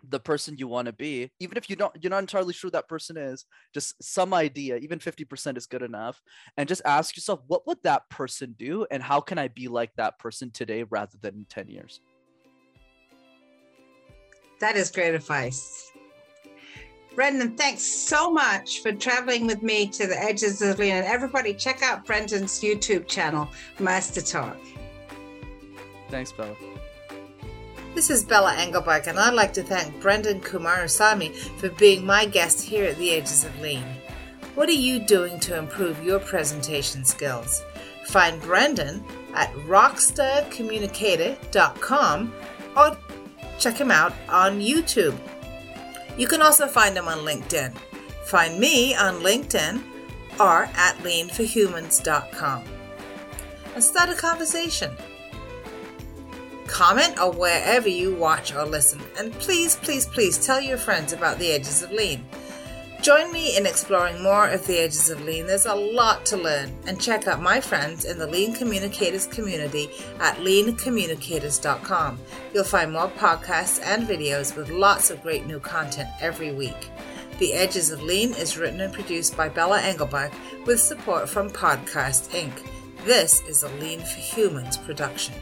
the 0.09 0.19
person 0.19 0.55
you 0.57 0.67
want 0.67 0.85
to 0.85 0.93
be 0.93 1.29
even 1.39 1.57
if 1.57 1.69
you 1.69 1.75
don't 1.75 1.95
you're 2.01 2.09
not 2.09 2.19
entirely 2.19 2.53
sure 2.53 2.69
that 2.69 2.87
person 2.87 3.17
is 3.17 3.45
just 3.73 4.01
some 4.03 4.33
idea 4.33 4.77
even 4.77 4.99
50% 4.99 5.57
is 5.57 5.65
good 5.65 5.81
enough 5.81 6.21
and 6.55 6.69
just 6.69 6.81
ask 6.85 7.15
yourself 7.15 7.41
what 7.47 7.65
would 7.67 7.81
that 7.83 8.07
person 8.09 8.55
do 8.57 8.85
and 8.91 9.01
how 9.01 9.19
can 9.19 9.37
i 9.37 9.47
be 9.47 9.67
like 9.67 9.91
that 9.95 10.19
person 10.19 10.51
today 10.51 10.83
rather 10.83 11.17
than 11.21 11.35
in 11.35 11.45
10 11.49 11.67
years 11.67 12.01
that 14.59 14.75
is 14.75 14.91
great 14.91 15.15
advice 15.15 15.91
Brenden, 17.17 17.57
thanks 17.57 17.81
so 17.81 18.29
much 18.29 18.83
for 18.83 18.91
traveling 18.91 19.47
with 19.47 19.63
me 19.63 19.87
to 19.87 20.05
the 20.05 20.21
edges 20.21 20.61
of 20.61 20.77
Lean. 20.77 20.91
And 20.91 21.05
everybody, 21.07 21.51
check 21.51 21.81
out 21.81 22.05
Brenden's 22.05 22.61
YouTube 22.61 23.07
channel, 23.07 23.49
MasterTalk. 23.79 24.55
Thanks, 26.09 26.31
Bella. 26.31 26.55
This 27.95 28.09
is 28.09 28.23
Bella 28.23 28.55
Engelberg, 28.55 29.07
and 29.07 29.19
I'd 29.19 29.33
like 29.33 29.51
to 29.53 29.63
thank 29.63 30.01
Brenden 30.01 30.41
Kumarasamy 30.41 31.35
for 31.59 31.69
being 31.69 32.05
my 32.05 32.25
guest 32.25 32.61
here 32.61 32.85
at 32.85 32.97
the 32.97 33.11
Edges 33.11 33.43
of 33.43 33.59
Lean. 33.59 33.83
What 34.55 34.69
are 34.69 34.73
you 34.73 34.99
doing 34.99 35.39
to 35.41 35.57
improve 35.57 36.01
your 36.03 36.19
presentation 36.19 37.03
skills? 37.03 37.63
Find 38.07 38.41
Brenden 38.41 39.03
at 39.33 39.53
rockstarcommunicator.com 39.65 42.33
or 42.75 42.97
check 43.59 43.77
him 43.77 43.91
out 43.91 44.13
on 44.29 44.59
YouTube. 44.59 45.15
You 46.17 46.27
can 46.27 46.41
also 46.41 46.67
find 46.67 46.95
him 46.95 47.07
on 47.07 47.19
LinkedIn. 47.19 47.75
Find 48.25 48.59
me 48.59 48.95
on 48.95 49.21
LinkedIn 49.21 49.81
or 50.39 50.63
at 50.75 50.95
leanforhumans.com 50.97 52.63
and 53.75 53.83
start 53.83 54.09
a 54.09 54.15
conversation 54.15 54.91
comment, 56.67 57.19
or 57.19 57.31
wherever 57.31 57.89
you 57.89 58.15
watch 58.15 58.53
or 58.53 58.65
listen. 58.65 59.01
And 59.17 59.33
please, 59.33 59.75
please, 59.77 60.05
please 60.05 60.45
tell 60.45 60.61
your 60.61 60.77
friends 60.77 61.13
about 61.13 61.39
the 61.39 61.51
edges 61.51 61.81
of 61.83 61.91
lean. 61.91 62.25
Join 63.01 63.31
me 63.31 63.55
in 63.55 63.65
exploring 63.65 64.21
more 64.23 64.49
of 64.49 64.65
the 64.65 64.79
edges 64.79 65.09
of 65.09 65.21
lean. 65.21 65.45
There's 65.45 65.67
a 65.67 65.75
lot 65.75 66.25
to 66.27 66.37
learn, 66.37 66.75
and 66.87 66.99
check 66.99 67.27
out 67.27 67.41
my 67.41 67.61
friends 67.61 68.05
in 68.05 68.17
the 68.17 68.27
Lean 68.27 68.55
Communicators 68.55 69.27
community 69.27 69.89
at 70.19 70.37
leancommunicators.com. 70.37 72.19
You'll 72.53 72.63
find 72.63 72.91
more 72.91 73.09
podcasts 73.09 73.81
and 73.83 74.07
videos 74.07 74.55
with 74.55 74.69
lots 74.69 75.09
of 75.09 75.21
great 75.21 75.45
new 75.45 75.59
content 75.59 76.09
every 76.19 76.51
week. 76.51 76.89
The 77.39 77.53
Edges 77.53 77.91
of 77.91 78.01
Lean 78.01 78.33
is 78.33 78.57
written 78.57 78.81
and 78.81 78.91
produced 78.91 79.37
by 79.37 79.47
Bella 79.47 79.79
Engelbach 79.79 80.33
with 80.65 80.79
support 80.79 81.29
from 81.29 81.51
Podcast 81.51 82.29
Inc. 82.31 82.51
This 83.05 83.41
is 83.47 83.61
a 83.61 83.69
Lean 83.75 83.99
for 83.99 84.19
Humans 84.19 84.77
production. 84.77 85.35